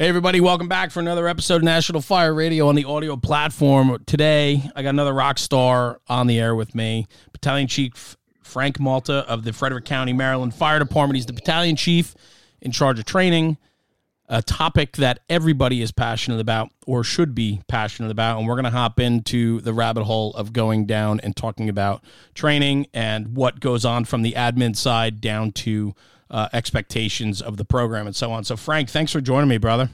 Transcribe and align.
Hey, 0.00 0.08
everybody, 0.08 0.40
welcome 0.40 0.66
back 0.66 0.90
for 0.90 1.00
another 1.00 1.28
episode 1.28 1.56
of 1.56 1.62
National 1.62 2.00
Fire 2.00 2.32
Radio 2.32 2.68
on 2.68 2.74
the 2.74 2.86
audio 2.86 3.18
platform. 3.18 4.02
Today, 4.06 4.62
I 4.74 4.82
got 4.82 4.88
another 4.88 5.12
rock 5.12 5.38
star 5.38 6.00
on 6.08 6.26
the 6.26 6.40
air 6.40 6.54
with 6.54 6.74
me, 6.74 7.06
Battalion 7.32 7.68
Chief 7.68 8.16
Frank 8.42 8.80
Malta 8.80 9.28
of 9.28 9.44
the 9.44 9.52
Frederick 9.52 9.84
County, 9.84 10.14
Maryland 10.14 10.54
Fire 10.54 10.78
Department. 10.78 11.16
He's 11.16 11.26
the 11.26 11.34
battalion 11.34 11.76
chief 11.76 12.14
in 12.62 12.72
charge 12.72 12.98
of 12.98 13.04
training, 13.04 13.58
a 14.26 14.40
topic 14.40 14.96
that 14.96 15.20
everybody 15.28 15.82
is 15.82 15.92
passionate 15.92 16.40
about 16.40 16.70
or 16.86 17.04
should 17.04 17.34
be 17.34 17.60
passionate 17.68 18.10
about. 18.10 18.38
And 18.38 18.48
we're 18.48 18.54
going 18.54 18.64
to 18.64 18.70
hop 18.70 19.00
into 19.00 19.60
the 19.60 19.74
rabbit 19.74 20.04
hole 20.04 20.32
of 20.32 20.54
going 20.54 20.86
down 20.86 21.20
and 21.20 21.36
talking 21.36 21.68
about 21.68 22.02
training 22.32 22.86
and 22.94 23.36
what 23.36 23.60
goes 23.60 23.84
on 23.84 24.06
from 24.06 24.22
the 24.22 24.32
admin 24.32 24.74
side 24.74 25.20
down 25.20 25.52
to 25.52 25.94
uh, 26.30 26.48
expectations 26.52 27.42
of 27.42 27.56
the 27.56 27.64
program 27.64 28.06
and 28.06 28.16
so 28.16 28.32
on. 28.32 28.44
So, 28.44 28.56
Frank, 28.56 28.88
thanks 28.90 29.12
for 29.12 29.20
joining 29.20 29.48
me, 29.48 29.58
brother. 29.58 29.90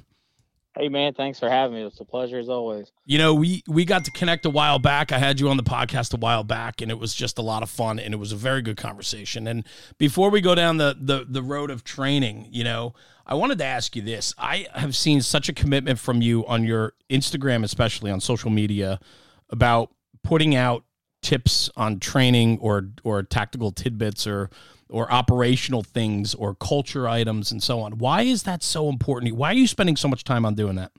Hey 0.79 0.91
man, 0.91 1.15
thanks 1.15 1.39
for 1.39 1.49
having 1.49 1.75
me. 1.75 1.85
It's 1.85 2.01
a 2.01 2.05
pleasure 2.05 2.39
as 2.39 2.51
always. 2.51 2.93
You 3.07 3.17
know, 3.17 3.33
we 3.33 3.63
we 3.67 3.87
got 3.87 4.05
to 4.05 4.11
connect 4.11 4.45
a 4.45 4.51
while 4.51 4.79
back. 4.79 5.11
I 5.11 5.17
had 5.17 5.41
you 5.41 5.49
on 5.49 5.57
the 5.57 5.63
podcast 5.63 6.13
a 6.13 6.19
while 6.19 6.45
back, 6.45 6.83
and 6.83 6.91
it 6.91 6.99
was 6.99 7.15
just 7.15 7.39
a 7.39 7.43
lot 7.43 7.63
of 7.63 7.71
fun, 7.71 7.99
and 7.99 8.13
it 8.13 8.19
was 8.19 8.31
a 8.31 8.37
very 8.37 8.61
good 8.61 8.77
conversation. 8.77 9.47
And 9.47 9.65
before 9.97 10.29
we 10.29 10.43
go 10.43 10.55
down 10.55 10.77
the 10.77 10.95
the 11.01 11.25
the 11.27 11.43
road 11.43 11.71
of 11.71 11.83
training, 11.83 12.49
you 12.51 12.63
know, 12.63 12.93
I 13.27 13.35
wanted 13.35 13.57
to 13.59 13.65
ask 13.65 13.97
you 13.97 14.03
this. 14.03 14.35
I 14.37 14.67
have 14.75 14.95
seen 14.95 15.23
such 15.23 15.49
a 15.49 15.55
commitment 15.55 15.99
from 15.99 16.21
you 16.21 16.47
on 16.47 16.65
your 16.65 16.93
Instagram, 17.09 17.65
especially 17.65 18.11
on 18.11 18.21
social 18.21 18.51
media, 18.51 19.01
about 19.49 19.95
putting 20.23 20.55
out 20.55 20.85
tips 21.23 21.71
on 21.75 22.01
training 22.01 22.59
or 22.61 22.91
or 23.03 23.23
tactical 23.23 23.73
tidbits 23.73 24.27
or 24.27 24.51
or 24.89 25.11
operational 25.13 25.83
things 25.83 26.35
or 26.35 26.55
culture 26.55 27.09
items 27.09 27.51
and 27.51 27.63
so 27.63 27.81
on. 27.81 27.99
Why 27.99 28.23
is 28.23 28.45
that 28.45 28.63
so 28.63 28.89
important? 28.89 29.35
Why 29.35 29.51
are 29.51 29.55
you 29.55 29.67
spending 29.67 29.97
so 29.97 30.09
much 30.09 30.25
time 30.25 30.45
on 30.45 30.55
doing 30.55 30.77
that? 30.77 30.93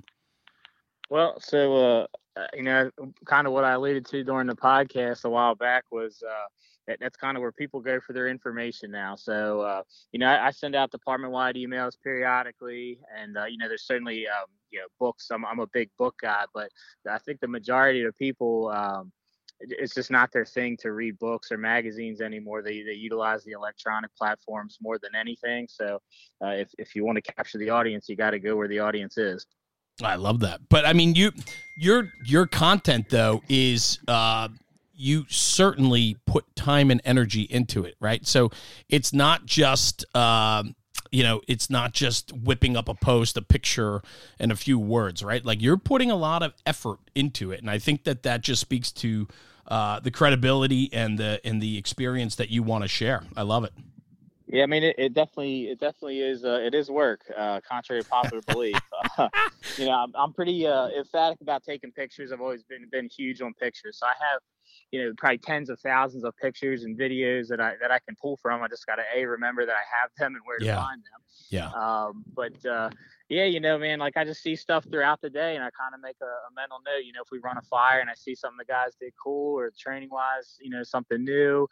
Well, 1.09 1.39
so 1.39 1.75
uh, 1.75 2.07
uh 2.37 2.47
you 2.53 2.63
know, 2.63 2.91
kind 3.25 3.47
of 3.47 3.53
what 3.53 3.63
I 3.63 3.73
alluded 3.73 4.05
to 4.07 4.23
during 4.23 4.47
the 4.47 4.55
podcast 4.55 5.23
a 5.23 5.29
while 5.29 5.55
back 5.55 5.85
was 5.91 6.21
uh, 6.27 6.47
that, 6.87 6.97
that's 6.99 7.17
kind 7.17 7.37
of 7.37 7.41
where 7.41 7.51
people 7.51 7.79
go 7.79 7.99
for 7.99 8.13
their 8.13 8.27
information 8.27 8.91
now. 8.91 9.15
So 9.15 9.61
uh, 9.61 9.83
you 10.11 10.19
know, 10.19 10.27
I, 10.27 10.47
I 10.47 10.51
send 10.51 10.75
out 10.75 10.91
department-wide 10.91 11.55
emails 11.55 11.93
periodically, 12.03 12.99
and 13.17 13.37
uh, 13.37 13.45
you 13.45 13.57
know, 13.57 13.67
there's 13.67 13.85
certainly 13.85 14.27
um, 14.27 14.47
you 14.71 14.79
know 14.79 14.85
books. 14.99 15.29
I'm 15.31 15.45
I'm 15.45 15.59
a 15.59 15.67
big 15.67 15.89
book 15.97 16.15
guy, 16.21 16.43
but 16.53 16.69
I 17.09 17.19
think 17.19 17.39
the 17.39 17.47
majority 17.47 18.03
of 18.03 18.17
people. 18.17 18.69
Um, 18.69 19.11
it's 19.59 19.93
just 19.93 20.11
not 20.11 20.31
their 20.31 20.45
thing 20.45 20.77
to 20.77 20.91
read 20.91 21.17
books 21.19 21.51
or 21.51 21.57
magazines 21.57 22.21
anymore. 22.21 22.61
They, 22.61 22.83
they 22.83 22.93
utilize 22.93 23.43
the 23.43 23.51
electronic 23.51 24.15
platforms 24.15 24.77
more 24.81 24.99
than 24.99 25.15
anything. 25.15 25.67
So 25.69 25.99
uh, 26.43 26.49
if, 26.49 26.69
if 26.77 26.95
you 26.95 27.05
want 27.05 27.15
to 27.23 27.33
capture 27.33 27.57
the 27.57 27.69
audience, 27.69 28.07
you 28.07 28.15
got 28.15 28.31
to 28.31 28.39
go 28.39 28.55
where 28.55 28.67
the 28.67 28.79
audience 28.79 29.17
is. 29.17 29.45
I 30.01 30.15
love 30.15 30.41
that. 30.41 30.61
But 30.69 30.85
I 30.85 30.93
mean, 30.93 31.15
you, 31.15 31.31
your, 31.79 32.09
your 32.25 32.45
content 32.45 33.09
though 33.09 33.41
is, 33.49 33.99
uh, 34.07 34.49
you 34.93 35.25
certainly 35.29 36.17
put 36.25 36.43
time 36.55 36.89
and 36.89 37.01
energy 37.05 37.43
into 37.43 37.83
it, 37.83 37.95
right? 37.99 38.25
So 38.25 38.51
it's 38.89 39.13
not 39.13 39.45
just, 39.45 40.05
um, 40.15 40.75
you 41.11 41.23
know, 41.23 41.41
it's 41.47 41.69
not 41.69 41.93
just 41.93 42.31
whipping 42.31 42.75
up 42.75 42.89
a 42.89 42.93
post, 42.93 43.37
a 43.37 43.41
picture, 43.41 44.01
and 44.39 44.51
a 44.51 44.55
few 44.55 44.79
words, 44.79 45.23
right? 45.23 45.43
Like 45.43 45.61
you're 45.61 45.77
putting 45.77 46.11
a 46.11 46.15
lot 46.15 46.43
of 46.43 46.53
effort 46.65 46.99
into 47.15 47.51
it, 47.51 47.61
and 47.61 47.69
I 47.69 47.79
think 47.79 48.03
that 48.03 48.23
that 48.23 48.41
just 48.41 48.61
speaks 48.61 48.91
to 48.93 49.27
uh, 49.67 49.99
the 49.99 50.11
credibility 50.11 50.89
and 50.93 51.17
the 51.17 51.41
and 51.43 51.61
the 51.61 51.77
experience 51.77 52.35
that 52.35 52.49
you 52.49 52.63
want 52.63 52.83
to 52.83 52.87
share. 52.87 53.23
I 53.35 53.41
love 53.43 53.63
it. 53.63 53.73
Yeah, 54.47 54.63
I 54.63 54.65
mean, 54.65 54.83
it, 54.83 54.95
it 54.97 55.13
definitely 55.13 55.67
it 55.67 55.79
definitely 55.79 56.21
is 56.21 56.45
uh, 56.45 56.61
it 56.63 56.73
is 56.73 56.89
work, 56.89 57.21
uh, 57.35 57.59
contrary 57.67 58.01
to 58.01 58.07
popular 58.07 58.41
belief. 58.47 58.79
you 59.77 59.85
know, 59.85 59.91
I'm, 59.91 60.13
I'm 60.15 60.33
pretty 60.33 60.65
uh, 60.65 60.87
emphatic 60.89 61.41
about 61.41 61.63
taking 61.63 61.91
pictures. 61.91 62.31
I've 62.31 62.41
always 62.41 62.63
been 62.63 62.87
been 62.89 63.09
huge 63.09 63.41
on 63.41 63.53
pictures, 63.53 63.99
so 63.99 64.07
I 64.07 64.13
have 64.31 64.41
you 64.91 65.03
know 65.03 65.13
probably 65.17 65.37
tens 65.37 65.69
of 65.69 65.79
thousands 65.79 66.23
of 66.23 66.35
pictures 66.37 66.83
and 66.83 66.97
videos 66.97 67.47
that 67.47 67.59
I 67.59 67.73
that 67.81 67.91
I 67.91 67.99
can 67.99 68.15
pull 68.21 68.37
from. 68.37 68.61
I 68.61 68.67
just 68.67 68.85
got 68.85 68.95
to 68.95 69.03
a 69.15 69.25
remember 69.25 69.65
that 69.65 69.75
I 69.75 70.01
have 70.01 70.11
them 70.17 70.35
and 70.35 70.41
where 70.45 70.57
yeah. 70.61 70.75
to 70.75 70.81
find 70.81 71.01
them. 71.01 71.21
Yeah. 71.49 71.69
Um, 71.71 72.23
but 72.33 72.65
uh, 72.65 72.89
yeah, 73.29 73.45
you 73.45 73.59
know, 73.59 73.77
man, 73.77 73.99
like 73.99 74.17
I 74.17 74.23
just 74.23 74.41
see 74.41 74.55
stuff 74.55 74.85
throughout 74.89 75.21
the 75.21 75.29
day, 75.29 75.55
and 75.55 75.63
I 75.63 75.69
kind 75.71 75.93
of 75.93 76.01
make 76.01 76.15
a, 76.21 76.25
a, 76.25 76.51
mental 76.55 76.79
note. 76.85 77.05
You 77.05 77.13
know, 77.13 77.21
if 77.21 77.31
we 77.31 77.39
run 77.39 77.57
a 77.57 77.61
fire 77.63 77.99
and 77.99 78.09
I 78.09 78.13
see 78.13 78.35
something 78.35 78.57
the 78.57 78.65
guys 78.65 78.95
did 78.99 79.13
cool 79.21 79.57
or 79.57 79.71
training 79.77 80.09
wise, 80.11 80.57
you 80.61 80.69
know, 80.69 80.83
something 80.83 81.23
new, 81.23 81.67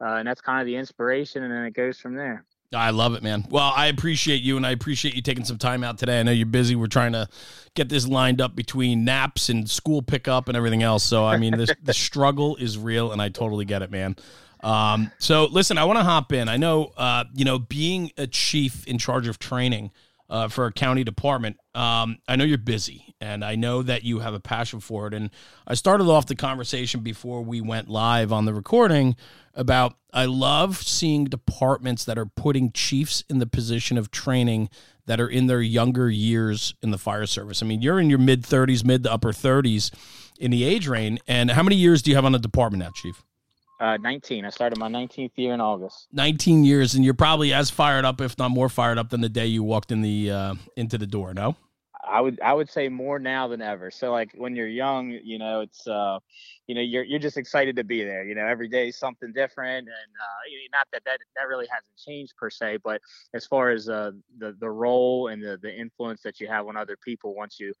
uh, 0.00 0.14
and 0.14 0.28
that's 0.28 0.40
kind 0.40 0.60
of 0.60 0.66
the 0.66 0.76
inspiration, 0.76 1.42
and 1.42 1.52
then 1.52 1.64
it 1.64 1.74
goes 1.74 1.98
from 1.98 2.14
there. 2.14 2.44
I 2.72 2.90
love 2.90 3.14
it, 3.14 3.22
man. 3.22 3.46
Well, 3.50 3.72
I 3.74 3.86
appreciate 3.86 4.42
you, 4.42 4.56
and 4.56 4.64
I 4.64 4.70
appreciate 4.70 5.16
you 5.16 5.22
taking 5.22 5.44
some 5.44 5.58
time 5.58 5.82
out 5.82 5.98
today. 5.98 6.20
I 6.20 6.22
know 6.22 6.30
you're 6.30 6.46
busy. 6.46 6.76
We're 6.76 6.86
trying 6.86 7.12
to 7.12 7.28
get 7.74 7.88
this 7.88 8.06
lined 8.06 8.40
up 8.40 8.54
between 8.54 9.04
naps 9.04 9.48
and 9.48 9.68
school 9.68 10.02
pickup 10.02 10.46
and 10.46 10.56
everything 10.56 10.84
else. 10.84 11.02
So, 11.02 11.26
I 11.26 11.36
mean, 11.36 11.56
this, 11.56 11.72
the 11.82 11.92
struggle 11.92 12.54
is 12.56 12.78
real, 12.78 13.10
and 13.10 13.20
I 13.20 13.28
totally 13.28 13.64
get 13.64 13.82
it, 13.82 13.90
man. 13.90 14.14
Um, 14.62 15.10
so, 15.18 15.46
listen, 15.46 15.78
I 15.78 15.84
want 15.84 15.98
to 15.98 16.04
hop 16.04 16.32
in. 16.32 16.48
I 16.48 16.58
know, 16.58 16.92
uh, 16.96 17.24
you 17.34 17.44
know, 17.44 17.58
being 17.58 18.12
a 18.16 18.28
chief 18.28 18.86
in 18.86 18.98
charge 18.98 19.26
of 19.26 19.40
training 19.40 19.90
uh, 20.30 20.48
for 20.48 20.66
a 20.66 20.72
county 20.72 21.02
department, 21.02 21.58
um, 21.74 22.18
I 22.28 22.36
know 22.36 22.44
you're 22.44 22.56
busy, 22.56 23.14
and 23.20 23.44
I 23.44 23.56
know 23.56 23.82
that 23.82 24.04
you 24.04 24.20
have 24.20 24.32
a 24.32 24.40
passion 24.40 24.78
for 24.78 25.08
it. 25.08 25.14
And 25.14 25.30
I 25.66 25.74
started 25.74 26.04
off 26.04 26.26
the 26.26 26.36
conversation 26.36 27.00
before 27.00 27.42
we 27.42 27.60
went 27.60 27.88
live 27.88 28.32
on 28.32 28.44
the 28.44 28.54
recording 28.54 29.16
about 29.54 29.96
I 30.12 30.26
love 30.26 30.78
seeing 30.78 31.24
departments 31.24 32.04
that 32.04 32.16
are 32.16 32.26
putting 32.26 32.70
chiefs 32.72 33.24
in 33.28 33.40
the 33.40 33.46
position 33.46 33.98
of 33.98 34.10
training 34.10 34.70
that 35.06 35.20
are 35.20 35.28
in 35.28 35.48
their 35.48 35.60
younger 35.60 36.08
years 36.08 36.74
in 36.82 36.92
the 36.92 36.98
fire 36.98 37.26
service. 37.26 37.62
I 37.62 37.66
mean, 37.66 37.82
you're 37.82 37.98
in 37.98 38.08
your 38.08 38.20
mid 38.20 38.42
30s, 38.42 38.84
mid 38.84 39.02
to 39.02 39.12
upper 39.12 39.32
30s 39.32 39.90
in 40.38 40.52
the 40.52 40.62
age 40.62 40.86
range. 40.86 41.20
And 41.26 41.50
how 41.50 41.64
many 41.64 41.76
years 41.76 42.02
do 42.02 42.10
you 42.10 42.16
have 42.16 42.24
on 42.24 42.32
the 42.32 42.38
department 42.38 42.84
now, 42.84 42.90
Chief? 42.94 43.22
Uh, 43.80 43.96
19. 43.96 44.44
I 44.44 44.50
started 44.50 44.78
my 44.78 44.88
19th 44.88 45.30
year 45.36 45.54
in 45.54 45.60
August. 45.60 46.08
19 46.12 46.64
years, 46.64 46.94
and 46.94 47.02
you're 47.02 47.14
probably 47.14 47.54
as 47.54 47.70
fired 47.70 48.04
up, 48.04 48.20
if 48.20 48.36
not 48.36 48.50
more 48.50 48.68
fired 48.68 48.98
up, 48.98 49.08
than 49.08 49.22
the 49.22 49.28
day 49.30 49.46
you 49.46 49.62
walked 49.62 49.90
in 49.90 50.02
the 50.02 50.30
uh, 50.30 50.54
into 50.76 50.98
the 50.98 51.06
door. 51.06 51.32
No. 51.32 51.56
I 52.06 52.20
would 52.20 52.40
I 52.40 52.52
would 52.52 52.68
say 52.68 52.88
more 52.88 53.18
now 53.18 53.48
than 53.48 53.62
ever. 53.62 53.90
So 53.90 54.10
like 54.10 54.32
when 54.36 54.54
you're 54.56 54.68
young, 54.68 55.10
you 55.10 55.38
know, 55.38 55.60
it's 55.60 55.86
uh, 55.86 56.18
you 56.66 56.74
know, 56.74 56.80
you're 56.80 57.04
you're 57.04 57.18
just 57.18 57.36
excited 57.36 57.76
to 57.76 57.84
be 57.84 58.04
there. 58.04 58.24
You 58.24 58.34
know, 58.34 58.46
every 58.46 58.68
day 58.68 58.88
is 58.88 58.98
something 58.98 59.32
different, 59.32 59.88
and 59.88 59.88
uh, 59.88 60.68
not 60.72 60.86
that 60.92 61.02
that 61.04 61.18
that 61.36 61.48
really 61.48 61.66
hasn't 61.70 61.96
changed 61.96 62.34
per 62.36 62.50
se, 62.50 62.78
but 62.84 63.00
as 63.32 63.46
far 63.46 63.70
as 63.70 63.88
uh, 63.88 64.10
the 64.38 64.56
the 64.60 64.68
role 64.68 65.28
and 65.28 65.42
the 65.42 65.58
the 65.62 65.74
influence 65.74 66.22
that 66.22 66.40
you 66.40 66.48
have 66.48 66.66
on 66.66 66.76
other 66.76 66.96
people 66.96 67.34
once 67.34 67.58
you 67.60 67.72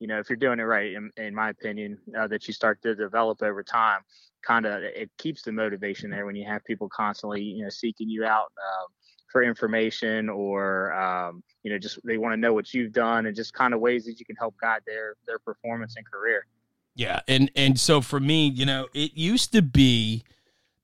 you 0.00 0.06
know 0.06 0.18
if 0.18 0.28
you're 0.28 0.36
doing 0.36 0.58
it 0.58 0.64
right 0.64 0.92
in, 0.92 1.10
in 1.16 1.34
my 1.34 1.50
opinion 1.50 1.98
uh, 2.18 2.26
that 2.26 2.46
you 2.46 2.54
start 2.54 2.80
to 2.82 2.94
develop 2.94 3.42
over 3.42 3.62
time 3.62 4.00
kind 4.46 4.66
of 4.66 4.82
it 4.82 5.10
keeps 5.18 5.42
the 5.42 5.52
motivation 5.52 6.10
there 6.10 6.26
when 6.26 6.36
you 6.36 6.46
have 6.46 6.64
people 6.64 6.88
constantly 6.88 7.42
you 7.42 7.62
know 7.62 7.68
seeking 7.68 8.08
you 8.08 8.24
out 8.24 8.52
um, 8.56 8.86
for 9.30 9.42
information 9.42 10.28
or 10.28 10.92
um, 10.94 11.42
you 11.62 11.70
know 11.70 11.78
just 11.78 11.98
they 12.04 12.18
want 12.18 12.32
to 12.32 12.36
know 12.36 12.52
what 12.52 12.72
you've 12.72 12.92
done 12.92 13.26
and 13.26 13.36
just 13.36 13.52
kind 13.52 13.74
of 13.74 13.80
ways 13.80 14.04
that 14.04 14.18
you 14.18 14.24
can 14.24 14.36
help 14.36 14.54
guide 14.60 14.80
their 14.86 15.14
their 15.26 15.38
performance 15.38 15.96
and 15.96 16.06
career. 16.10 16.46
Yeah 16.94 17.20
and 17.28 17.50
and 17.54 17.78
so 17.78 18.00
for 18.00 18.20
me 18.20 18.48
you 18.48 18.66
know 18.66 18.88
it 18.94 19.12
used 19.14 19.52
to 19.52 19.62
be 19.62 20.24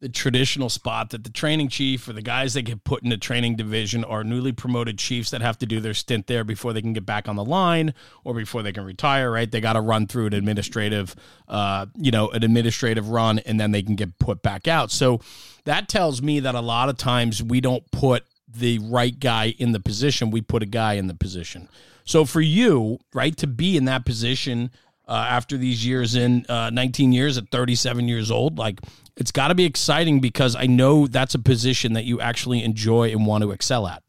the 0.04 0.10
traditional 0.10 0.68
spot 0.68 1.08
that 1.08 1.24
the 1.24 1.30
training 1.30 1.66
chief 1.66 2.06
or 2.06 2.12
the 2.12 2.20
guys 2.20 2.52
that 2.52 2.60
get 2.60 2.84
put 2.84 3.02
in 3.02 3.08
the 3.08 3.16
training 3.16 3.56
division 3.56 4.04
are 4.04 4.22
newly 4.22 4.52
promoted 4.52 4.98
chiefs 4.98 5.30
that 5.30 5.40
have 5.40 5.56
to 5.56 5.64
do 5.64 5.80
their 5.80 5.94
stint 5.94 6.26
there 6.26 6.44
before 6.44 6.74
they 6.74 6.82
can 6.82 6.92
get 6.92 7.06
back 7.06 7.26
on 7.26 7.36
the 7.36 7.44
line 7.44 7.94
or 8.22 8.34
before 8.34 8.62
they 8.62 8.70
can 8.70 8.84
retire 8.84 9.30
right 9.30 9.50
they 9.50 9.62
got 9.62 9.72
to 9.72 9.80
run 9.80 10.06
through 10.06 10.26
an 10.26 10.34
administrative 10.34 11.16
uh, 11.48 11.86
you 11.96 12.10
know 12.10 12.28
an 12.32 12.44
administrative 12.44 13.08
run 13.08 13.38
and 13.40 13.58
then 13.58 13.70
they 13.70 13.82
can 13.82 13.96
get 13.96 14.18
put 14.18 14.42
back 14.42 14.68
out 14.68 14.90
so 14.90 15.18
that 15.64 15.88
tells 15.88 16.20
me 16.20 16.38
that 16.38 16.54
a 16.54 16.60
lot 16.60 16.90
of 16.90 16.98
times 16.98 17.42
we 17.42 17.58
don't 17.58 17.90
put 17.90 18.26
the 18.46 18.78
right 18.80 19.18
guy 19.18 19.54
in 19.58 19.72
the 19.72 19.80
position, 19.80 20.30
we 20.30 20.40
put 20.42 20.62
a 20.62 20.66
guy 20.66 20.92
in 20.92 21.06
the 21.06 21.14
position. 21.14 21.68
So 22.04 22.24
for 22.24 22.42
you, 22.42 22.98
right, 23.12 23.36
to 23.38 23.46
be 23.46 23.76
in 23.76 23.86
that 23.86 24.04
position 24.04 24.70
uh, 25.08 25.26
after 25.28 25.56
these 25.56 25.84
years 25.84 26.14
in 26.14 26.46
uh, 26.48 26.70
19 26.70 27.12
years 27.12 27.36
at 27.38 27.50
37 27.50 28.08
years 28.08 28.30
old, 28.30 28.58
like 28.58 28.80
it's 29.16 29.30
got 29.30 29.48
to 29.48 29.54
be 29.54 29.64
exciting 29.64 30.20
because 30.20 30.56
I 30.56 30.66
know 30.66 31.06
that's 31.06 31.34
a 31.34 31.38
position 31.38 31.92
that 31.92 32.04
you 32.04 32.20
actually 32.20 32.62
enjoy 32.62 33.10
and 33.10 33.26
want 33.26 33.42
to 33.42 33.52
excel 33.52 33.86
at. 33.86 34.02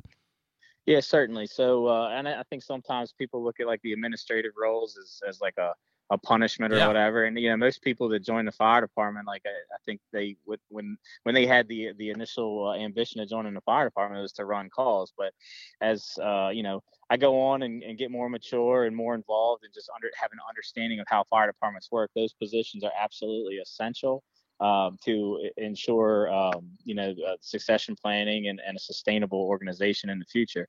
Yeah, 0.86 1.00
certainly. 1.00 1.48
So, 1.48 1.88
uh, 1.88 2.10
and 2.10 2.28
I 2.28 2.44
think 2.50 2.62
sometimes 2.62 3.12
people 3.12 3.44
look 3.44 3.60
at 3.60 3.66
like 3.66 3.81
the 3.81 3.94
administrative 3.94 4.52
roles 4.57 4.98
as, 4.98 5.22
as 5.28 5.42
like 5.42 5.57
a 5.57 5.74
a 6.12 6.18
punishment 6.18 6.72
or 6.72 6.78
yeah. 6.78 6.88
whatever. 6.88 7.25
And 7.25 7.38
you 7.40 7.50
know, 7.50 7.57
most 7.57 7.81
people 7.81 8.07
that 8.10 8.24
join 8.24 8.46
the 8.46 8.52
fire 8.52 8.81
department, 8.81 9.25
like 9.25 9.42
I, 9.46 9.50
I 9.50 9.78
think 9.86 10.00
they 10.13 10.38
would 10.46 10.60
when 10.69 10.98
when 11.24 11.34
they 11.34 11.46
had 11.46 11.68
the 11.68 11.94
the 11.98 12.10
initial 12.12 12.68
uh, 12.68 12.75
ambition 12.75 13.22
of 13.22 13.30
joining 13.30 13.54
the 13.54 13.62
fire 13.62 13.86
department 13.86 14.22
was 14.22 14.34
to 14.34 14.46
run 14.46 14.69
calls. 14.69 15.13
But 15.18 15.34
as 15.81 16.18
uh, 16.22 16.50
you 16.50 16.63
know, 16.63 16.84
I 17.10 17.18
go 17.18 17.42
on 17.42 17.63
and, 17.63 17.81
and 17.84 17.98
get 17.98 18.12
more 18.12 18.30
mature 18.30 18.86
and 18.86 18.96
more 18.96 19.16
involved 19.16 19.63
and 19.63 19.74
just 19.74 19.90
under 19.96 20.10
have 20.19 20.31
an 20.31 20.40
understanding 20.48 21.00
of 21.00 21.07
how 21.10 21.24
fire 21.30 21.48
departments 21.48 21.92
work. 21.92 22.12
Those 22.16 22.34
positions 22.34 22.84
are 22.84 22.92
absolutely 23.00 23.57
essential. 23.57 24.24
Um, 24.62 24.98
to 25.04 25.50
ensure 25.57 26.34
um, 26.34 26.69
you 26.86 26.96
know 26.96 27.13
uh, 27.28 27.36
succession 27.42 27.94
planning 27.94 28.48
and, 28.48 28.62
and 28.66 28.78
a 28.78 28.80
sustainable 28.80 29.40
organization 29.40 30.10
in 30.10 30.18
the 30.18 30.25
future. 30.25 30.68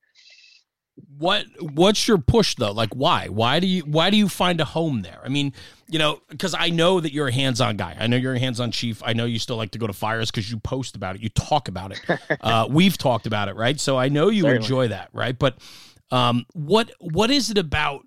What 1.18 1.46
what's 1.60 2.08
your 2.08 2.18
push 2.18 2.56
though? 2.56 2.72
Like 2.72 2.94
why? 2.94 3.28
Why 3.28 3.60
do 3.60 3.66
you 3.66 3.82
why 3.82 4.10
do 4.10 4.16
you 4.16 4.28
find 4.28 4.60
a 4.60 4.64
home 4.64 5.02
there? 5.02 5.20
I 5.22 5.28
mean 5.28 5.52
you 5.88 6.00
know 6.00 6.20
because 6.30 6.52
i 6.58 6.68
know 6.68 6.98
that 6.98 7.12
you're 7.12 7.28
a 7.28 7.32
hands-on 7.32 7.76
guy. 7.76 7.96
I 8.00 8.06
know 8.08 8.16
you're 8.16 8.34
a 8.34 8.38
hands-on 8.40 8.72
chief. 8.72 9.02
I 9.04 9.12
know 9.12 9.24
you 9.24 9.38
still 9.38 9.56
like 9.56 9.70
to 9.72 9.78
go 9.78 9.86
to 9.86 9.92
fires 9.92 10.30
because 10.30 10.50
you 10.50 10.58
post 10.58 10.96
about 10.96 11.14
it. 11.14 11.22
You 11.22 11.28
talk 11.28 11.68
about 11.68 11.92
it. 11.92 12.00
Uh, 12.40 12.66
we've 12.68 12.98
talked 12.98 13.26
about 13.26 13.48
it 13.48 13.56
right? 13.56 13.78
So 13.78 13.96
i 13.96 14.08
know 14.08 14.28
you 14.28 14.42
Certainly. 14.42 14.64
enjoy 14.64 14.88
that 14.88 15.10
right? 15.12 15.38
But 15.38 15.58
um, 16.10 16.46
what 16.54 16.90
what 17.00 17.30
is 17.30 17.50
it 17.50 17.58
about 17.58 18.02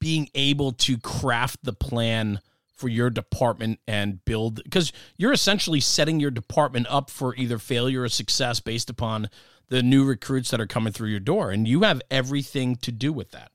being 0.00 0.28
able 0.34 0.72
to 0.72 0.98
craft 0.98 1.58
the 1.62 1.72
plan 1.72 2.40
for 2.82 2.88
your 2.88 3.10
department 3.10 3.78
and 3.86 4.24
build 4.24 4.60
because 4.64 4.92
you're 5.16 5.32
essentially 5.32 5.78
setting 5.78 6.18
your 6.18 6.32
department 6.32 6.84
up 6.90 7.08
for 7.10 7.32
either 7.36 7.56
failure 7.56 8.02
or 8.02 8.08
success 8.08 8.58
based 8.58 8.90
upon 8.90 9.30
the 9.68 9.84
new 9.84 10.04
recruits 10.04 10.50
that 10.50 10.60
are 10.60 10.66
coming 10.66 10.92
through 10.92 11.08
your 11.08 11.20
door 11.20 11.52
and 11.52 11.68
you 11.68 11.82
have 11.82 12.02
everything 12.10 12.74
to 12.74 12.90
do 12.90 13.12
with 13.12 13.30
that. 13.30 13.52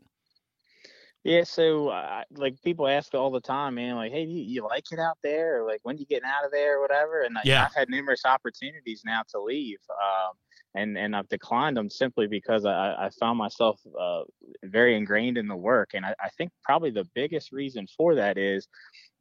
Yeah 1.25 1.43
so 1.43 1.89
uh, 1.89 2.23
like 2.37 2.55
people 2.63 2.87
ask 2.87 3.13
all 3.13 3.29
the 3.29 3.41
time 3.41 3.75
man 3.75 3.97
like 3.97 4.13
hey 4.13 4.23
you, 4.23 4.43
you 4.43 4.63
like 4.63 4.85
it 4.93 4.99
out 4.99 5.17
there? 5.21 5.61
Or 5.61 5.67
like 5.67 5.81
when 5.83 5.97
you 5.97 6.05
getting 6.05 6.29
out 6.29 6.45
of 6.45 6.51
there 6.51 6.77
or 6.77 6.81
whatever? 6.81 7.23
And 7.23 7.35
yeah. 7.43 7.65
i've 7.65 7.75
had 7.75 7.89
numerous 7.89 8.21
opportunities 8.23 9.01
now 9.05 9.23
to 9.31 9.41
leave 9.41 9.79
um, 9.91 10.37
and 10.75 10.97
and 10.97 11.15
I've 11.15 11.29
declined 11.29 11.77
them 11.77 11.89
simply 11.89 12.27
because 12.27 12.65
I, 12.65 12.95
I 12.99 13.09
found 13.19 13.37
myself 13.37 13.79
uh, 13.99 14.21
very 14.63 14.95
ingrained 14.95 15.37
in 15.37 15.47
the 15.47 15.55
work, 15.55 15.91
and 15.93 16.05
I, 16.05 16.13
I, 16.19 16.29
think 16.37 16.51
probably 16.63 16.91
the 16.91 17.07
biggest 17.15 17.51
reason 17.51 17.87
for 17.97 18.15
that 18.15 18.37
is 18.37 18.67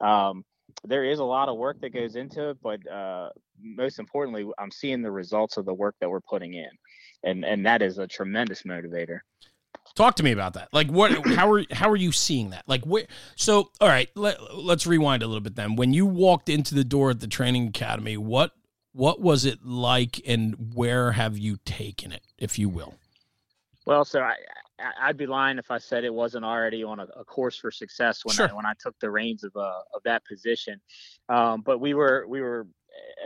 um, 0.01 0.45
there 0.85 1.05
is 1.05 1.19
a 1.19 1.25
lot 1.25 1.49
of 1.49 1.57
work 1.57 1.81
that 1.81 1.95
goes 1.95 2.17
into 2.17 2.51
it, 2.51 2.59
but 2.63 2.87
uh, 2.91 3.31
most 3.63 3.99
importantly, 3.99 4.47
I'm 4.59 4.71
seeing 4.71 5.03
the 5.03 5.11
results 5.11 5.57
of 5.57 5.65
the 5.65 5.75
work 5.75 5.95
that 6.01 6.11
we're 6.11 6.21
putting 6.21 6.55
in, 6.55 6.71
and 7.25 7.45
and 7.45 7.65
that 7.67 7.83
is 7.83 7.99
a 7.99 8.07
tremendous 8.07 8.63
motivator. 8.63 9.21
Talk 9.95 10.17
to 10.17 10.23
me 10.23 10.33
about 10.33 10.55
that. 10.55 10.69
Like, 10.73 10.89
what? 10.89 11.27
How 11.37 11.51
are 11.51 11.65
how 11.71 11.89
are 11.89 11.97
you 11.97 12.13
seeing 12.13 12.51
that? 12.51 12.65
Like, 12.67 12.85
where? 12.85 13.07
So, 13.37 13.71
all 13.81 13.89
right, 13.89 14.09
let, 14.15 14.55
let's 14.55 14.87
rewind 14.87 15.23
a 15.23 15.27
little 15.27 15.41
bit. 15.41 15.55
Then, 15.55 15.77
when 15.77 15.93
you 15.93 16.07
walked 16.07 16.49
into 16.49 16.75
the 16.75 16.85
door 16.85 17.11
at 17.11 17.21
the 17.21 17.27
training 17.27 17.69
academy, 17.69 18.17
what 18.17 18.53
what 18.97 19.21
was 19.21 19.45
it 19.45 19.59
like, 19.63 20.23
and 20.27 20.73
where 20.75 21.13
have 21.13 21.37
you 21.37 21.59
taken 21.67 22.13
it, 22.13 22.23
if 22.39 22.59
you 22.59 22.71
will? 22.71 22.95
Well, 23.85 24.07
so 24.07 24.21
I, 24.21 24.35
I'd 25.01 25.19
be 25.19 25.27
lying 25.27 25.59
if 25.59 25.71
I 25.71 25.77
said 25.77 26.03
it 26.03 26.13
wasn't 26.13 26.47
already 26.47 26.83
on 26.83 27.01
a, 27.01 27.07
a 27.15 27.25
course 27.25 27.59
for 27.59 27.71
success 27.71 28.25
when 28.25 28.35
sure. 28.35 28.49
I 28.49 28.55
when 28.55 28.65
I 28.65 28.73
took 28.81 28.99
the 29.01 29.11
reins 29.11 29.45
of 29.45 29.55
uh, 29.55 29.81
of 29.95 30.03
that 30.05 30.25
position. 30.25 30.81
Um, 31.29 31.61
but 31.61 31.79
we 31.79 31.93
were 31.93 32.25
we 32.27 32.41
were 32.41 32.67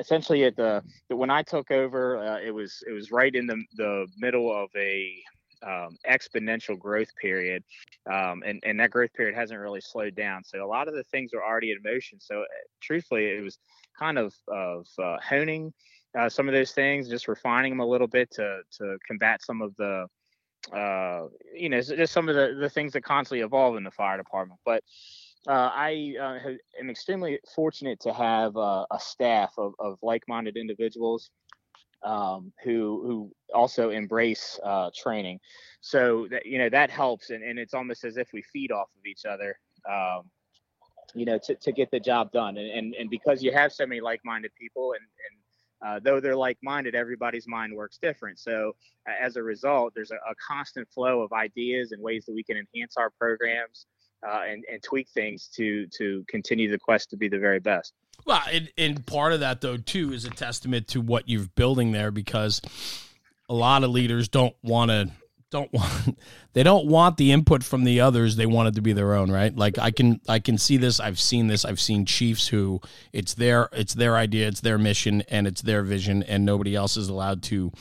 essentially 0.00 0.44
at 0.44 0.56
the 0.56 0.82
when 1.08 1.30
I 1.30 1.42
took 1.42 1.70
over, 1.70 2.18
uh, 2.18 2.40
it 2.40 2.50
was 2.50 2.82
it 2.88 2.92
was 2.92 3.12
right 3.12 3.34
in 3.34 3.46
the 3.46 3.62
the 3.76 4.06
middle 4.18 4.52
of 4.52 4.70
a 4.76 5.14
um, 5.62 5.96
exponential 6.08 6.76
growth 6.76 7.14
period, 7.20 7.62
um, 8.12 8.42
and 8.44 8.60
and 8.64 8.80
that 8.80 8.90
growth 8.90 9.12
period 9.12 9.36
hasn't 9.36 9.60
really 9.60 9.80
slowed 9.80 10.16
down. 10.16 10.42
So 10.42 10.64
a 10.64 10.66
lot 10.66 10.88
of 10.88 10.94
the 10.94 11.04
things 11.04 11.32
are 11.32 11.44
already 11.44 11.70
in 11.70 11.78
motion. 11.84 12.18
So 12.20 12.40
uh, 12.40 12.44
truthfully, 12.82 13.26
it 13.26 13.42
was 13.42 13.58
kind 14.00 14.18
of 14.18 14.34
of 14.48 14.86
uh, 15.02 15.16
honing 15.22 15.72
uh, 16.18 16.28
some 16.28 16.48
of 16.48 16.54
those 16.54 16.72
things, 16.72 17.08
just 17.08 17.28
refining 17.28 17.72
them 17.72 17.80
a 17.80 17.86
little 17.86 18.08
bit 18.08 18.30
to 18.32 18.60
to 18.78 18.98
combat 19.06 19.42
some 19.42 19.62
of 19.62 19.74
the 19.76 20.06
uh, 20.74 21.26
you 21.54 21.68
know 21.68 21.80
just 21.80 22.12
some 22.12 22.28
of 22.28 22.34
the 22.34 22.56
the 22.60 22.70
things 22.70 22.92
that 22.92 23.02
constantly 23.02 23.44
evolve 23.44 23.76
in 23.76 23.84
the 23.84 23.90
fire 23.90 24.16
department. 24.16 24.60
But 24.64 24.82
uh, 25.48 25.70
I 25.72 26.14
uh, 26.20 26.50
am 26.78 26.90
extremely 26.90 27.38
fortunate 27.54 28.00
to 28.00 28.12
have 28.12 28.56
uh, 28.56 28.84
a 28.90 29.00
staff 29.00 29.54
of, 29.56 29.72
of 29.78 29.98
like-minded 30.02 30.56
individuals 30.56 31.30
um, 32.02 32.52
who 32.64 33.02
who 33.06 33.32
also 33.54 33.90
embrace 33.90 34.58
uh, 34.64 34.90
training. 34.96 35.38
So 35.80 36.26
that 36.30 36.44
you 36.44 36.58
know 36.58 36.68
that 36.70 36.90
helps, 36.90 37.30
and, 37.30 37.42
and 37.42 37.58
it's 37.58 37.74
almost 37.74 38.04
as 38.04 38.16
if 38.16 38.28
we 38.32 38.42
feed 38.52 38.72
off 38.72 38.88
of 38.98 39.06
each 39.06 39.24
other. 39.24 39.58
Um, 39.88 40.24
you 41.14 41.24
know, 41.24 41.38
to, 41.44 41.54
to 41.54 41.72
get 41.72 41.90
the 41.90 42.00
job 42.00 42.32
done, 42.32 42.56
and, 42.56 42.70
and 42.70 42.94
and 42.94 43.10
because 43.10 43.42
you 43.42 43.52
have 43.52 43.72
so 43.72 43.86
many 43.86 44.00
like-minded 44.00 44.52
people, 44.54 44.92
and 44.92 45.02
and 45.02 45.40
uh, 45.82 46.00
though 46.02 46.20
they're 46.20 46.36
like-minded, 46.36 46.94
everybody's 46.94 47.48
mind 47.48 47.74
works 47.74 47.98
different. 48.00 48.38
So 48.38 48.72
as 49.20 49.36
a 49.36 49.42
result, 49.42 49.94
there's 49.94 50.10
a, 50.10 50.16
a, 50.16 50.34
constant 50.46 50.86
flow 50.90 51.22
of 51.22 51.32
ideas 51.32 51.92
and 51.92 52.02
ways 52.02 52.26
that 52.26 52.34
we 52.34 52.42
can 52.42 52.58
enhance 52.58 52.98
our 52.98 53.08
programs 53.08 53.86
uh, 54.26 54.42
and, 54.46 54.62
and 54.70 54.82
tweak 54.82 55.08
things 55.08 55.48
to 55.56 55.86
to 55.86 56.24
continue 56.28 56.70
the 56.70 56.78
quest 56.78 57.10
to 57.10 57.16
be 57.16 57.28
the 57.28 57.38
very 57.38 57.60
best. 57.60 57.94
Well, 58.26 58.42
and, 58.52 58.70
and 58.76 59.06
part 59.06 59.32
of 59.32 59.40
that 59.40 59.60
though 59.60 59.78
too 59.78 60.12
is 60.12 60.24
a 60.24 60.30
testament 60.30 60.88
to 60.88 61.00
what 61.00 61.28
you're 61.28 61.48
building 61.54 61.92
there 61.92 62.10
because 62.10 62.60
a 63.48 63.54
lot 63.54 63.82
of 63.82 63.90
leaders 63.90 64.28
don't 64.28 64.54
want 64.62 64.90
to 64.90 65.10
don't 65.50 65.72
want 65.72 66.18
they 66.52 66.62
don't 66.62 66.86
want 66.86 67.16
the 67.16 67.32
input 67.32 67.62
from 67.62 67.84
the 67.84 68.00
others. 68.00 68.36
They 68.36 68.46
want 68.46 68.68
it 68.68 68.74
to 68.76 68.82
be 68.82 68.92
their 68.92 69.14
own 69.14 69.30
right? 69.30 69.54
Like 69.54 69.78
i 69.78 69.90
can 69.90 70.20
i 70.28 70.38
can 70.38 70.58
see 70.58 70.76
this. 70.76 71.00
I've 71.00 71.20
seen 71.20 71.46
this. 71.48 71.64
I've 71.64 71.80
seen 71.80 72.06
chiefs 72.06 72.48
who 72.48 72.80
it's 73.12 73.34
their 73.34 73.68
it's 73.72 73.94
their 73.94 74.16
idea 74.16 74.48
it's 74.48 74.60
their 74.60 74.78
mission 74.78 75.22
and 75.28 75.46
it's 75.46 75.62
their 75.62 75.82
vision 75.82 76.22
and 76.22 76.44
nobody 76.44 76.74
else 76.74 76.96
is 76.96 77.08
allowed 77.08 77.42
to 77.44 77.72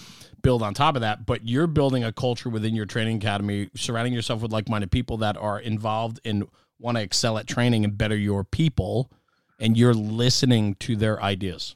build 0.42 0.64
on 0.64 0.74
top 0.74 0.96
of 0.96 1.02
that. 1.02 1.26
But 1.26 1.48
you're 1.48 1.68
building 1.68 2.04
a 2.04 2.12
culture 2.12 2.50
within 2.50 2.76
your 2.76 2.86
training 2.86 3.18
academy 3.18 3.70
surrounding 3.76 4.14
yourself 4.14 4.42
with 4.42 4.52
like-minded 4.52 4.92
people 4.92 5.18
that 5.18 5.38
are 5.38 5.60
involved 5.60 6.20
and 6.26 6.48
want 6.80 6.98
to 6.98 7.04
excel 7.04 7.38
at 7.38 7.46
training 7.46 7.84
and 7.84 7.98
better 7.98 8.16
your 8.16 8.44
people 8.44 9.12
and 9.60 9.78
you're 9.78 9.94
listening 9.94 10.76
to 10.76 10.96
their 10.96 11.22
ideas. 11.22 11.76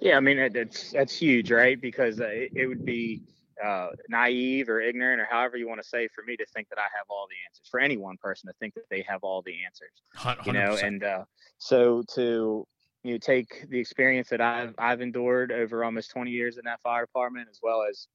Yeah, 0.00 0.16
I 0.16 0.20
mean 0.20 0.38
it's 0.38 0.92
that's 0.92 1.16
huge, 1.16 1.50
right? 1.50 1.80
Because 1.80 2.20
uh, 2.20 2.26
it, 2.26 2.52
it, 2.54 2.66
would 2.66 2.84
be 2.84 3.22
uh, 3.62 3.88
naive 4.08 4.68
or 4.68 4.80
ignorant 4.80 5.20
or 5.20 5.26
however 5.30 5.56
you 5.56 5.68
want 5.68 5.82
to 5.82 5.88
say 5.88 6.08
for 6.08 6.24
me 6.24 6.36
to 6.36 6.46
think 6.46 6.68
that 6.68 6.78
I 6.78 6.88
have 6.96 7.06
all 7.08 7.26
the 7.28 7.36
answers. 7.48 7.68
For 7.70 7.80
any 7.80 7.96
one 7.96 8.16
person 8.16 8.48
to 8.48 8.54
think 8.58 8.74
that 8.74 8.84
they 8.90 9.04
have 9.08 9.22
all 9.22 9.42
the 9.42 9.54
answers, 9.64 9.90
100%. 10.16 10.46
you 10.46 10.52
know. 10.52 10.76
And 10.76 11.04
uh, 11.04 11.24
so 11.58 12.02
to 12.14 12.66
you 13.04 13.12
know, 13.12 13.18
take 13.18 13.68
the 13.68 13.78
experience 13.78 14.28
that 14.30 14.40
I've 14.40 14.74
I've 14.78 15.00
endured 15.00 15.52
over 15.52 15.84
almost 15.84 16.10
20 16.10 16.30
years 16.30 16.56
in 16.56 16.64
that 16.64 16.80
fire 16.82 17.04
department, 17.04 17.48
as 17.50 17.60
well 17.62 17.84
as 17.88 18.08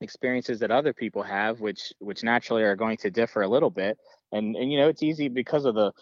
experiences 0.00 0.60
that 0.60 0.70
other 0.70 0.92
people 0.92 1.22
have, 1.22 1.60
which 1.60 1.92
which 1.98 2.22
naturally 2.22 2.62
are 2.62 2.76
going 2.76 2.98
to 2.98 3.10
differ 3.10 3.42
a 3.42 3.48
little 3.48 3.70
bit. 3.70 3.98
And 4.32 4.54
and 4.54 4.70
you 4.70 4.78
know, 4.78 4.88
it's 4.88 5.02
easy 5.02 5.28
because 5.28 5.64
of 5.64 5.74
the 5.74 5.92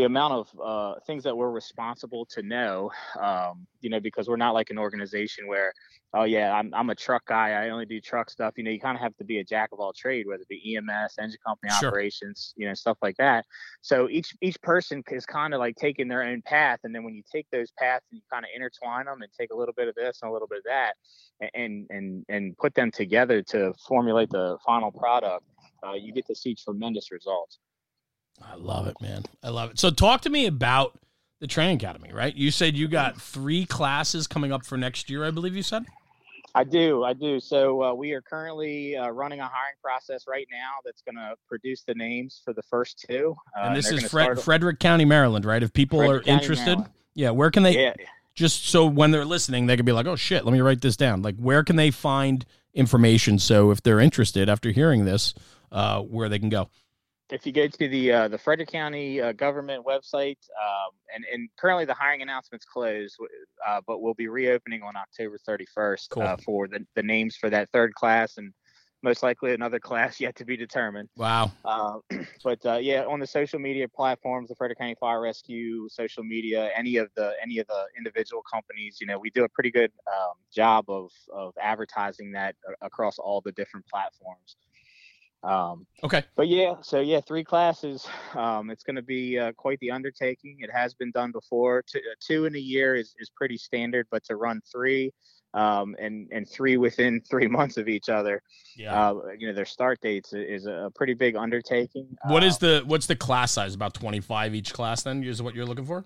the 0.00 0.06
amount 0.06 0.32
of 0.32 0.60
uh, 0.64 0.98
things 1.06 1.22
that 1.24 1.36
we're 1.36 1.50
responsible 1.50 2.24
to 2.24 2.42
know, 2.42 2.90
um, 3.20 3.66
you 3.82 3.90
know, 3.90 4.00
because 4.00 4.28
we're 4.28 4.36
not 4.36 4.54
like 4.54 4.70
an 4.70 4.78
organization 4.78 5.46
where, 5.46 5.74
oh 6.14 6.24
yeah, 6.24 6.54
I'm 6.54 6.72
I'm 6.72 6.88
a 6.88 6.94
truck 6.94 7.26
guy, 7.26 7.50
I 7.50 7.68
only 7.68 7.84
do 7.84 8.00
truck 8.00 8.30
stuff. 8.30 8.54
You 8.56 8.64
know, 8.64 8.70
you 8.70 8.80
kind 8.80 8.96
of 8.96 9.02
have 9.02 9.14
to 9.18 9.24
be 9.24 9.40
a 9.40 9.44
jack 9.44 9.68
of 9.72 9.78
all 9.78 9.92
trade, 9.92 10.26
whether 10.26 10.40
it 10.40 10.48
be 10.48 10.74
EMS, 10.74 11.16
engine 11.18 11.38
company 11.46 11.70
sure. 11.78 11.90
operations, 11.90 12.54
you 12.56 12.66
know, 12.66 12.72
stuff 12.72 12.96
like 13.02 13.18
that. 13.18 13.44
So 13.82 14.08
each 14.08 14.34
each 14.40 14.58
person 14.62 15.02
is 15.10 15.26
kind 15.26 15.52
of 15.52 15.60
like 15.60 15.76
taking 15.76 16.08
their 16.08 16.22
own 16.22 16.40
path, 16.46 16.78
and 16.84 16.94
then 16.94 17.04
when 17.04 17.14
you 17.14 17.22
take 17.30 17.46
those 17.52 17.70
paths 17.78 18.06
and 18.10 18.16
you 18.16 18.22
kind 18.32 18.46
of 18.46 18.50
intertwine 18.54 19.04
them 19.04 19.20
and 19.20 19.30
take 19.38 19.50
a 19.52 19.56
little 19.56 19.74
bit 19.74 19.86
of 19.86 19.94
this 19.96 20.20
and 20.22 20.30
a 20.30 20.32
little 20.32 20.48
bit 20.48 20.60
of 20.60 20.64
that, 20.64 20.94
and 21.52 21.86
and 21.90 22.24
and 22.30 22.56
put 22.56 22.74
them 22.74 22.90
together 22.90 23.42
to 23.42 23.74
formulate 23.86 24.30
the 24.30 24.56
final 24.64 24.90
product, 24.90 25.44
uh, 25.86 25.92
you 25.92 26.14
get 26.14 26.26
to 26.26 26.34
see 26.34 26.54
tremendous 26.54 27.12
results. 27.12 27.58
I 28.42 28.56
love 28.56 28.86
it, 28.86 28.96
man. 29.00 29.24
I 29.42 29.50
love 29.50 29.70
it. 29.70 29.78
So 29.78 29.90
talk 29.90 30.22
to 30.22 30.30
me 30.30 30.46
about 30.46 30.98
the 31.40 31.46
training 31.46 31.76
academy, 31.76 32.12
right? 32.12 32.34
You 32.34 32.50
said 32.50 32.76
you 32.76 32.88
got 32.88 33.20
three 33.20 33.64
classes 33.64 34.26
coming 34.26 34.52
up 34.52 34.64
for 34.64 34.76
next 34.76 35.08
year, 35.10 35.24
I 35.24 35.30
believe 35.30 35.56
you 35.56 35.62
said. 35.62 35.84
I 36.54 36.64
do, 36.64 37.04
I 37.04 37.12
do. 37.12 37.38
So 37.38 37.82
uh, 37.82 37.94
we 37.94 38.12
are 38.12 38.20
currently 38.20 38.96
uh, 38.96 39.08
running 39.10 39.40
a 39.40 39.44
hiring 39.44 39.76
process 39.82 40.26
right 40.26 40.46
now 40.50 40.78
that's 40.84 41.00
going 41.00 41.14
to 41.14 41.36
produce 41.48 41.84
the 41.84 41.94
names 41.94 42.40
for 42.44 42.52
the 42.52 42.62
first 42.62 43.04
two. 43.08 43.36
Uh, 43.56 43.66
and 43.66 43.76
this 43.76 43.90
is 43.90 44.10
Fre- 44.10 44.34
Frederick 44.34 44.80
County, 44.80 45.04
Maryland, 45.04 45.44
right? 45.44 45.62
If 45.62 45.72
people 45.72 46.00
Frederick 46.00 46.22
are 46.22 46.24
County, 46.24 46.42
interested, 46.42 46.66
Maryland. 46.66 46.90
yeah, 47.14 47.30
where 47.30 47.50
can 47.50 47.62
they? 47.62 47.80
Yeah. 47.80 47.94
Just 48.34 48.66
so 48.66 48.86
when 48.86 49.10
they're 49.10 49.24
listening, 49.24 49.66
they 49.66 49.76
can 49.76 49.84
be 49.84 49.92
like, 49.92 50.06
"Oh 50.06 50.16
shit, 50.16 50.44
let 50.44 50.52
me 50.52 50.60
write 50.60 50.80
this 50.80 50.96
down." 50.96 51.20
Like, 51.20 51.36
where 51.36 51.62
can 51.62 51.76
they 51.76 51.90
find 51.90 52.44
information? 52.74 53.38
So 53.38 53.70
if 53.70 53.82
they're 53.82 54.00
interested 54.00 54.48
after 54.48 54.70
hearing 54.70 55.04
this, 55.04 55.34
uh, 55.72 56.00
where 56.00 56.28
they 56.28 56.38
can 56.38 56.48
go 56.48 56.70
if 57.32 57.46
you 57.46 57.52
go 57.52 57.66
to 57.66 57.88
the 57.88 58.12
uh, 58.12 58.28
the 58.28 58.38
Frederick 58.38 58.70
County 58.70 59.20
uh, 59.20 59.32
government 59.32 59.84
website, 59.84 60.38
um, 60.60 60.92
and 61.14 61.24
and 61.32 61.48
currently 61.58 61.84
the 61.84 61.94
hiring 61.94 62.22
announcement's 62.22 62.64
closed, 62.64 63.16
uh, 63.66 63.80
but 63.86 64.00
we'll 64.00 64.14
be 64.14 64.28
reopening 64.28 64.82
on 64.82 64.96
October 64.96 65.38
31st 65.48 66.10
cool. 66.10 66.22
Uh, 66.22 66.36
for 66.44 66.68
the, 66.68 66.84
the 66.94 67.02
names 67.02 67.36
for 67.36 67.50
that 67.50 67.68
third 67.70 67.94
class 67.94 68.38
and 68.38 68.52
most 69.02 69.22
likely 69.22 69.54
another 69.54 69.78
class 69.80 70.20
yet 70.20 70.36
to 70.36 70.44
be 70.44 70.56
determined. 70.56 71.08
Wow. 71.16 71.52
Uh, 71.64 71.98
but 72.44 72.64
uh, 72.66 72.78
yeah, 72.80 73.04
on 73.04 73.20
the 73.20 73.26
social 73.26 73.58
media 73.58 73.88
platforms, 73.88 74.48
the 74.48 74.54
Frederick 74.54 74.78
County 74.78 74.96
Fire 74.98 75.20
Rescue, 75.20 75.88
social 75.88 76.22
media, 76.22 76.70
any 76.76 76.96
of 76.96 77.08
the 77.16 77.32
any 77.42 77.58
of 77.58 77.66
the 77.66 77.84
individual 77.96 78.42
companies, 78.42 78.98
you 79.00 79.06
know, 79.06 79.18
we 79.18 79.30
do 79.30 79.44
a 79.44 79.48
pretty 79.48 79.70
good 79.70 79.92
um, 80.06 80.34
job 80.52 80.84
of 80.88 81.10
of 81.32 81.54
advertising 81.60 82.32
that 82.32 82.56
across 82.82 83.18
all 83.18 83.40
the 83.40 83.52
different 83.52 83.86
platforms. 83.86 84.56
Um, 85.42 85.86
okay. 86.04 86.24
But 86.36 86.48
yeah, 86.48 86.74
so 86.82 87.00
yeah, 87.00 87.20
three 87.20 87.44
classes. 87.44 88.06
Um, 88.34 88.70
it's 88.70 88.82
going 88.82 88.96
to 88.96 89.02
be 89.02 89.38
uh, 89.38 89.52
quite 89.52 89.78
the 89.80 89.90
undertaking. 89.90 90.58
It 90.60 90.70
has 90.72 90.94
been 90.94 91.10
done 91.12 91.32
before. 91.32 91.82
Two, 91.90 91.98
uh, 91.98 92.14
two 92.20 92.44
in 92.44 92.54
a 92.54 92.58
year 92.58 92.94
is, 92.94 93.14
is 93.18 93.30
pretty 93.34 93.56
standard, 93.56 94.06
but 94.10 94.22
to 94.24 94.36
run 94.36 94.60
three 94.70 95.12
um, 95.54 95.96
and 95.98 96.28
and 96.30 96.48
three 96.48 96.76
within 96.76 97.20
three 97.30 97.48
months 97.48 97.76
of 97.76 97.88
each 97.88 98.08
other. 98.08 98.42
Yeah. 98.76 99.10
Uh, 99.10 99.20
you 99.38 99.48
know, 99.48 99.54
their 99.54 99.64
start 99.64 100.00
dates 100.00 100.32
is 100.32 100.66
a 100.66 100.90
pretty 100.94 101.14
big 101.14 101.36
undertaking. 101.36 102.06
What 102.26 102.44
is 102.44 102.54
Um, 102.54 102.58
the 102.60 102.82
what's 102.86 103.06
the 103.06 103.16
class 103.16 103.52
size? 103.52 103.74
About 103.74 103.94
twenty 103.94 104.20
five 104.20 104.54
each 104.54 104.72
class. 104.72 105.02
Then 105.02 105.22
is 105.24 105.42
what 105.42 105.54
you're 105.54 105.66
looking 105.66 105.86
for. 105.86 106.04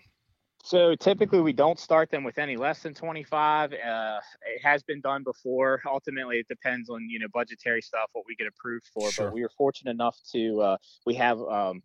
So 0.65 0.95
typically 0.95 1.43
we 1.43 1.53
don't 1.53 1.79
start 1.79 2.11
them 2.11 2.25
with 2.25 2.39
any 2.39 2.57
less 2.57 2.83
than 2.83 2.95
25. 2.95 3.73
Uh, 3.73 3.77
it 3.77 4.65
has 4.65 4.83
been 4.83 5.03
done 5.03 5.23
before. 5.23 5.83
Ultimately, 5.87 6.39
it 6.39 6.49
depends 6.49 6.89
on 6.89 7.07
you 7.11 7.19
know 7.19 7.27
budgetary 7.35 7.83
stuff, 7.83 8.09
what 8.15 8.25
we 8.27 8.35
get 8.35 8.47
approved 8.47 8.87
for. 8.87 9.13
Sure. 9.13 9.27
But 9.27 9.35
we 9.35 9.43
were 9.43 9.51
fortunate 9.59 9.91
enough 9.91 10.17
to 10.33 10.61
uh, 10.63 10.77
we 11.05 11.15
have 11.17 11.39
um, 11.43 11.83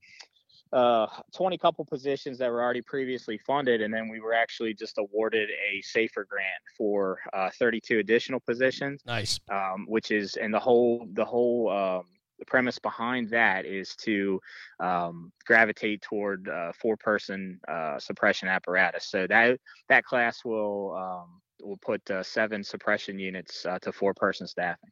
uh, 0.72 1.08
20 1.36 1.58
couple 1.58 1.84
positions 1.84 2.38
that 2.38 2.50
were 2.50 2.64
already 2.64 2.82
previously 2.82 3.38
funded, 3.38 3.82
and 3.82 3.94
then 3.94 4.08
we 4.08 4.22
were 4.22 4.34
actually 4.34 4.74
just 4.74 4.98
awarded 4.98 5.50
a 5.50 5.82
safer 5.82 6.26
grant 6.30 6.64
for 6.78 7.20
uh, 7.34 7.50
32 7.60 8.00
additional 8.00 8.40
positions 8.40 9.02
Nice. 9.06 9.42
um, 9.52 9.88
which 9.90 10.10
is 10.10 10.38
and 10.38 10.54
the 10.54 10.60
whole 10.60 11.06
the 11.12 11.26
whole 11.26 11.70
um, 11.70 12.06
the 12.40 12.46
premise 12.46 12.80
behind 12.80 13.30
that 13.30 13.66
is 13.66 13.96
to 13.98 14.40
um, 14.80 15.32
gravitate 15.46 16.02
toward 16.02 16.48
uh, 16.50 16.72
four 16.72 16.98
person 16.98 17.60
uh, 17.68 18.00
suppression 18.00 18.48
apparatus. 18.48 19.06
So 19.06 19.28
that 19.28 19.60
that 19.90 20.06
class 20.06 20.44
will 20.44 20.96
um, 20.96 21.42
will 21.62 21.78
put 21.78 22.10
uh, 22.10 22.24
seven 22.24 22.64
suppression 22.64 23.20
units 23.20 23.66
uh, 23.66 23.78
to 23.80 23.92
four 23.92 24.14
person 24.14 24.48
staffing. 24.48 24.90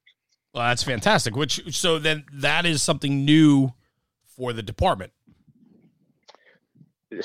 Well, 0.54 0.68
that's 0.68 0.84
fantastic. 0.84 1.36
Which 1.36 1.76
so 1.76 2.00
then 2.00 2.26
that 2.34 2.66
is 2.66 2.82
something 2.82 3.26
new 3.26 3.72
for 4.26 4.54
the 4.54 4.64
department. 4.64 5.12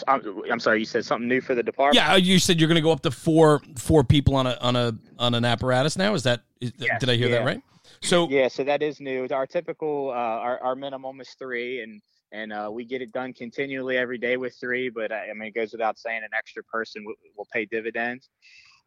I'm, 0.07 0.23
I'm 0.51 0.61
sorry, 0.61 0.79
you 0.79 0.85
said 0.85 1.05
something 1.05 1.29
new 1.29 1.41
for 1.41 1.57
the 1.57 1.63
department. 1.63 1.97
Yeah, 1.97 2.15
you 2.15 2.39
said 2.39 2.61
you're 2.61 2.69
going 2.69 2.77
to 2.77 2.83
go 2.83 2.93
up 2.93 3.01
to 3.03 3.11
four 3.11 3.61
four 3.77 4.05
people 4.05 4.37
on 4.37 4.47
a 4.47 4.57
on 4.61 4.77
a 4.77 4.95
on 5.19 5.35
an 5.35 5.45
apparatus 5.45 5.97
now. 5.97 6.15
Is 6.15 6.23
that 6.23 6.43
is, 6.63 6.73
Yes, 6.79 7.01
did 7.01 7.11
I 7.11 7.17
hear 7.17 7.29
that 7.29 7.45
right? 7.45 7.63
So 8.01 8.29
Yeah, 8.29 8.49
so 8.49 8.65
that 8.65 8.83
is 8.83 9.01
new. 9.01 9.27
Our 9.31 9.47
typical, 9.47 10.11
uh, 10.11 10.15
our, 10.15 10.59
our 10.63 10.77
minimum 10.77 11.21
is 11.21 11.31
three, 11.39 11.83
and 11.83 12.01
and 12.33 12.53
uh, 12.53 12.71
we 12.73 12.85
get 12.85 13.03
it 13.03 13.13
done 13.13 13.35
continually 13.35 13.99
every 13.99 14.19
day 14.19 14.37
with 14.39 14.57
three. 14.59 14.89
But 14.89 15.13
I 15.13 15.33
mean, 15.35 15.49
it 15.49 15.55
goes 15.55 15.73
without 15.73 15.99
saying, 15.99 16.23
an 16.23 16.31
extra 16.37 16.63
person 16.65 17.05
will, 17.05 17.15
will 17.37 17.49
pay 17.53 17.67
dividends. 17.67 18.31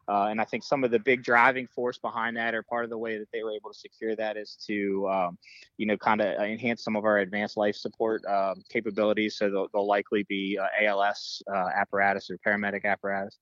Uh, 0.08 0.26
and 0.26 0.40
I 0.40 0.44
think 0.44 0.62
some 0.62 0.84
of 0.84 0.92
the 0.92 1.00
big 1.00 1.24
driving 1.24 1.66
force 1.66 1.98
behind 1.98 2.36
that, 2.36 2.54
or 2.54 2.62
part 2.62 2.84
of 2.84 2.90
the 2.90 2.98
way 2.98 3.18
that 3.18 3.26
they 3.32 3.42
were 3.42 3.52
able 3.52 3.72
to 3.72 3.78
secure 3.78 4.14
that, 4.16 4.36
is 4.36 4.56
to, 4.66 5.08
um, 5.08 5.38
you 5.78 5.86
know, 5.86 5.96
kind 5.96 6.20
of 6.20 6.40
enhance 6.40 6.84
some 6.84 6.94
of 6.94 7.04
our 7.04 7.18
advanced 7.18 7.56
life 7.56 7.74
support 7.74 8.24
um, 8.26 8.62
capabilities. 8.70 9.36
So 9.36 9.50
they'll, 9.50 9.68
they'll 9.72 9.86
likely 9.86 10.24
be 10.28 10.58
uh, 10.60 10.84
ALS 10.84 11.42
uh, 11.52 11.70
apparatus 11.74 12.30
or 12.30 12.38
paramedic 12.46 12.84
apparatus. 12.84 13.38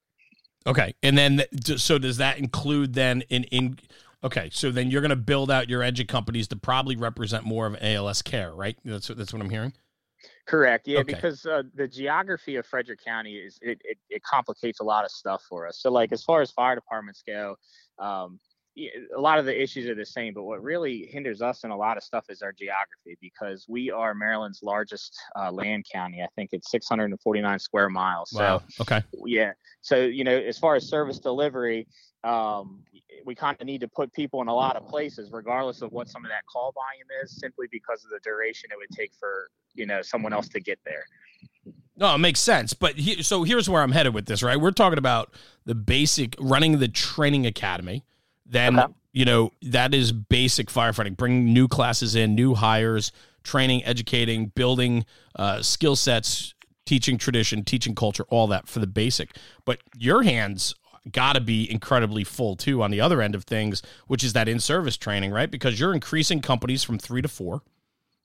okay, 0.66 0.94
and 1.02 1.18
then 1.18 1.42
so 1.76 1.98
does 1.98 2.16
that 2.16 2.38
include 2.38 2.94
then 2.94 3.22
in 3.28 3.44
in 3.44 3.78
okay? 4.24 4.48
So 4.52 4.70
then 4.72 4.90
you're 4.90 5.00
going 5.02 5.10
to 5.10 5.16
build 5.16 5.50
out 5.50 5.68
your 5.68 5.82
engine 5.82 6.06
companies 6.06 6.48
to 6.48 6.56
probably 6.56 6.96
represent 6.96 7.44
more 7.44 7.66
of 7.66 7.76
ALS 7.80 8.22
care, 8.22 8.52
right? 8.54 8.76
That's 8.84 9.08
what- 9.08 9.18
that's 9.18 9.32
what 9.32 9.40
I'm 9.42 9.50
hearing. 9.50 9.72
Correct. 10.46 10.86
Yeah, 10.88 11.00
Okay. 11.00 11.14
because 11.14 11.44
uh, 11.46 11.62
the 11.74 11.86
geography 11.88 12.56
of 12.56 12.66
Frederick 12.66 13.02
County 13.04 13.34
is 13.36 13.58
it, 13.62 13.80
it, 13.84 13.98
it 14.10 14.22
complicates 14.22 14.80
a 14.80 14.84
lot 14.84 15.04
of 15.04 15.10
stuff 15.10 15.42
for 15.48 15.66
us. 15.66 15.78
So, 15.78 15.90
like 15.90 16.12
as 16.12 16.22
far 16.24 16.40
as 16.42 16.50
fire 16.50 16.74
departments 16.74 17.22
go, 17.26 17.56
um, 17.98 18.38
a 18.76 19.20
lot 19.20 19.38
of 19.38 19.44
the 19.44 19.62
issues 19.62 19.86
are 19.88 19.94
the 19.94 20.04
same. 20.04 20.34
But 20.34 20.42
what 20.44 20.62
really 20.62 21.06
hinders 21.10 21.40
us 21.42 21.62
in 21.64 21.70
a 21.70 21.76
lot 21.76 21.96
of 21.96 22.02
stuff 22.02 22.24
is 22.28 22.42
our 22.42 22.52
geography 22.52 23.16
because 23.20 23.66
we 23.68 23.90
are 23.90 24.14
Maryland's 24.14 24.62
largest 24.62 25.16
uh, 25.38 25.52
land 25.52 25.86
county. 25.90 26.22
I 26.22 26.28
think 26.34 26.50
it's 26.52 26.70
649 26.70 27.58
square 27.58 27.88
miles. 27.88 28.32
Wow. 28.34 28.62
So 28.70 28.82
Okay. 28.82 29.02
yeah. 29.26 29.52
So 29.82 29.96
you 29.98 30.24
know, 30.24 30.36
as 30.36 30.58
far 30.58 30.74
as 30.74 30.86
service 30.88 31.18
delivery, 31.18 31.86
um, 32.24 32.82
we 33.24 33.34
kind 33.34 33.56
of 33.60 33.66
need 33.66 33.80
to 33.80 33.88
put 33.88 34.12
people 34.12 34.40
in 34.42 34.48
a 34.48 34.54
lot 34.54 34.76
of 34.76 34.86
places, 34.88 35.30
regardless 35.32 35.82
of 35.82 35.92
what 35.92 36.08
some 36.08 36.24
of 36.24 36.30
that 36.30 36.44
call 36.50 36.72
volume 36.72 37.06
is, 37.22 37.38
simply 37.38 37.66
because 37.70 38.04
of 38.04 38.10
the 38.10 38.18
duration 38.22 38.70
it 38.72 38.76
would 38.76 38.90
take 38.96 39.12
for 39.18 39.50
you 39.74 39.86
know 39.86 40.02
someone 40.02 40.32
else 40.32 40.48
to 40.48 40.60
get 40.60 40.78
there. 40.84 41.04
No, 41.96 42.14
it 42.14 42.18
makes 42.18 42.40
sense. 42.40 42.74
But 42.74 42.96
he, 42.96 43.22
so 43.22 43.44
here's 43.44 43.68
where 43.68 43.82
I'm 43.82 43.92
headed 43.92 44.14
with 44.14 44.26
this, 44.26 44.42
right? 44.42 44.60
We're 44.60 44.72
talking 44.72 44.98
about 44.98 45.32
the 45.64 45.74
basic 45.74 46.34
running 46.40 46.78
the 46.78 46.88
training 46.88 47.46
academy. 47.46 48.04
Then, 48.46 48.78
Okay. 48.78 48.92
you 49.12 49.24
know, 49.24 49.52
that 49.62 49.94
is 49.94 50.10
basic 50.12 50.68
firefighting, 50.68 51.16
bringing 51.16 51.52
new 51.52 51.68
classes 51.68 52.14
in, 52.16 52.34
new 52.34 52.54
hires, 52.54 53.12
training, 53.44 53.84
educating, 53.84 54.46
building 54.46 55.06
uh, 55.36 55.62
skill 55.62 55.94
sets, 55.96 56.52
teaching 56.84 57.16
tradition, 57.16 57.64
teaching 57.64 57.94
culture, 57.94 58.24
all 58.28 58.48
that 58.48 58.68
for 58.68 58.80
the 58.80 58.86
basic. 58.86 59.36
But 59.64 59.78
your 59.96 60.24
hands 60.24 60.74
got 61.12 61.34
to 61.34 61.40
be 61.40 61.70
incredibly 61.70 62.24
full 62.24 62.56
too 62.56 62.82
on 62.82 62.90
the 62.90 63.00
other 63.00 63.20
end 63.20 63.34
of 63.34 63.44
things, 63.44 63.82
which 64.06 64.24
is 64.24 64.32
that 64.32 64.48
in 64.48 64.60
service 64.60 64.96
training, 64.96 65.30
right? 65.30 65.50
Because 65.50 65.78
you're 65.78 65.94
increasing 65.94 66.40
companies 66.40 66.82
from 66.82 66.98
three 66.98 67.22
to 67.22 67.28
four 67.28 67.62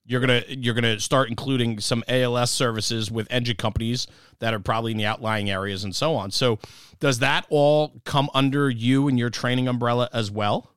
you're 0.10 0.20
gonna 0.20 0.42
you're 0.48 0.74
gonna 0.74 1.00
start 1.00 1.30
including 1.30 1.80
some 1.80 2.04
ALS 2.08 2.50
services 2.50 3.12
with 3.12 3.28
engine 3.30 3.58
companies 3.58 4.08
that 4.40 4.56
are 4.56 4.60
probably 4.60 4.92
in 4.92 4.98
the 4.98 5.06
outlying 5.06 5.52
areas 5.52 5.84
and 5.84 5.96
so 5.96 6.16
on. 6.16 6.32
So, 6.32 6.58
does 7.00 7.20
that 7.20 7.46
all 7.50 7.94
come 8.06 8.28
under 8.34 8.72
you 8.72 9.08
and 9.08 9.20
your 9.20 9.30
training 9.30 9.68
umbrella 9.68 10.10
as 10.12 10.32
well? 10.32 10.72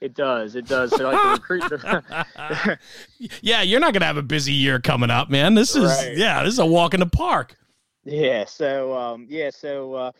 It 0.00 0.14
does. 0.14 0.54
It 0.54 0.68
does. 0.68 0.90
So 0.96 1.10
like 1.10 1.40
the 1.40 1.54
recruit. 1.58 2.78
yeah, 3.42 3.62
you're 3.62 3.80
not 3.80 3.94
gonna 3.94 4.06
have 4.06 4.16
a 4.16 4.22
busy 4.22 4.52
year 4.52 4.78
coming 4.78 5.10
up, 5.10 5.28
man. 5.28 5.54
This 5.54 5.74
is 5.74 5.84
Right. 5.84 6.16
yeah, 6.16 6.44
this 6.44 6.52
is 6.52 6.60
a 6.60 6.66
walk 6.66 6.94
in 6.94 7.00
the 7.00 7.06
park. 7.06 7.56
yeah. 8.04 8.44
So 8.44 8.96
um, 8.96 9.26
yeah. 9.28 9.50
So 9.50 9.94
uh, 9.94 10.12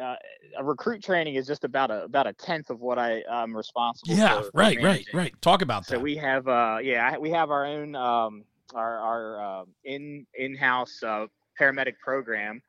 uh, 0.00 0.16
a 0.58 0.64
recruit 0.64 1.02
training 1.02 1.34
is 1.34 1.46
just 1.46 1.64
about 1.64 1.90
a 1.90 2.04
about 2.04 2.26
a 2.26 2.32
tenth 2.32 2.70
of 2.70 2.80
what 2.80 2.98
I 2.98 3.22
I'm 3.30 3.56
responsible. 3.56 4.14
Yeah, 4.14 4.38
for, 4.38 4.44
for 4.44 4.50
right, 4.54 4.82
right, 4.82 5.06
right. 5.12 5.42
Talk 5.42 5.62
about 5.62 5.86
So 5.86 5.94
that. 5.94 5.98
So 5.98 6.02
we 6.02 6.16
have 6.16 6.48
uh 6.48 6.78
yeah 6.82 7.16
we 7.18 7.30
have 7.30 7.50
our 7.50 7.66
own 7.66 7.94
um 7.94 8.44
our 8.74 8.98
our 8.98 9.60
uh, 9.60 9.64
in 9.84 10.26
in 10.34 10.56
house 10.56 11.02
uh, 11.02 11.26
paramedic 11.60 11.94
program. 12.02 12.62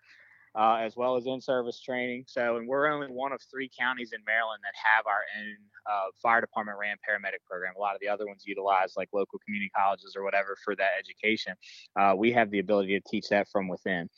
Uh, 0.55 0.77
as 0.77 0.95
well 0.95 1.15
as 1.15 1.27
in-service 1.27 1.79
training. 1.79 2.23
So, 2.27 2.57
and 2.57 2.67
we're 2.67 2.87
only 2.87 3.05
one 3.05 3.31
of 3.31 3.39
three 3.51 3.69
counties 3.79 4.13
in 4.13 4.19
Maryland 4.25 4.59
that 4.63 4.73
have 4.83 5.05
our 5.05 5.21
own 5.39 5.55
uh, 5.85 6.09
fire 6.21 6.41
department 6.41 6.79
ran 6.81 6.95
paramedic 7.07 7.45
program. 7.47 7.73
A 7.77 7.79
lot 7.79 7.93
of 7.93 8.01
the 8.01 8.07
other 8.07 8.25
ones 8.25 8.43
utilize 8.47 8.93
like 8.97 9.09
local 9.13 9.37
community 9.45 9.69
colleges 9.77 10.15
or 10.17 10.23
whatever 10.23 10.57
for 10.65 10.75
that 10.75 10.89
education. 10.97 11.53
Uh, 11.95 12.15
we 12.17 12.31
have 12.31 12.49
the 12.49 12.57
ability 12.57 12.99
to 12.99 13.09
teach 13.09 13.29
that 13.29 13.47
from 13.47 13.67
within. 13.67 14.09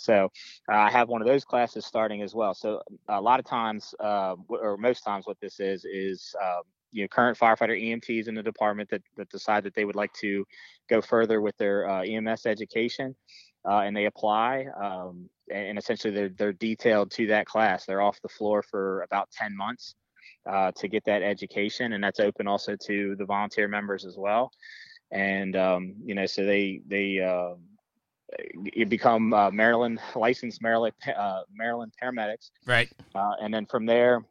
So 0.00 0.30
uh, 0.70 0.76
I 0.76 0.90
have 0.90 1.08
one 1.08 1.20
of 1.20 1.28
those 1.28 1.44
classes 1.44 1.86
starting 1.86 2.22
as 2.22 2.34
well. 2.34 2.54
So 2.54 2.82
a 3.08 3.20
lot 3.20 3.40
of 3.40 3.46
times, 3.46 3.94
uh, 4.00 4.36
or 4.48 4.76
most 4.76 5.02
times, 5.02 5.26
what 5.26 5.38
this 5.40 5.60
is 5.60 5.84
is 5.84 6.34
um, 6.42 6.62
you 6.92 7.02
know 7.02 7.08
current 7.08 7.38
firefighter 7.38 7.80
EMTs 7.80 8.28
in 8.28 8.34
the 8.34 8.42
department 8.42 8.90
that, 8.90 9.02
that 9.16 9.28
decide 9.30 9.64
that 9.64 9.74
they 9.74 9.84
would 9.84 9.96
like 9.96 10.12
to 10.14 10.44
go 10.88 11.00
further 11.00 11.40
with 11.40 11.56
their 11.58 11.88
uh, 11.88 12.02
EMS 12.02 12.46
education, 12.46 13.14
uh, 13.68 13.80
and 13.80 13.96
they 13.96 14.06
apply, 14.06 14.66
um, 14.80 15.28
and, 15.52 15.78
essentially 15.78 16.12
they're 16.12 16.30
they're 16.30 16.52
detailed 16.52 17.10
to 17.12 17.26
that 17.28 17.46
class. 17.46 17.84
They're 17.84 18.02
off 18.02 18.20
the 18.22 18.28
floor 18.28 18.62
for 18.62 19.02
about 19.02 19.30
ten 19.30 19.56
months 19.56 19.94
uh, 20.48 20.72
to 20.76 20.88
get 20.88 21.04
that 21.04 21.22
education, 21.22 21.92
and 21.92 22.02
that's 22.02 22.20
open 22.20 22.46
also 22.46 22.76
to 22.86 23.16
the 23.16 23.24
volunteer 23.24 23.68
members 23.68 24.04
as 24.04 24.16
well. 24.16 24.50
And 25.12 25.56
um, 25.56 25.94
you 26.04 26.14
know, 26.14 26.26
so 26.26 26.44
they 26.44 26.80
they 26.86 27.20
um, 27.20 27.58
you 28.74 28.86
become 28.86 29.32
uh, 29.32 29.50
Maryland 29.50 29.98
licensed 30.14 30.62
Maryland 30.62 30.94
uh, 31.16 31.42
Maryland 31.52 31.92
paramedics, 32.02 32.50
right. 32.66 32.88
uh, 33.14 33.32
and 33.42 33.52
then 33.52 33.66
from 33.66 33.86
there, 33.86 34.24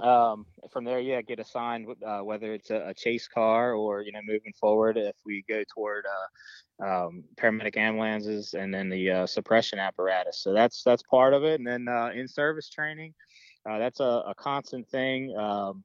um, 0.00 0.46
from 0.72 0.84
there, 0.84 1.00
yeah, 1.00 1.22
get 1.22 1.38
assigned 1.38 1.86
uh, 2.04 2.20
whether 2.20 2.52
it's 2.52 2.70
a, 2.70 2.88
a 2.88 2.94
chase 2.94 3.28
car 3.28 3.74
or 3.74 4.02
you 4.02 4.12
know 4.12 4.20
moving 4.26 4.52
forward 4.58 4.96
if 4.96 5.14
we 5.24 5.44
go 5.48 5.62
toward 5.72 6.04
uh, 6.06 6.84
um, 6.84 7.24
paramedic 7.36 7.76
ambulances 7.76 8.54
and 8.54 8.72
then 8.72 8.88
the 8.88 9.10
uh, 9.10 9.26
suppression 9.26 9.78
apparatus. 9.78 10.40
So 10.40 10.52
that's 10.52 10.82
that's 10.82 11.02
part 11.02 11.34
of 11.34 11.44
it, 11.44 11.60
and 11.60 11.66
then 11.66 11.86
uh, 11.88 12.10
in 12.14 12.26
service 12.26 12.68
training, 12.68 13.14
uh, 13.68 13.78
that's 13.78 14.00
a, 14.00 14.24
a 14.26 14.34
constant 14.36 14.88
thing. 14.88 15.36
Um, 15.36 15.84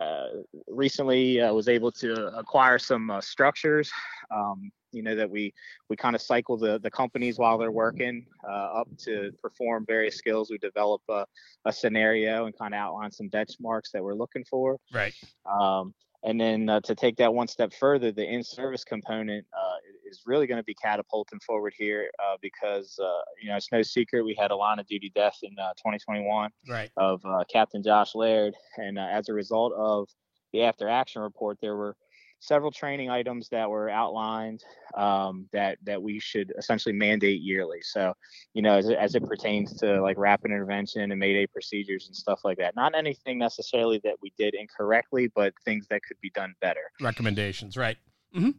uh, 0.00 0.26
recently 0.68 1.40
uh, 1.40 1.52
was 1.52 1.68
able 1.68 1.92
to 1.92 2.26
acquire 2.36 2.78
some 2.78 3.10
uh, 3.10 3.20
structures 3.20 3.92
um, 4.34 4.70
you 4.94 5.02
know 5.02 5.14
that 5.14 5.28
we 5.30 5.52
we 5.88 5.96
kind 5.96 6.14
of 6.14 6.22
cycle 6.22 6.56
the 6.56 6.78
the 6.78 6.90
companies 6.90 7.38
while 7.38 7.58
they're 7.58 7.70
working 7.72 8.26
uh, 8.48 8.80
up 8.80 8.88
to 8.98 9.30
perform 9.42 9.84
various 9.86 10.16
skills 10.16 10.50
we 10.50 10.58
develop 10.58 11.02
a, 11.10 11.26
a 11.64 11.72
scenario 11.72 12.46
and 12.46 12.56
kind 12.56 12.72
of 12.74 12.78
outline 12.78 13.10
some 13.10 13.28
benchmarks 13.28 13.90
that 13.92 14.02
we're 14.02 14.14
looking 14.14 14.44
for 14.44 14.78
Right. 14.92 15.14
um, 15.46 15.94
and 16.22 16.40
then 16.40 16.70
uh, 16.70 16.80
to 16.80 16.94
take 16.94 17.16
that 17.16 17.34
one 17.34 17.48
step 17.48 17.72
further 17.74 18.12
the 18.12 18.24
in-service 18.26 18.84
component 18.84 19.44
uh, 19.52 19.76
is 20.10 20.22
really 20.24 20.46
going 20.46 20.58
to 20.58 20.64
be 20.64 20.74
catapulting 20.74 21.40
forward 21.40 21.74
here 21.76 22.10
uh, 22.24 22.36
because 22.40 22.98
uh, 23.02 23.20
you 23.42 23.48
know 23.50 23.56
it's 23.56 23.70
no 23.72 23.82
secret 23.82 24.24
we 24.24 24.34
had 24.38 24.50
a 24.50 24.56
line 24.56 24.78
of 24.78 24.86
duty 24.86 25.10
death 25.14 25.38
in 25.42 25.52
uh, 25.58 25.72
2021 25.74 26.50
Right. 26.68 26.90
of 26.96 27.20
uh, 27.26 27.44
Captain 27.52 27.82
Josh 27.82 28.14
Laird, 28.14 28.54
and 28.78 28.98
uh, 28.98 29.08
as 29.10 29.28
a 29.28 29.34
result 29.34 29.72
of 29.74 30.08
the 30.52 30.62
after 30.62 30.88
action 30.88 31.20
report, 31.20 31.58
there 31.60 31.74
were 31.76 31.96
several 32.44 32.70
training 32.70 33.08
items 33.08 33.48
that 33.48 33.68
were 33.68 33.88
outlined 33.88 34.62
um, 34.94 35.48
that 35.52 35.78
that 35.84 36.02
we 36.02 36.20
should 36.20 36.52
essentially 36.58 36.94
mandate 36.94 37.40
yearly. 37.40 37.80
So, 37.82 38.12
you 38.52 38.62
know, 38.62 38.76
as 38.76 38.88
it, 38.88 38.98
as 38.98 39.14
it 39.14 39.24
pertains 39.24 39.72
to 39.80 40.02
like 40.02 40.18
rapid 40.18 40.50
intervention 40.50 41.10
and 41.10 41.18
Mayday 41.18 41.46
procedures 41.46 42.06
and 42.06 42.14
stuff 42.14 42.40
like 42.44 42.58
that. 42.58 42.76
Not 42.76 42.94
anything 42.94 43.38
necessarily 43.38 44.00
that 44.04 44.16
we 44.20 44.32
did 44.36 44.54
incorrectly, 44.54 45.30
but 45.34 45.54
things 45.64 45.86
that 45.88 46.02
could 46.06 46.18
be 46.20 46.30
done 46.30 46.54
better. 46.60 46.90
Recommendations, 47.00 47.76
right? 47.76 47.96
Mm-hmm. 48.36 48.50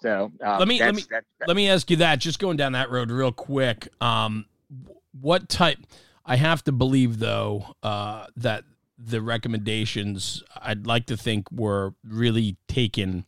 So 0.00 0.32
um, 0.42 0.58
let 0.58 0.68
me 0.68 0.80
let 0.80 0.94
me 0.94 1.02
that, 1.10 1.24
that, 1.38 1.48
let 1.48 1.56
me 1.56 1.68
ask 1.70 1.90
you 1.90 1.96
that. 1.98 2.18
Just 2.18 2.38
going 2.38 2.56
down 2.56 2.72
that 2.72 2.90
road 2.90 3.10
real 3.10 3.32
quick. 3.32 3.88
Um, 4.00 4.46
what 5.20 5.48
type? 5.48 5.78
I 6.24 6.36
have 6.36 6.62
to 6.64 6.72
believe 6.72 7.18
though 7.18 7.74
uh, 7.82 8.26
that 8.36 8.64
the 8.98 9.22
recommendations 9.22 10.42
I'd 10.56 10.86
like 10.86 11.06
to 11.06 11.16
think 11.16 11.50
were 11.52 11.94
really 12.04 12.56
taken 12.66 13.24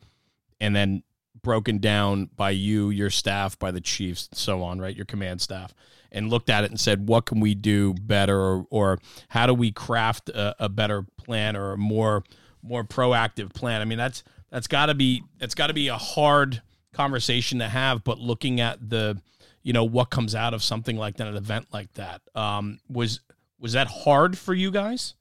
and 0.61 0.75
then 0.75 1.05
broken 1.43 1.79
down 1.79 2.29
by 2.37 2.51
you, 2.51 2.91
your 2.91 3.11
staff, 3.11 3.59
by 3.59 3.71
the 3.71 3.81
chiefs, 3.81 4.29
and 4.31 4.39
so 4.39 4.63
on, 4.63 4.81
right? 4.81 4.95
Your 4.95 5.07
command 5.07 5.41
staff, 5.41 5.73
and 6.13 6.29
looked 6.29 6.51
at 6.51 6.65
it 6.65 6.71
and 6.71 6.79
said, 6.79 7.09
what 7.09 7.27
can 7.27 7.41
we 7.41 7.55
do 7.55 7.95
better, 7.95 8.39
or, 8.39 8.67
or 8.71 8.99
how 9.29 9.47
do 9.47 9.55
we 9.55 9.71
craft 9.71 10.29
a, 10.29 10.65
a, 10.65 10.69
better 10.69 11.07
plan 11.17 11.57
or 11.57 11.73
a 11.73 11.79
more 11.79 12.25
more 12.63 12.85
proactive 12.85 13.55
plan? 13.55 13.81
I 13.81 13.85
mean, 13.85 13.99
that's 13.99 14.23
that's 14.51 14.67
got 14.67 14.87
to 14.87 14.95
be 14.95 15.23
it's 15.41 15.55
got 15.55 15.69
to 15.69 15.75
be 15.75 15.89
a 15.89 15.97
hard 15.97 16.63
conversation 16.93 17.61
to 17.61 17.69
have, 17.69 18.05
but 18.05 18.19
looking 18.19 18.61
at 18.61 18.91
the 18.91 19.21
you 19.63 19.73
know 19.73 19.85
what 19.85 20.11
comes 20.11 20.35
out 20.35 20.53
of 20.53 20.63
something 20.63 20.97
like 20.97 21.17
that, 21.19 21.29
an 21.29 21.37
event 21.37 21.69
like 21.73 21.93
that, 21.95 22.23
um, 22.35 22.81
was 22.89 23.21
was 23.59 23.73
that 23.73 23.87
hard 23.87 24.37
for 24.37 24.53
you 24.53 24.71
guys? 24.71 25.15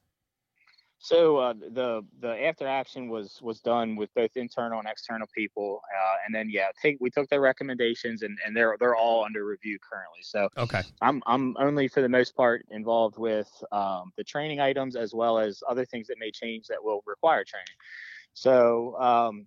So 1.02 1.38
uh, 1.38 1.54
the 1.54 2.02
the 2.20 2.46
after 2.46 2.66
action 2.66 3.08
was 3.08 3.40
was 3.40 3.60
done 3.60 3.96
with 3.96 4.12
both 4.14 4.36
internal 4.36 4.78
and 4.78 4.86
external 4.86 5.26
people, 5.34 5.80
uh, 5.98 6.16
and 6.26 6.34
then 6.34 6.50
yeah, 6.50 6.68
take 6.80 6.98
we 7.00 7.08
took 7.08 7.26
their 7.30 7.40
recommendations 7.40 8.20
and, 8.22 8.38
and 8.44 8.54
they're 8.54 8.76
they're 8.78 8.94
all 8.94 9.24
under 9.24 9.46
review 9.46 9.78
currently. 9.78 10.20
So 10.20 10.50
okay, 10.58 10.82
I'm 11.00 11.22
I'm 11.26 11.56
only 11.58 11.88
for 11.88 12.02
the 12.02 12.08
most 12.08 12.36
part 12.36 12.66
involved 12.70 13.16
with 13.16 13.50
um, 13.72 14.12
the 14.18 14.24
training 14.24 14.60
items 14.60 14.94
as 14.94 15.14
well 15.14 15.38
as 15.38 15.62
other 15.66 15.86
things 15.86 16.06
that 16.08 16.18
may 16.18 16.30
change 16.30 16.66
that 16.66 16.84
will 16.84 17.02
require 17.06 17.44
training. 17.44 17.66
So 18.34 18.94
um, 19.00 19.46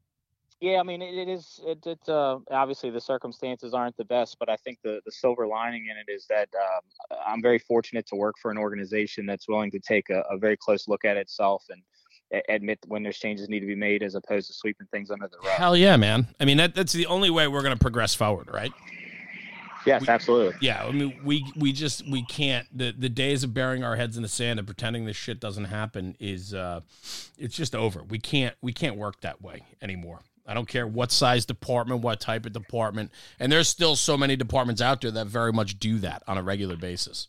yeah, 0.63 0.79
I 0.79 0.83
mean, 0.83 1.01
it, 1.01 1.13
it 1.13 1.27
is. 1.27 1.59
It, 1.65 1.85
it 1.85 1.99
uh, 2.07 2.39
obviously 2.49 2.89
the 2.89 3.01
circumstances 3.01 3.73
aren't 3.73 3.97
the 3.97 4.05
best, 4.05 4.37
but 4.39 4.47
I 4.47 4.55
think 4.55 4.79
the 4.81 5.01
the 5.05 5.11
silver 5.11 5.45
lining 5.45 5.87
in 5.87 5.97
it 5.97 6.09
is 6.09 6.25
that 6.27 6.47
um, 6.55 7.19
I'm 7.27 7.41
very 7.41 7.59
fortunate 7.59 8.07
to 8.07 8.15
work 8.15 8.35
for 8.41 8.49
an 8.49 8.57
organization 8.57 9.25
that's 9.25 9.49
willing 9.49 9.71
to 9.71 9.79
take 9.79 10.09
a, 10.09 10.21
a 10.31 10.37
very 10.37 10.55
close 10.55 10.87
look 10.87 11.03
at 11.03 11.17
itself 11.17 11.65
and 11.69 11.81
admit 12.47 12.79
when 12.87 13.03
there's 13.03 13.17
changes 13.17 13.49
need 13.49 13.59
to 13.59 13.65
be 13.65 13.75
made 13.75 14.03
as 14.03 14.15
opposed 14.15 14.47
to 14.47 14.53
sweeping 14.53 14.87
things 14.87 15.11
under 15.11 15.27
the 15.27 15.35
rug. 15.43 15.57
Hell 15.57 15.75
yeah, 15.75 15.97
man. 15.97 16.27
I 16.39 16.45
mean, 16.45 16.55
that 16.55 16.73
that's 16.73 16.93
the 16.93 17.07
only 17.07 17.29
way 17.29 17.49
we're 17.49 17.61
going 17.61 17.75
to 17.75 17.79
progress 17.79 18.15
forward, 18.15 18.49
right? 18.49 18.71
Yes, 19.85 19.99
we, 19.99 20.07
absolutely. 20.07 20.55
Yeah, 20.61 20.85
I 20.85 20.91
mean, 20.91 21.19
we 21.25 21.45
we 21.57 21.73
just 21.73 22.09
we 22.09 22.23
can't. 22.23 22.65
The 22.71 22.95
the 22.97 23.09
days 23.09 23.43
of 23.43 23.53
burying 23.53 23.83
our 23.83 23.97
heads 23.97 24.15
in 24.15 24.23
the 24.23 24.29
sand 24.29 24.59
and 24.59 24.65
pretending 24.65 25.03
this 25.03 25.17
shit 25.17 25.41
doesn't 25.41 25.65
happen 25.65 26.15
is 26.21 26.53
uh, 26.53 26.79
it's 27.37 27.53
just 27.53 27.75
over. 27.75 28.01
We 28.01 28.17
can't 28.17 28.55
we 28.61 28.71
can't 28.71 28.95
work 28.95 29.19
that 29.19 29.41
way 29.41 29.63
anymore. 29.81 30.21
I 30.45 30.53
don't 30.53 30.67
care 30.67 30.85
what 30.85 31.11
size 31.11 31.45
department, 31.45 32.01
what 32.01 32.19
type 32.19 32.45
of 32.45 32.53
department. 32.53 33.11
And 33.39 33.51
there's 33.51 33.69
still 33.69 33.95
so 33.95 34.17
many 34.17 34.35
departments 34.35 34.81
out 34.81 35.01
there 35.01 35.11
that 35.11 35.27
very 35.27 35.53
much 35.53 35.79
do 35.79 35.99
that 35.99 36.23
on 36.27 36.37
a 36.37 36.43
regular 36.43 36.75
basis. 36.75 37.27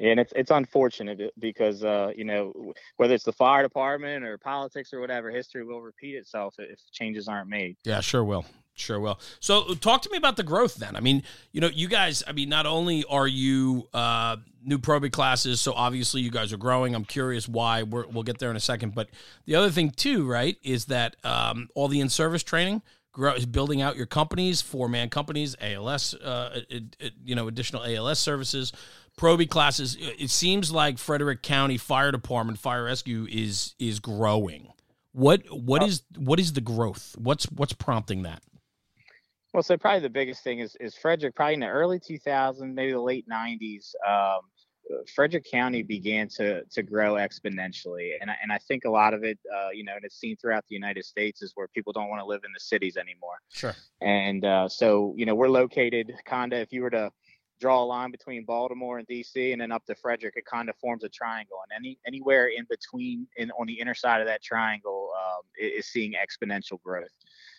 And 0.00 0.18
it's 0.20 0.32
it's 0.34 0.50
unfortunate 0.50 1.32
because 1.38 1.84
uh, 1.84 2.12
you 2.16 2.24
know 2.24 2.74
whether 2.96 3.14
it's 3.14 3.24
the 3.24 3.32
fire 3.32 3.62
department 3.62 4.24
or 4.24 4.38
politics 4.38 4.92
or 4.92 5.00
whatever, 5.00 5.30
history 5.30 5.64
will 5.64 5.80
repeat 5.80 6.16
itself 6.16 6.54
if 6.58 6.80
changes 6.92 7.28
aren't 7.28 7.48
made. 7.48 7.76
Yeah, 7.84 8.00
sure 8.00 8.24
will. 8.24 8.44
Sure 8.76 8.98
will. 8.98 9.20
So, 9.38 9.74
talk 9.74 10.02
to 10.02 10.10
me 10.10 10.18
about 10.18 10.36
the 10.36 10.42
growth 10.42 10.74
then. 10.74 10.96
I 10.96 11.00
mean, 11.00 11.22
you 11.52 11.60
know, 11.60 11.68
you 11.68 11.86
guys, 11.86 12.24
I 12.26 12.32
mean, 12.32 12.48
not 12.48 12.66
only 12.66 13.04
are 13.04 13.28
you 13.28 13.88
uh, 13.94 14.38
new 14.64 14.78
probie 14.78 15.12
classes, 15.12 15.60
so 15.60 15.72
obviously 15.74 16.22
you 16.22 16.30
guys 16.32 16.52
are 16.52 16.56
growing. 16.56 16.92
I'm 16.92 17.04
curious 17.04 17.48
why. 17.48 17.84
we 17.84 18.02
will 18.02 18.24
get 18.24 18.38
there 18.40 18.50
in 18.50 18.56
a 18.56 18.60
second. 18.60 18.92
But 18.92 19.10
the 19.46 19.54
other 19.54 19.70
thing, 19.70 19.90
too, 19.90 20.26
right, 20.26 20.56
is 20.64 20.86
that 20.86 21.14
um, 21.22 21.68
all 21.76 21.86
the 21.86 22.00
in 22.00 22.08
service 22.08 22.42
training 22.42 22.82
grow, 23.14 23.32
is 23.32 23.46
building 23.46 23.80
out 23.80 23.96
your 23.96 24.06
companies, 24.06 24.60
four 24.60 24.88
man 24.88 25.08
companies, 25.08 25.56
ALS, 25.60 26.14
uh, 26.14 26.60
it, 26.68 26.96
it, 27.00 27.12
you 27.24 27.34
know, 27.34 27.48
additional 27.48 27.82
ALS 27.84 28.18
services, 28.18 28.72
probie 29.16 29.48
classes. 29.48 29.96
It 30.00 30.30
seems 30.30 30.72
like 30.72 30.98
Frederick 30.98 31.42
County 31.42 31.76
Fire 31.76 32.10
Department, 32.10 32.58
Fire 32.58 32.84
Rescue 32.84 33.26
is 33.30 33.74
is 33.78 34.00
growing. 34.00 34.72
What 35.12 35.42
what 35.50 35.82
oh. 35.82 35.86
is 35.86 36.02
what 36.16 36.40
is 36.40 36.52
the 36.52 36.60
growth? 36.60 37.14
What's 37.18 37.44
what's 37.44 37.72
prompting 37.72 38.22
that? 38.22 38.42
Well, 39.52 39.62
so 39.62 39.76
probably 39.76 40.00
the 40.00 40.10
biggest 40.10 40.42
thing 40.42 40.58
is 40.58 40.76
is 40.80 40.96
Frederick. 40.96 41.34
Probably 41.34 41.54
in 41.54 41.60
the 41.60 41.68
early 41.68 42.00
2000s, 42.00 42.74
maybe 42.74 42.92
the 42.92 43.00
late 43.00 43.26
90s, 43.28 43.94
um, 44.06 44.40
Frederick 45.14 45.44
County 45.50 45.82
began 45.82 46.28
to 46.28 46.64
to 46.64 46.82
grow 46.82 47.14
exponentially, 47.14 48.12
and 48.20 48.30
I, 48.30 48.34
and 48.42 48.52
I 48.52 48.58
think 48.58 48.84
a 48.84 48.90
lot 48.90 49.14
of 49.14 49.24
it, 49.24 49.38
uh, 49.54 49.70
you 49.72 49.84
know, 49.84 49.94
and 49.94 50.04
it's 50.04 50.18
seen 50.18 50.36
throughout 50.36 50.64
the 50.68 50.74
United 50.74 51.04
States, 51.04 51.42
is 51.42 51.52
where 51.54 51.68
people 51.68 51.92
don't 51.92 52.08
want 52.08 52.20
to 52.20 52.26
live 52.26 52.42
in 52.44 52.52
the 52.52 52.60
cities 52.60 52.96
anymore. 52.96 53.36
Sure. 53.50 53.74
And 54.00 54.44
uh, 54.44 54.68
so, 54.68 55.14
you 55.16 55.24
know, 55.24 55.34
we're 55.34 55.48
located 55.48 56.12
kind 56.26 56.52
of 56.52 56.58
if 56.58 56.72
you 56.72 56.82
were 56.82 56.90
to 56.90 57.10
draw 57.60 57.82
a 57.82 57.84
line 57.84 58.10
between 58.10 58.44
Baltimore 58.44 58.98
and 58.98 59.06
DC, 59.06 59.52
and 59.52 59.60
then 59.60 59.72
up 59.72 59.84
to 59.86 59.94
Frederick, 59.94 60.34
it 60.36 60.44
kind 60.44 60.68
of 60.68 60.76
forms 60.76 61.04
a 61.04 61.08
triangle, 61.08 61.58
and 61.62 61.76
any 61.84 61.98
anywhere 62.06 62.48
in 62.48 62.66
between, 62.68 63.26
in 63.36 63.50
on 63.52 63.66
the 63.66 63.78
inner 63.80 63.94
side 63.94 64.20
of 64.20 64.26
that 64.26 64.42
triangle, 64.42 65.10
um, 65.16 65.42
is 65.58 65.86
seeing 65.86 66.12
exponential 66.12 66.80
growth. 66.82 67.12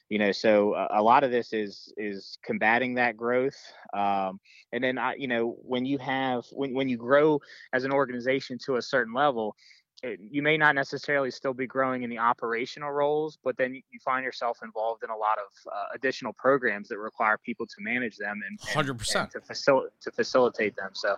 You 0.10 0.20
know 0.20 0.32
so 0.32 0.76
a, 0.76 1.00
a 1.00 1.02
lot 1.02 1.24
of 1.24 1.32
this 1.32 1.52
is 1.52 1.92
is 1.98 2.38
combating 2.44 2.94
that 2.96 3.18
growth 3.18 3.58
um, 3.92 4.40
and 4.72 4.84
then 4.84 5.00
i 5.00 5.16
you 5.16 5.28
know 5.28 5.58
when 5.64 5.84
you 5.84 5.98
have 5.98 6.46
when, 6.52 6.76
when 6.76 6.88
you 6.88 6.96
grow 6.96 7.42
as 7.74 7.86
an 7.86 7.92
organization 7.92 8.60
to 8.66 8.76
a 8.76 8.84
certain 8.84 9.16
level 9.16 9.56
it, 10.04 10.20
you 10.20 10.42
may 10.42 10.58
not 10.58 10.76
necessarily 10.76 11.32
still 11.32 11.54
be 11.54 11.68
growing 11.68 12.04
in 12.04 12.10
the 12.10 12.18
operational 12.18 12.92
roles, 12.92 13.38
but 13.44 13.58
then 13.58 13.74
you 13.74 14.00
find 14.04 14.24
yourself 14.24 14.60
involved 14.64 15.04
in 15.04 15.10
a 15.10 15.16
lot 15.16 15.38
of 15.38 15.72
uh, 15.72 15.86
additional 15.94 16.34
programs 16.34 16.88
that 16.90 16.98
require 16.98 17.38
people 17.38 17.66
to 17.66 17.76
manage 17.80 18.18
them 18.18 18.42
and, 18.48 18.60
and, 18.90 18.98
percent 18.98 19.32
to, 19.32 19.40
facil- 19.40 19.88
to 20.02 20.12
facilitate 20.12 20.76
them. 20.76 20.90
So 20.94 21.16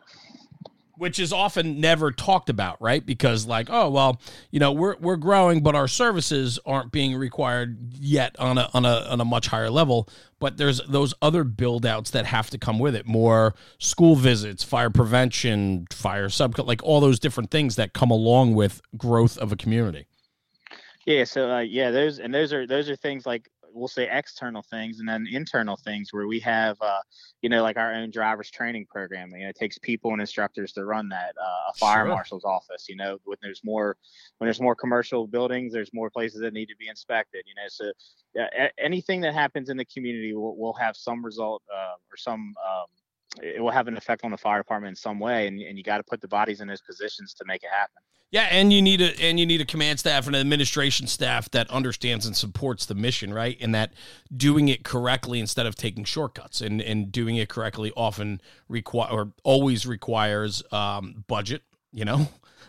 which 0.98 1.20
is 1.20 1.32
often 1.32 1.80
never 1.80 2.12
talked 2.12 2.50
about, 2.50 2.82
right? 2.82 3.06
Because 3.06 3.46
like, 3.46 3.68
oh 3.70 3.90
well, 3.90 4.20
you 4.52 4.60
know, 4.60 4.72
we're 4.72 4.96
we're 4.98 5.16
growing, 5.16 5.62
but 5.62 5.76
our 5.76 5.88
services 5.88 6.60
aren't 6.66 6.92
being 6.92 7.16
required 7.16 7.94
yet 7.94 8.36
on 8.40 8.58
a 8.58 8.70
on 8.74 8.86
a 8.86 9.06
on 9.10 9.22
a 9.22 9.26
much 9.26 9.48
higher 9.48 9.70
level. 9.70 10.10
But 10.40 10.58
there's 10.58 10.82
those 10.88 11.14
other 11.22 11.44
build 11.44 11.86
outs 11.86 12.12
that 12.12 12.26
have 12.28 12.50
to 12.52 12.58
come 12.58 12.78
with 12.78 12.96
it, 12.96 13.08
more 13.08 13.56
school 13.80 14.16
visits, 14.16 14.64
fire 14.64 14.90
prevention, 14.90 15.88
fire 15.92 16.30
sub, 16.30 16.58
like 16.60 16.84
all 16.84 17.00
those 17.00 17.20
different 17.20 17.50
things 17.50 17.76
that 17.76 17.94
come 17.94 18.12
along 18.12 18.54
with 18.54 18.82
growth 18.98 19.38
of 19.38 19.52
a 19.52 19.56
community. 19.56 20.06
Yeah, 21.08 21.24
so 21.24 21.50
uh, 21.50 21.60
yeah, 21.60 21.90
those 21.90 22.20
and 22.20 22.34
those 22.34 22.52
are 22.52 22.68
those 22.68 22.90
are 22.90 22.96
things 22.98 23.26
like 23.26 23.50
we'll 23.78 23.88
say 23.88 24.10
external 24.12 24.62
things 24.62 25.00
and 25.00 25.08
then 25.08 25.28
internal 25.30 25.78
things 25.78 26.12
where 26.12 26.28
we 26.28 26.40
have 26.40 26.78
uh, 26.82 27.00
you 27.42 27.50
know 27.50 27.62
like 27.62 27.78
our 27.78 27.94
own 27.94 28.10
drivers 28.10 28.50
training 28.50 28.86
program 28.90 29.32
you 29.36 29.44
know 29.44 29.50
it 29.50 29.56
takes 29.56 29.78
people 29.78 30.12
and 30.12 30.22
instructors 30.22 30.74
to 30.74 30.86
run 30.86 31.08
that 31.10 31.34
uh, 31.40 31.72
a 31.72 31.74
fire 31.78 32.06
sure. 32.06 32.08
marshal's 32.08 32.46
office 32.46 32.88
you 32.90 32.96
know 32.96 33.18
when 33.26 33.38
there's 33.42 33.62
more 33.64 33.96
when 34.38 34.48
there's 34.48 34.62
more 34.62 34.76
commercial 34.76 35.28
buildings 35.28 35.72
there's 35.72 35.94
more 35.94 36.10
places 36.10 36.42
that 36.42 36.54
need 36.54 36.68
to 36.68 36.76
be 36.78 36.88
inspected 36.88 37.44
you 37.46 37.56
know 37.56 37.68
so 37.68 37.92
uh, 38.42 38.68
anything 38.78 39.22
that 39.22 39.34
happens 39.34 39.70
in 39.70 39.78
the 39.78 39.86
community 39.86 40.34
will, 40.34 40.58
will 40.58 40.74
have 40.74 40.96
some 40.96 41.24
result 41.24 41.62
uh, 41.74 41.94
or 42.12 42.18
some 42.18 42.54
um, 42.68 42.86
it 43.42 43.62
will 43.62 43.72
have 43.72 43.88
an 43.88 43.98
effect 43.98 44.24
on 44.24 44.32
the 44.32 44.38
fire 44.38 44.60
department 44.60 44.90
in 44.90 44.96
some 44.96 45.20
way 45.20 45.48
and, 45.48 45.60
and 45.62 45.78
you 45.78 45.84
got 45.84 45.98
to 45.98 46.04
put 46.04 46.22
the 46.22 46.28
bodies 46.28 46.62
in 46.62 46.68
those 46.68 46.82
positions 46.82 47.34
to 47.34 47.44
make 47.46 47.64
it 47.64 47.70
happen 47.72 48.02
yeah, 48.30 48.48
and 48.52 48.74
you 48.74 48.82
need 48.82 49.00
a 49.00 49.18
and 49.22 49.40
you 49.40 49.46
need 49.46 49.62
a 49.62 49.66
command 49.66 50.00
staff 50.00 50.28
and 50.28 50.36
an 50.36 50.42
administration 50.42 51.08
staff 51.08 51.50
that 51.52 51.70
understands 51.72 52.26
and 52.26 52.36
supports 52.36 52.86
the 52.86 52.96
mission, 52.96 53.34
right? 53.34 53.58
And 53.62 53.74
that 53.74 53.94
doing 54.36 54.68
it 54.68 54.84
correctly 54.84 55.40
instead 55.40 55.66
of 55.66 55.76
taking 55.76 56.04
shortcuts, 56.04 56.60
and 56.60 56.82
and 56.82 57.10
doing 57.10 57.38
it 57.38 57.48
correctly 57.48 57.94
often 57.96 58.42
require 58.68 59.10
or 59.12 59.32
always 59.46 59.86
requires 59.86 60.62
um, 60.74 61.24
budget. 61.28 61.64
You 61.94 62.04
know, 62.04 62.28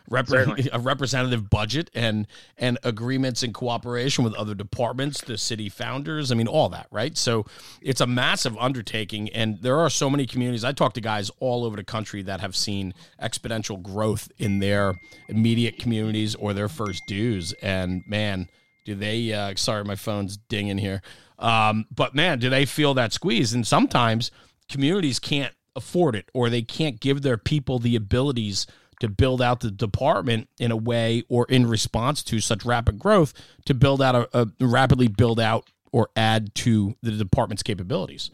rep- 0.09 0.29
a 0.73 0.79
representative 0.79 1.51
budget 1.51 1.91
and 1.95 2.27
and 2.57 2.79
agreements 2.83 3.43
and 3.43 3.55
cooperation 3.55 4.25
with 4.25 4.35
other 4.35 4.55
departments, 4.55 5.21
the 5.21 5.39
city 5.39 5.69
founders. 5.69 6.31
I 6.33 6.35
mean, 6.35 6.49
all 6.49 6.69
that, 6.71 6.87
right? 6.91 7.17
So 7.17 7.47
it's 7.81 8.01
a 8.01 8.07
massive 8.07 8.57
undertaking, 8.59 9.29
and 9.31 9.61
there 9.63 9.79
are 9.79 9.91
so 9.91 10.11
many 10.11 10.27
communities. 10.27 10.65
I 10.65 10.73
talk 10.73 10.95
to 10.95 11.01
guys 11.01 11.31
all 11.41 11.65
over 11.65 11.77
the 11.77 11.85
country 11.85 12.23
that 12.23 12.41
have 12.41 12.57
seen 12.57 12.95
exponential 13.23 13.83
growth 13.83 14.31
in 14.39 14.59
their 14.59 14.95
immediate 15.29 15.79
communities 15.79 16.35
or 16.35 16.53
their 16.53 16.69
first 16.69 17.03
dues, 17.07 17.53
and 17.63 18.03
man, 18.07 18.49
do 18.85 18.95
they? 18.95 19.33
Uh, 19.33 19.55
sorry, 19.57 19.85
my 19.85 19.97
phone's 19.97 20.37
dinging 20.37 20.79
here. 20.79 21.03
Um, 21.39 21.87
but 21.95 22.15
man, 22.15 22.39
do 22.39 22.51
they 22.51 22.65
feel 22.65 22.95
that 22.95 23.13
squeeze? 23.13 23.55
And 23.55 23.67
sometimes 23.67 24.31
communities 24.69 25.19
can't 25.19 25.55
afford 25.77 26.17
it 26.17 26.29
or 26.35 26.51
they 26.51 26.63
can't 26.63 27.01
give 27.01 27.23
their 27.23 27.39
people 27.39 27.79
the 27.79 27.97
abilities 27.97 28.67
to 29.01 29.09
build 29.09 29.41
out 29.41 29.61
the 29.61 29.71
department 29.71 30.49
in 30.59 30.71
a 30.71 30.77
way 30.77 31.23
or 31.29 31.47
in 31.49 31.67
response 31.67 32.23
to 32.25 32.41
such 32.41 32.65
rapid 32.65 32.99
growth 32.99 33.33
to 33.65 33.75
build 33.75 34.03
out 34.03 34.15
a, 34.33 34.51
a 34.61 34.67
rapidly 34.67 35.09
build 35.09 35.41
out 35.41 35.71
or 35.93 36.11
add 36.17 36.55
to 36.55 36.97
the 37.03 37.13
department's 37.13 37.63
capabilities. 37.63 38.31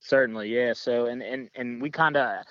Certainly, 0.00 0.54
yeah. 0.54 0.72
So, 0.72 1.06
and 1.06 1.20
and 1.20 1.50
and 1.56 1.82
we 1.82 1.90
kind 1.90 2.16
of, 2.16 2.44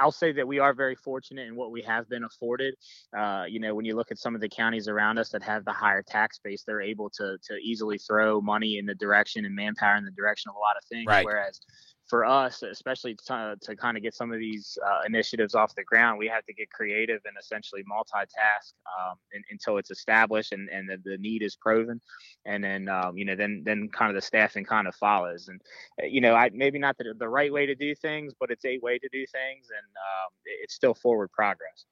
I'll 0.00 0.10
say 0.10 0.32
that 0.32 0.48
we 0.48 0.58
are 0.58 0.74
very 0.74 0.96
fortunate 0.96 1.46
in 1.46 1.54
what 1.54 1.70
we 1.70 1.80
have 1.82 2.08
been 2.08 2.24
afforded. 2.24 2.74
Uh, 3.16 3.44
you 3.48 3.60
know, 3.60 3.72
when 3.76 3.84
you 3.84 3.94
look 3.94 4.10
at 4.10 4.18
some 4.18 4.34
of 4.34 4.40
the 4.40 4.48
counties 4.48 4.88
around 4.88 5.16
us 5.16 5.28
that 5.28 5.44
have 5.44 5.64
the 5.64 5.72
higher 5.72 6.02
tax 6.02 6.40
base, 6.42 6.64
they're 6.66 6.82
able 6.82 7.08
to 7.10 7.38
to 7.44 7.54
easily 7.62 7.98
throw 7.98 8.40
money 8.40 8.78
in 8.78 8.86
the 8.86 8.96
direction 8.96 9.44
and 9.44 9.54
manpower 9.54 9.94
in 9.94 10.04
the 10.04 10.10
direction 10.10 10.48
of 10.48 10.56
a 10.56 10.58
lot 10.58 10.76
of 10.76 10.82
things. 10.88 11.06
Right. 11.06 11.24
Whereas 11.24 11.60
for 12.08 12.24
us, 12.24 12.62
especially 12.62 13.14
to, 13.26 13.56
to 13.60 13.76
kind 13.76 13.96
of 13.96 14.02
get 14.02 14.14
some 14.14 14.32
of 14.32 14.38
these 14.38 14.78
uh, 14.84 15.00
initiatives 15.06 15.54
off 15.54 15.74
the 15.74 15.84
ground, 15.84 16.18
we 16.18 16.26
have 16.26 16.44
to 16.46 16.54
get 16.54 16.70
creative 16.70 17.20
and 17.26 17.36
essentially 17.38 17.84
multitask 17.84 18.72
um, 18.98 19.16
in, 19.32 19.42
until 19.50 19.76
it's 19.76 19.90
established 19.90 20.52
and, 20.52 20.68
and 20.70 20.88
the, 20.88 20.96
the 21.04 21.18
need 21.18 21.42
is 21.42 21.56
proven. 21.56 22.00
And 22.46 22.64
then, 22.64 22.88
um, 22.88 23.16
you 23.18 23.24
know, 23.24 23.36
then 23.36 23.62
then 23.64 23.88
kind 23.92 24.10
of 24.10 24.14
the 24.14 24.22
staffing 24.22 24.64
kind 24.64 24.88
of 24.88 24.94
follows. 24.94 25.48
And, 25.48 25.60
uh, 26.02 26.06
you 26.06 26.20
know, 26.20 26.34
I 26.34 26.50
maybe 26.52 26.78
not 26.78 26.96
the, 26.96 27.14
the 27.18 27.28
right 27.28 27.52
way 27.52 27.66
to 27.66 27.74
do 27.74 27.94
things, 27.94 28.32
but 28.40 28.50
it's 28.50 28.64
a 28.64 28.78
way 28.82 28.98
to 28.98 29.08
do 29.12 29.26
things. 29.26 29.68
And 29.70 29.86
um, 29.86 30.32
it's 30.62 30.74
still 30.74 30.94
forward 30.94 31.30
progress. 31.32 31.84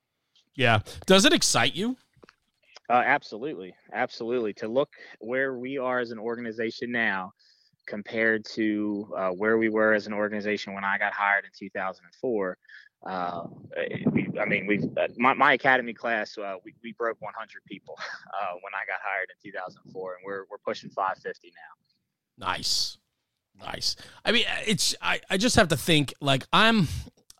Yeah. 0.55 0.81
Does 1.05 1.27
it 1.27 1.35
excite 1.35 1.75
you? 1.75 1.97
Uh, 2.89 3.03
absolutely. 3.05 3.75
Absolutely. 3.93 4.53
To 4.55 4.69
look 4.69 4.91
where 5.19 5.59
we 5.59 5.77
are 5.77 5.99
as 5.99 6.13
an 6.13 6.19
organization 6.19 6.91
now 6.91 7.33
compared 7.87 8.45
to 8.45 9.13
uh, 9.17 9.31
where 9.31 9.59
we 9.59 9.69
were 9.69 9.95
as 9.95 10.07
an 10.07 10.13
organization 10.13 10.75
when 10.75 10.85
I 10.85 10.99
got 10.99 11.13
hired 11.13 11.45
in 11.45 11.51
2004. 11.57 12.59
Uh, 13.07 13.47
I 14.41 14.45
mean, 14.47 14.67
we 14.67 14.79
uh, 14.97 15.07
my, 15.17 15.35
my 15.35 15.53
academy 15.53 15.93
class 15.93 16.37
uh, 16.39 16.57
we, 16.65 16.75
we 16.83 16.93
broke 16.93 17.21
100 17.21 17.49
people 17.67 17.95
uh, 17.99 18.55
when 18.63 18.73
I 18.75 18.85
got 18.87 18.99
hired 19.03 19.29
in 19.31 19.51
2004, 19.51 20.15
and 20.15 20.23
we're 20.25 20.45
we're 20.51 20.59
pushing 20.59 20.91
550 20.91 21.53
now. 21.55 22.47
Nice, 22.47 22.99
nice. 23.61 23.97
I 24.25 24.33
mean, 24.33 24.45
it's 24.67 24.95
I, 25.01 25.21
I 25.31 25.37
just 25.37 25.57
have 25.57 25.69
to 25.69 25.77
think 25.77 26.15
like 26.21 26.45
I'm 26.53 26.89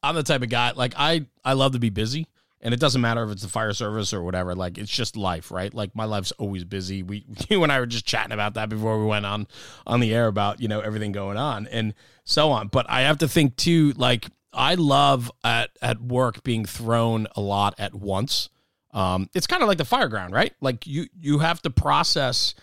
I'm 0.03 0.15
the 0.15 0.23
type 0.23 0.43
of 0.43 0.51
guy 0.51 0.73
like 0.73 0.95
I 0.97 1.27
I 1.45 1.55
love 1.55 1.73
to 1.73 1.79
be 1.81 1.91
busy 1.91 2.29
and 2.67 2.75
it 2.75 2.81
doesn't 2.81 3.01
matter 3.01 3.23
if 3.23 3.31
it's 3.31 3.43
the 3.43 3.49
fire 3.49 3.73
service 3.73 4.13
or 4.13 4.25
whatever 4.25 4.53
like 4.53 4.77
it's 4.77 4.91
just 4.91 5.17
life 5.17 5.53
right? 5.53 5.73
Like 5.73 5.95
my 5.95 6.05
life's 6.05 6.33
always 6.33 6.65
busy. 6.65 7.05
We 7.05 7.25
you 7.49 7.63
and 7.63 7.71
i 7.71 7.79
were 7.79 7.87
just 7.87 8.05
chatting 8.05 8.33
about 8.33 8.55
that 8.55 8.69
before 8.69 8.99
we 8.99 9.07
went 9.07 9.25
on 9.25 9.47
on 9.87 10.01
the 10.01 10.13
air 10.13 10.27
about 10.27 10.61
you 10.61 10.67
know 10.67 10.81
everything 10.81 11.13
going 11.13 11.39
on 11.39 11.69
and 11.69 11.95
so 12.25 12.51
on. 12.51 12.67
But 12.67 12.91
i 12.91 13.03
have 13.03 13.19
to 13.19 13.29
think 13.29 13.55
too 13.55 13.93
like 13.97 14.27
i 14.53 14.75
love 14.75 15.31
at 15.45 15.71
at 15.81 16.03
work 16.03 16.43
being 16.43 16.65
thrown 16.65 17.29
a 17.37 17.41
lot 17.41 17.77
at 17.79 17.95
once. 17.95 18.51
Um 18.93 19.31
it's 19.33 19.47
kind 19.47 19.63
of 19.63 19.69
like 19.69 19.79
the 19.79 19.85
fire 19.85 20.09
ground 20.09 20.35
right? 20.35 20.53
Like 20.61 20.89
you 20.89 21.07
you 21.17 21.39
have 21.39 21.63
to 21.63 21.71
process 21.71 22.57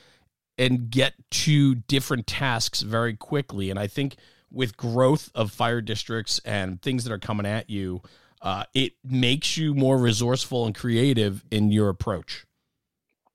and 0.57 0.91
get 0.91 1.13
to 1.31 1.75
different 1.75 2.27
tasks 2.27 2.81
very 2.81 3.15
quickly. 3.15 3.69
And 3.69 3.79
i 3.79 3.87
think 3.87 4.17
with 4.51 4.75
growth 4.75 5.31
of 5.33 5.51
fire 5.51 5.81
districts 5.81 6.41
and 6.43 6.81
things 6.81 7.05
that 7.05 7.13
are 7.13 7.19
coming 7.19 7.45
at 7.45 7.69
you 7.69 8.01
uh, 8.43 8.65
it 8.73 8.93
makes 9.03 9.57
you 9.57 9.73
more 9.73 9.97
resourceful 9.97 10.65
and 10.65 10.75
creative 10.75 11.43
in 11.49 11.71
your 11.71 11.89
approach. 11.89 12.45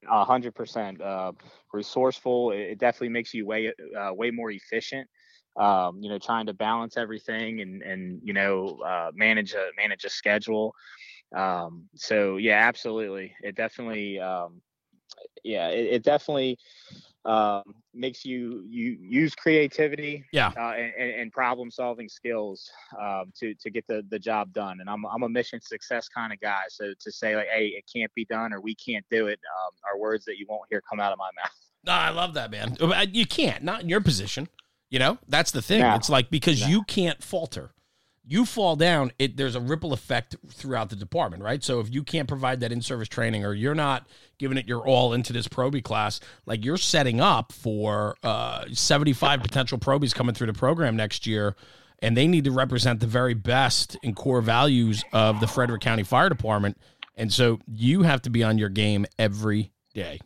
A 0.09 0.25
hundred 0.25 0.55
percent 0.55 1.01
uh, 1.01 1.33
resourceful. 1.73 2.53
It 2.53 2.79
definitely 2.79 3.09
makes 3.09 3.35
you 3.35 3.47
way 3.47 3.73
uh, 3.99 4.13
way 4.15 4.31
more 4.31 4.51
efficient. 4.51 5.09
Um, 5.57 5.99
you 6.01 6.09
know, 6.09 6.19
trying 6.19 6.47
to 6.47 6.55
balance 6.55 6.97
everything 6.97 7.61
and 7.63 7.83
and 7.83 8.21
you 8.23 8.33
know 8.33 8.79
uh, 8.87 9.11
manage 9.15 9.55
a 9.55 9.71
manage 9.77 10.05
a 10.05 10.11
schedule. 10.11 10.75
Um, 11.35 11.89
so 11.95 12.37
yeah, 12.37 12.67
absolutely. 12.69 13.35
It 13.43 13.57
definitely 13.57 14.21
um, 14.21 14.63
yeah, 15.43 15.69
it, 15.69 15.95
it 15.95 16.03
definitely 16.05 16.59
um, 17.29 17.63
makes 17.93 18.25
you 18.25 18.65
you 18.69 18.97
use 19.01 19.35
creativity 19.35 20.25
yeah. 20.33 20.51
uh, 20.57 20.73
and, 20.73 21.13
and, 21.13 21.33
problem 21.33 21.71
solving 21.71 22.09
skills 22.09 22.71
um, 22.99 23.31
to 23.39 23.55
to 23.57 23.71
get 23.71 23.87
the 23.87 24.03
the 24.11 24.19
job 24.19 24.53
done. 24.55 24.79
And 24.81 24.89
I'm 24.89 25.05
I'm 25.05 25.23
a 25.23 25.29
mission 25.29 25.61
success 25.61 26.09
kind 26.09 26.33
of 26.33 26.41
guy 26.41 26.63
so 26.69 26.93
to 26.99 27.13
say 27.13 27.37
like 27.37 27.49
hey 27.55 27.67
it 27.67 27.85
can't 27.95 28.13
be 28.15 28.25
done 28.25 28.53
or 28.55 28.61
we 28.63 28.75
can't 28.75 29.05
do 29.11 29.27
it 29.27 29.39
um, 29.39 29.75
are 29.93 30.01
words 30.01 30.25
that 30.25 30.39
you 30.39 30.47
won't 30.49 30.63
hear 30.71 30.83
come 30.89 31.01
out 31.01 31.13
of 31.13 31.19
my 31.19 31.29
mouth. 31.43 31.53
No 31.85 31.93
I 31.93 32.09
love 32.11 32.35
that 32.35 32.51
man. 32.51 32.77
Uh, 32.81 33.07
you 33.13 33.27
can't 33.27 33.63
not 33.63 33.83
in 33.83 33.89
your 33.89 34.01
position 34.01 34.49
you 34.91 34.99
know? 34.99 35.19
That's 35.29 35.51
the 35.51 35.63
thing. 35.63 35.83
It's 35.83 36.09
like 36.09 36.31
because 36.31 36.67
you 36.67 36.83
can't 36.85 37.23
falter 37.23 37.73
you 38.29 38.45
fall 38.45 38.77
down, 38.77 39.11
it 39.19 39.39
there's 39.39 39.55
a 39.55 39.61
ripple 39.61 39.95
effect 39.95 40.37
throughout 40.53 40.91
the 40.91 40.97
department, 40.97 41.43
right? 41.43 41.65
So 41.65 41.81
if 41.81 41.93
you 41.93 42.03
can't 42.03 42.29
provide 42.29 42.61
that 42.61 42.71
in-service 42.71 43.09
training 43.09 43.45
or 43.45 43.55
you're 43.55 43.75
not 43.75 44.07
giving 44.39 44.59
it 44.59 44.69
your 44.69 44.87
all 44.87 45.15
into 45.15 45.33
this 45.33 45.49
Proby 45.49 45.83
class, 45.83 46.21
like 46.45 46.63
you're 46.63 46.77
setting 46.77 47.21
up 47.21 47.53
for 47.53 48.17
uh, 48.23 48.67
75 48.71 49.43
potential 49.43 49.79
Probies 49.79 50.13
coming 50.13 50.35
through 50.35 50.49
the 50.49 50.53
program 50.53 50.95
next 50.95 51.27
year, 51.27 51.57
and 52.01 52.17
they 52.17 52.27
need 52.27 52.45
to 52.45 52.51
represent 52.51 53.01
the 53.01 53.07
very 53.07 53.35
best 53.35 53.97
in 54.03 54.15
core 54.15 54.43
values 54.43 55.03
of 55.15 55.41
the 55.41 55.47
Frederick 55.47 55.81
County 55.81 56.05
Fire 56.05 56.29
Department. 56.29 56.77
And 57.17 57.33
so 57.33 57.59
you 57.67 58.03
have 58.03 58.21
to 58.23 58.31
be 58.31 58.45
on 58.45 58.59
your 58.59 58.69
game 58.69 59.07
every 59.19 59.73
day. 59.95 60.21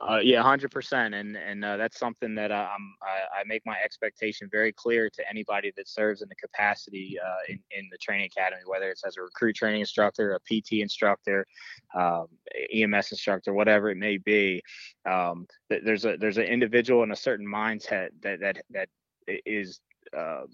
Uh, 0.00 0.18
yeah, 0.22 0.42
hundred 0.42 0.70
percent, 0.70 1.14
and 1.14 1.36
and 1.36 1.62
uh, 1.62 1.76
that's 1.76 1.98
something 1.98 2.34
that 2.34 2.50
uh, 2.50 2.68
I'm, 2.74 2.94
I, 3.02 3.40
I, 3.40 3.44
make 3.44 3.60
my 3.66 3.76
expectation 3.84 4.48
very 4.50 4.72
clear 4.72 5.10
to 5.10 5.28
anybody 5.28 5.72
that 5.76 5.88
serves 5.88 6.22
in 6.22 6.28
the 6.30 6.34
capacity 6.36 7.18
uh, 7.22 7.52
in 7.52 7.58
in 7.70 7.86
the 7.92 7.98
training 7.98 8.30
academy, 8.34 8.62
whether 8.64 8.88
it's 8.90 9.04
as 9.04 9.18
a 9.18 9.22
recruit 9.22 9.56
training 9.56 9.80
instructor, 9.80 10.32
a 10.32 10.40
PT 10.40 10.80
instructor, 10.80 11.46
um, 11.94 12.28
EMS 12.72 13.12
instructor, 13.12 13.52
whatever 13.52 13.90
it 13.90 13.98
may 13.98 14.16
be. 14.16 14.62
Um, 15.04 15.46
there's 15.68 16.06
a 16.06 16.16
there's 16.16 16.38
an 16.38 16.44
individual 16.44 17.02
and 17.02 17.12
a 17.12 17.16
certain 17.16 17.46
mindset 17.46 18.08
that 18.22 18.40
that 18.40 18.62
that 18.70 18.88
is 19.26 19.80
um, 20.16 20.46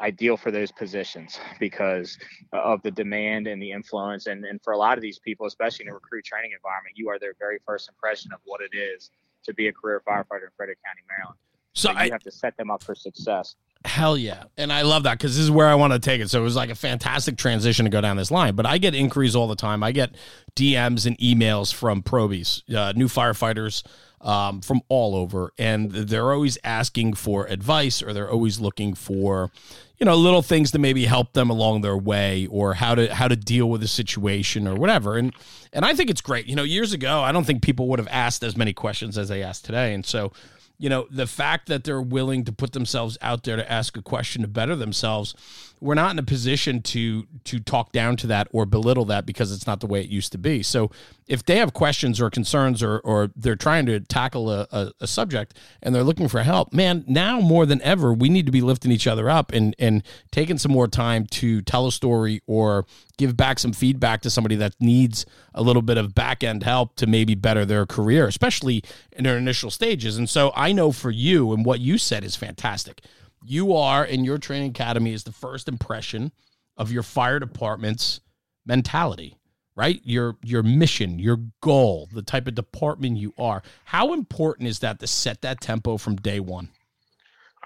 ideal 0.00 0.36
for 0.36 0.50
those 0.50 0.70
positions 0.70 1.38
because 1.58 2.18
of 2.52 2.80
the 2.82 2.90
demand 2.90 3.46
and 3.46 3.60
the 3.60 3.72
influence. 3.72 4.26
And, 4.26 4.44
and 4.44 4.60
for 4.62 4.72
a 4.72 4.78
lot 4.78 4.96
of 4.96 5.02
these 5.02 5.18
people, 5.18 5.46
especially 5.46 5.86
in 5.86 5.90
a 5.90 5.94
recruit 5.94 6.24
training 6.24 6.52
environment, 6.54 6.96
you 6.96 7.08
are 7.08 7.18
their 7.18 7.34
very 7.38 7.58
first 7.66 7.88
impression 7.88 8.32
of 8.32 8.40
what 8.44 8.60
it 8.60 8.76
is 8.76 9.10
to 9.44 9.54
be 9.54 9.68
a 9.68 9.72
career 9.72 10.02
firefighter 10.06 10.44
in 10.44 10.50
Frederick 10.56 10.78
County, 10.84 11.02
Maryland. 11.08 11.38
So, 11.74 11.88
so 11.88 11.92
you 11.92 11.98
I, 11.98 12.08
have 12.10 12.22
to 12.22 12.30
set 12.30 12.56
them 12.56 12.70
up 12.70 12.82
for 12.82 12.94
success. 12.94 13.56
Hell 13.84 14.18
yeah. 14.18 14.44
And 14.56 14.72
I 14.72 14.82
love 14.82 15.04
that 15.04 15.18
because 15.18 15.36
this 15.36 15.44
is 15.44 15.50
where 15.50 15.68
I 15.68 15.74
want 15.74 15.92
to 15.92 15.98
take 15.98 16.20
it. 16.20 16.28
So 16.28 16.40
it 16.40 16.44
was 16.44 16.56
like 16.56 16.70
a 16.70 16.74
fantastic 16.74 17.36
transition 17.36 17.84
to 17.84 17.90
go 17.90 18.00
down 18.00 18.16
this 18.16 18.30
line. 18.30 18.54
But 18.54 18.66
I 18.66 18.78
get 18.78 18.94
inquiries 18.94 19.36
all 19.36 19.46
the 19.46 19.56
time. 19.56 19.82
I 19.82 19.92
get 19.92 20.14
DMs 20.56 21.06
and 21.06 21.16
emails 21.18 21.72
from 21.72 22.02
probies, 22.02 22.64
uh, 22.74 22.92
new 22.96 23.06
firefighters 23.06 23.84
um, 24.20 24.60
from 24.60 24.82
all 24.88 25.14
over, 25.14 25.52
and 25.58 25.90
they're 25.92 26.32
always 26.32 26.58
asking 26.64 27.14
for 27.14 27.46
advice 27.46 28.02
or 28.02 28.12
they're 28.12 28.30
always 28.30 28.58
looking 28.58 28.94
for, 28.94 29.52
you 29.98 30.06
know, 30.06 30.16
little 30.16 30.42
things 30.42 30.72
to 30.72 30.78
maybe 30.78 31.04
help 31.04 31.32
them 31.34 31.50
along 31.50 31.82
their 31.82 31.96
way 31.96 32.46
or 32.46 32.74
how 32.74 32.94
to 32.94 33.14
how 33.14 33.28
to 33.28 33.36
deal 33.36 33.70
with 33.70 33.82
a 33.82 33.88
situation 33.88 34.66
or 34.66 34.74
whatever. 34.74 35.16
And 35.16 35.32
and 35.72 35.84
I 35.84 35.94
think 35.94 36.10
it's 36.10 36.20
great. 36.20 36.46
You 36.46 36.56
know, 36.56 36.64
years 36.64 36.92
ago, 36.92 37.20
I 37.20 37.30
don't 37.30 37.44
think 37.44 37.62
people 37.62 37.86
would 37.88 38.00
have 38.00 38.08
asked 38.10 38.42
as 38.42 38.56
many 38.56 38.72
questions 38.72 39.16
as 39.16 39.28
they 39.28 39.42
ask 39.42 39.62
today, 39.62 39.94
and 39.94 40.04
so 40.04 40.32
you 40.78 40.88
know, 40.88 41.06
the 41.10 41.26
fact 41.26 41.68
that 41.68 41.84
they're 41.84 42.00
willing 42.00 42.44
to 42.44 42.52
put 42.52 42.72
themselves 42.72 43.18
out 43.20 43.42
there 43.42 43.56
to 43.56 43.70
ask 43.70 43.96
a 43.96 44.02
question 44.02 44.42
to 44.42 44.48
better 44.48 44.76
themselves, 44.76 45.34
we're 45.80 45.94
not 45.94 46.12
in 46.12 46.18
a 46.18 46.22
position 46.22 46.82
to 46.82 47.26
to 47.44 47.60
talk 47.60 47.92
down 47.92 48.16
to 48.16 48.26
that 48.26 48.48
or 48.52 48.66
belittle 48.66 49.04
that 49.06 49.26
because 49.26 49.52
it's 49.52 49.66
not 49.66 49.80
the 49.80 49.86
way 49.86 50.00
it 50.00 50.08
used 50.08 50.32
to 50.32 50.38
be. 50.38 50.62
So 50.62 50.90
if 51.26 51.44
they 51.44 51.56
have 51.56 51.72
questions 51.72 52.20
or 52.20 52.30
concerns 52.30 52.82
or 52.82 52.98
or 53.00 53.30
they're 53.36 53.56
trying 53.56 53.86
to 53.86 54.00
tackle 54.00 54.50
a, 54.50 54.66
a, 54.70 54.92
a 55.00 55.06
subject 55.06 55.54
and 55.82 55.94
they're 55.94 56.04
looking 56.04 56.28
for 56.28 56.42
help, 56.42 56.72
man, 56.72 57.04
now 57.06 57.40
more 57.40 57.66
than 57.66 57.82
ever, 57.82 58.12
we 58.12 58.28
need 58.28 58.46
to 58.46 58.52
be 58.52 58.60
lifting 58.60 58.90
each 58.90 59.06
other 59.06 59.28
up 59.28 59.52
and 59.52 59.74
and 59.78 60.02
taking 60.30 60.58
some 60.58 60.72
more 60.72 60.88
time 60.88 61.26
to 61.26 61.62
tell 61.62 61.86
a 61.86 61.92
story 61.92 62.42
or 62.46 62.86
give 63.16 63.36
back 63.36 63.58
some 63.58 63.72
feedback 63.72 64.22
to 64.22 64.30
somebody 64.30 64.56
that 64.56 64.74
needs 64.80 65.26
a 65.54 65.62
little 65.62 65.82
bit 65.82 65.98
of 65.98 66.14
back 66.14 66.42
end 66.42 66.62
help 66.62 66.94
to 66.96 67.06
maybe 67.06 67.34
better 67.34 67.64
their 67.64 67.84
career, 67.84 68.26
especially 68.26 68.82
in 69.12 69.24
their 69.24 69.36
initial 69.36 69.70
stages. 69.70 70.16
And 70.16 70.30
so 70.30 70.52
I 70.54 70.72
know 70.72 70.92
for 70.92 71.10
you 71.10 71.52
and 71.52 71.64
what 71.64 71.80
you 71.80 71.98
said 71.98 72.24
is 72.24 72.36
fantastic. 72.36 73.02
You 73.44 73.74
are 73.74 74.04
in 74.04 74.24
your 74.24 74.38
training 74.38 74.70
academy 74.70 75.12
is 75.12 75.24
the 75.24 75.32
first 75.32 75.68
impression 75.68 76.32
of 76.76 76.92
your 76.92 77.02
fire 77.02 77.38
department's 77.38 78.20
mentality, 78.66 79.36
right? 79.74 80.00
Your 80.04 80.36
your 80.42 80.62
mission, 80.62 81.18
your 81.18 81.38
goal, 81.60 82.08
the 82.12 82.22
type 82.22 82.46
of 82.46 82.54
department 82.54 83.16
you 83.16 83.34
are. 83.38 83.62
How 83.84 84.12
important 84.12 84.68
is 84.68 84.80
that 84.80 85.00
to 85.00 85.06
set 85.06 85.42
that 85.42 85.60
tempo 85.60 85.96
from 85.96 86.16
day 86.16 86.40
one? 86.40 86.70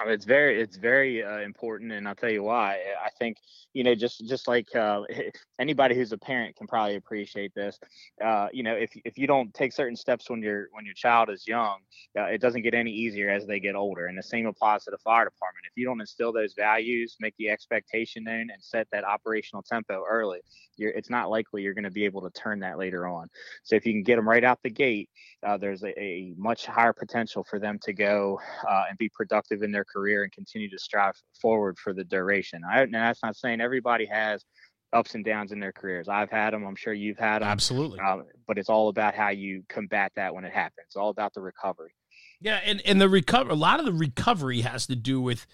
Um, 0.01 0.09
it's 0.09 0.25
very 0.25 0.61
it's 0.61 0.77
very 0.77 1.23
uh, 1.23 1.39
important 1.41 1.93
and 1.93 2.09
i'll 2.09 2.15
tell 2.15 2.31
you 2.31 2.43
why 2.43 2.79
i 3.05 3.11
think 3.19 3.37
you 3.73 3.85
know 3.85 3.95
just 3.95 4.27
just 4.27 4.49
like 4.49 4.75
uh, 4.75 5.03
anybody 5.61 5.95
who's 5.95 6.13
a 6.13 6.19
parent 6.19 6.57
can 6.57 6.67
probably 6.67 6.97
appreciate 6.97 7.55
this. 7.55 7.79
Uh, 8.25 8.49
you 8.53 8.63
know 8.63 8.75
if, 8.75 8.91
if 9.05 9.19
you 9.19 9.27
don't 9.27 9.53
take 9.55 9.73
certain 9.73 9.97
steps 9.97 10.31
when 10.31 10.43
your 10.43 10.69
when 10.73 10.85
your 10.85 10.95
child 10.95 11.31
is 11.31 11.47
young 11.47 11.79
uh, 12.19 12.25
it 12.25 12.41
doesn't 12.41 12.63
get 12.63 12.75
any 12.75 12.91
easier 12.91 13.31
as 13.31 13.47
they 13.47 13.61
get 13.61 13.75
older 13.75 14.07
and 14.07 14.17
the 14.17 14.23
same 14.23 14.47
applies 14.47 14.85
to 14.85 14.91
the 14.91 14.99
fire 14.99 15.25
department. 15.25 15.65
If 15.67 15.73
you 15.77 15.87
don't 15.87 16.01
instill 16.01 16.33
those 16.33 16.55
values 16.55 17.17
make 17.21 17.35
the 17.39 17.49
expectation 17.51 18.25
known 18.25 18.49
and 18.53 18.63
set 18.63 18.87
that 18.93 19.05
operational 19.05 19.63
tempo 19.63 20.05
early 20.09 20.41
it's 20.79 21.11
not 21.11 21.31
likely 21.31 21.63
you're 21.63 21.75
going 21.75 21.85
to 21.85 21.91
be 21.91 22.05
able 22.05 22.23
to 22.23 22.31
turn 22.31 22.59
that 22.61 22.79
later 22.79 23.07
on. 23.07 23.29
So 23.63 23.77
if 23.77 23.87
you 23.87 23.93
can 23.93 24.03
get 24.03 24.17
them 24.17 24.29
right 24.29 24.43
out 24.43 24.59
the 24.63 24.71
gate 24.71 25.09
uh, 25.45 25.57
there's 25.57 25.83
a, 25.83 25.99
a, 26.01 26.35
much 26.37 26.67
higher 26.67 26.93
potential 26.93 27.45
for 27.49 27.59
them 27.59 27.79
to 27.83 27.93
go 27.93 28.41
uh, 28.69 28.85
and 28.89 28.97
be 28.99 29.09
productive 29.09 29.63
in 29.63 29.73
their 29.73 29.85
career 29.85 30.23
and 30.23 30.33
continue 30.33 30.71
to 30.71 30.79
strive 30.79 31.15
forward 31.41 31.77
for 31.79 31.93
the 31.93 32.05
duration. 32.05 32.63
I, 32.69 32.83
and 32.83 32.95
that's 32.95 33.23
not 33.23 33.37
saying 33.37 33.61
everybody 33.63 34.07
has 34.07 34.45
ups 34.93 35.15
and 35.15 35.25
downs 35.25 35.53
in 35.53 35.61
their 35.61 35.73
careers. 35.73 36.09
I've 36.09 36.31
had 36.31 36.53
them. 36.53 36.65
I'm 36.65 36.77
sure 36.77 36.93
you've 36.93 37.19
had 37.19 37.41
them. 37.41 37.49
Absolutely. 37.49 37.99
Um, 38.01 38.25
but 38.47 38.59
it's 38.59 38.69
all 38.69 38.89
about 38.89 39.15
how 39.15 39.29
you 39.31 39.65
combat 39.69 40.13
that 40.17 40.35
when 40.35 40.45
it 40.45 40.53
happens. 40.53 40.87
It's 40.87 40.97
all 40.97 41.11
about 41.11 41.33
the 41.35 41.41
recovery. 41.41 41.95
Yeah, 42.41 42.61
and 42.65 42.83
and 42.85 43.01
the 43.01 43.09
recover. 43.09 43.51
A 43.51 43.55
lot 43.55 43.79
of 43.79 43.87
the 43.87 43.93
recovery 43.93 44.63
has 44.63 44.87
to 44.89 44.97
do 44.97 45.21
with 45.21 45.47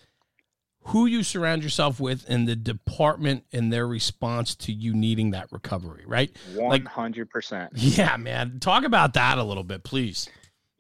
who 0.85 1.05
you 1.07 1.23
surround 1.23 1.63
yourself 1.63 2.01
with 2.01 2.25
and 2.29 2.49
the 2.49 2.57
department 2.57 3.45
and 3.53 3.71
their 3.73 3.87
response 3.87 4.55
to 4.55 4.73
you 4.73 4.95
needing 4.95 5.33
that 5.33 5.53
recovery, 5.53 6.05
right? 6.07 6.35
100%. 6.55 7.69
yeah, 7.75 8.17
man. 8.17 8.59
Talk 8.59 8.85
about 8.85 9.13
that 9.15 9.37
a 9.37 9.43
little 9.43 9.65
bit, 9.65 9.85
please. 9.85 10.29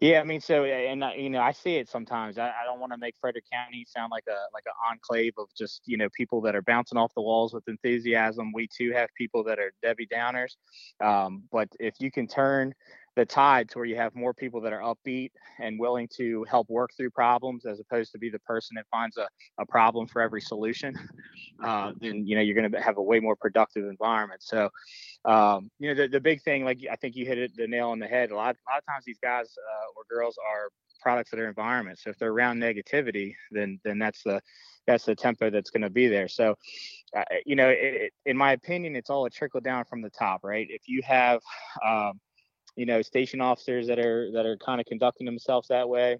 Yeah, 0.01 0.21
I 0.21 0.25
mean, 0.25 0.41
so 0.41 0.65
and 0.65 1.05
you 1.17 1.29
know, 1.29 1.41
I 1.41 1.51
see 1.51 1.75
it 1.77 1.89
sometimes. 1.89 2.39
I, 2.39 2.47
I 2.49 2.65
don't 2.65 2.79
want 2.79 2.93
to 2.93 2.99
make 2.99 3.17
Frederick 3.21 3.47
County 3.53 3.85
sound 3.89 4.13
like 4.13 4.23
a 4.29 4.39
like 4.55 4.63
an 4.67 4.73
enclave 4.93 5.33
of 5.39 5.49
just 5.57 5.83
you 5.87 5.97
know 5.97 6.09
people 6.17 6.41
that 6.43 6.55
are 6.55 6.63
bouncing 6.63 6.97
off 6.97 7.13
the 7.15 7.23
walls 7.23 7.53
with 7.53 7.67
enthusiasm. 7.67 8.53
We 8.53 8.69
too 8.69 8.93
have 8.93 9.09
people 9.19 9.43
that 9.45 9.59
are 9.59 9.73
Debbie 9.83 10.07
Downers, 10.07 10.55
um, 11.05 11.43
but 11.51 11.69
if 11.81 11.95
you 11.99 12.13
can 12.13 12.29
turn 12.29 12.75
the 13.19 13.27
tide 13.27 13.69
to 13.69 13.79
where 13.79 13.85
you 13.85 13.97
have 13.97 14.15
more 14.15 14.33
people 14.33 14.61
that 14.61 14.73
are 14.73 14.81
upbeat 14.81 15.33
and 15.59 15.77
willing 15.77 16.09
to 16.17 16.45
help 16.49 16.71
work 16.71 16.91
through 16.97 17.11
problems 17.11 17.67
as 17.67 17.81
opposed 17.81 18.13
to 18.13 18.19
be 18.19 18.31
the 18.31 18.39
person 18.39 18.77
that 18.77 18.87
finds 18.93 19.17
a, 19.17 19.27
a 19.59 19.67
problem 19.67 20.07
for 20.07 20.23
every 20.23 20.41
solution 20.41 20.97
uh, 21.65 21.91
then 22.01 22.25
you 22.25 22.37
know 22.37 22.41
you're 22.41 22.55
going 22.55 22.71
to 22.71 22.81
have 22.81 22.97
a 22.97 23.03
way 23.03 23.19
more 23.19 23.35
productive 23.35 23.85
environment. 23.85 24.41
So 24.41 24.71
um, 25.25 25.69
you 25.81 25.89
know 25.89 26.01
the, 26.01 26.07
the 26.07 26.21
big 26.21 26.43
thing 26.43 26.65
like 26.65 26.79
i 26.89 26.95
think 26.95 27.17
you 27.17 27.27
hit 27.27 27.39
it 27.39 27.51
the 27.57 27.67
nail 27.67 27.89
on 27.91 27.99
the 27.99 28.07
head 28.07 28.31
a 28.31 28.37
lot, 28.37 28.55
a 28.55 28.71
lot 28.71 28.79
of 28.79 28.87
times 28.87 29.05
these 29.05 29.19
guys 29.21 29.47
uh, 29.59 29.87
or 29.97 30.05
girls 30.09 30.37
are 30.39 30.69
products 31.01 31.33
of 31.33 31.39
their 31.39 31.49
environment. 31.49 31.99
So 31.99 32.11
if 32.11 32.19
they're 32.19 32.31
around 32.31 32.61
negativity 32.61 33.35
then 33.51 33.81
then 33.83 33.99
that's 33.99 34.23
the 34.23 34.41
that's 34.87 35.05
the 35.05 35.17
tempo 35.17 35.51
that's 35.51 35.71
going 35.71 35.83
to 35.83 35.91
be 35.91 36.07
there. 36.07 36.29
So 36.29 36.55
uh, 37.17 37.25
you 37.45 37.57
know 37.57 37.69
it, 37.69 37.79
it, 37.83 38.13
in 38.27 38.37
my 38.37 38.53
opinion 38.53 38.95
it's 38.95 39.11
all 39.11 39.27
a 39.27 39.31
trickle 39.31 39.61
down 39.61 39.87
from 39.87 40.03
the 40.03 40.11
top 40.11 40.45
right? 40.45 40.69
If 40.71 40.83
you 40.87 41.03
have 41.03 41.41
um, 41.85 42.21
you 42.79 42.87
know 42.87 43.03
station 43.03 43.41
officers 43.41 43.89
that 43.89 43.99
are 43.99 44.31
that 44.31 44.47
are 44.47 44.57
kind 44.57 44.81
of 44.81 44.87
conducting 44.87 45.27
themselves 45.27 45.69
that 45.69 45.89
way. 45.89 46.17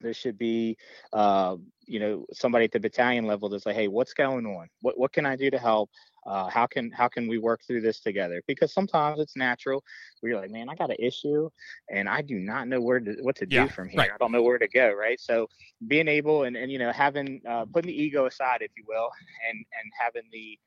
There 0.00 0.12
should 0.12 0.36
be 0.36 0.76
uh, 1.14 1.56
you 1.86 1.98
know 1.98 2.26
somebody 2.32 2.66
at 2.66 2.72
the 2.72 2.80
battalion 2.80 3.26
level 3.26 3.48
that's 3.48 3.64
like 3.64 3.74
hey 3.74 3.88
what's 3.88 4.12
going 4.12 4.44
on? 4.44 4.68
What 4.82 4.98
what 4.98 5.12
can 5.12 5.24
i 5.24 5.34
do 5.34 5.50
to 5.50 5.58
help? 5.58 5.90
Uh, 6.26 6.48
how 6.48 6.66
can 6.66 6.90
how 6.90 7.08
can 7.08 7.26
we 7.26 7.38
work 7.38 7.62
through 7.66 7.80
this 7.80 8.00
together? 8.00 8.42
Because 8.46 8.72
sometimes 8.72 9.18
it's 9.18 9.34
natural. 9.34 9.82
Where 10.20 10.32
you're 10.32 10.40
like 10.40 10.50
man 10.50 10.68
i 10.68 10.74
got 10.74 10.90
an 10.90 10.96
issue 10.98 11.48
and 11.90 12.06
i 12.06 12.20
do 12.20 12.38
not 12.38 12.68
know 12.68 12.82
where 12.82 13.00
to 13.00 13.16
what 13.22 13.36
to 13.36 13.46
do 13.46 13.66
from 13.68 13.88
here. 13.88 14.00
right. 14.00 14.10
i 14.12 14.18
don't 14.18 14.32
know 14.32 14.42
where 14.42 14.58
to 14.58 14.68
go 14.68 14.92
right? 14.92 15.18
So 15.18 15.48
being 15.88 16.08
able 16.08 16.44
and, 16.44 16.54
and 16.54 16.70
you 16.70 16.78
know 16.78 16.92
having 16.92 17.40
uh, 17.48 17.64
putting 17.64 17.88
the 17.88 18.02
ego 18.02 18.26
aside 18.26 18.58
if 18.60 18.72
you 18.76 18.84
will 18.86 19.08
and 19.48 19.56
and 19.56 19.90
having 19.98 20.28
the 20.30 20.58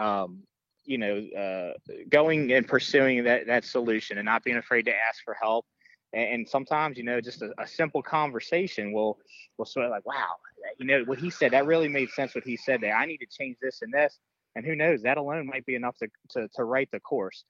um, 0.00 0.42
you 0.84 0.98
know, 0.98 1.18
uh, 1.38 1.72
going 2.08 2.52
and 2.52 2.66
pursuing 2.66 3.24
that 3.24 3.46
that 3.46 3.64
solution 3.64 4.18
and 4.18 4.26
not 4.26 4.44
being 4.44 4.56
afraid 4.56 4.84
to 4.86 4.92
ask 4.92 5.22
for 5.24 5.34
help. 5.34 5.66
And, 6.12 6.34
and 6.34 6.48
sometimes, 6.48 6.96
you 6.96 7.04
know, 7.04 7.20
just 7.20 7.42
a, 7.42 7.52
a, 7.58 7.66
simple 7.66 8.02
conversation 8.02 8.92
will 8.92 9.18
will 9.58 9.64
sort 9.64 9.86
of 9.86 9.90
like, 9.90 10.06
wow, 10.06 10.36
you 10.78 10.86
know, 10.86 11.04
what 11.04 11.18
he 11.18 11.30
said 11.30 11.52
that 11.52 11.66
really 11.66 11.88
made 11.88 12.10
sense. 12.10 12.34
What 12.34 12.44
he 12.44 12.56
said 12.56 12.80
there, 12.80 12.96
I 12.96 13.06
need 13.06 13.18
to 13.18 13.26
change 13.26 13.56
this 13.60 13.82
and 13.82 13.92
this, 13.92 14.18
and 14.54 14.64
who 14.64 14.74
knows, 14.76 15.02
that 15.02 15.16
alone 15.16 15.46
might 15.46 15.66
be 15.66 15.74
enough 15.74 15.96
to 15.98 16.08
to, 16.30 16.48
to 16.54 16.64
write 16.64 16.90
the 16.92 17.00
course, 17.00 17.44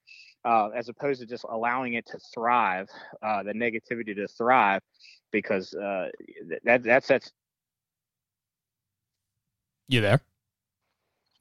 uh, 0.45 0.69
as 0.69 0.89
opposed 0.89 1.21
to 1.21 1.27
just 1.27 1.45
allowing 1.45 1.95
it 1.95 2.07
to 2.07 2.19
thrive, 2.33 2.89
uh, 3.23 3.43
the 3.43 3.53
negativity 3.53 4.15
to 4.15 4.29
thrive, 4.29 4.81
because 5.33 5.75
uh, 5.75 6.09
that 6.65 6.85
that 6.85 7.05
sets. 7.05 7.33
You 9.89 10.01
there? 10.01 10.21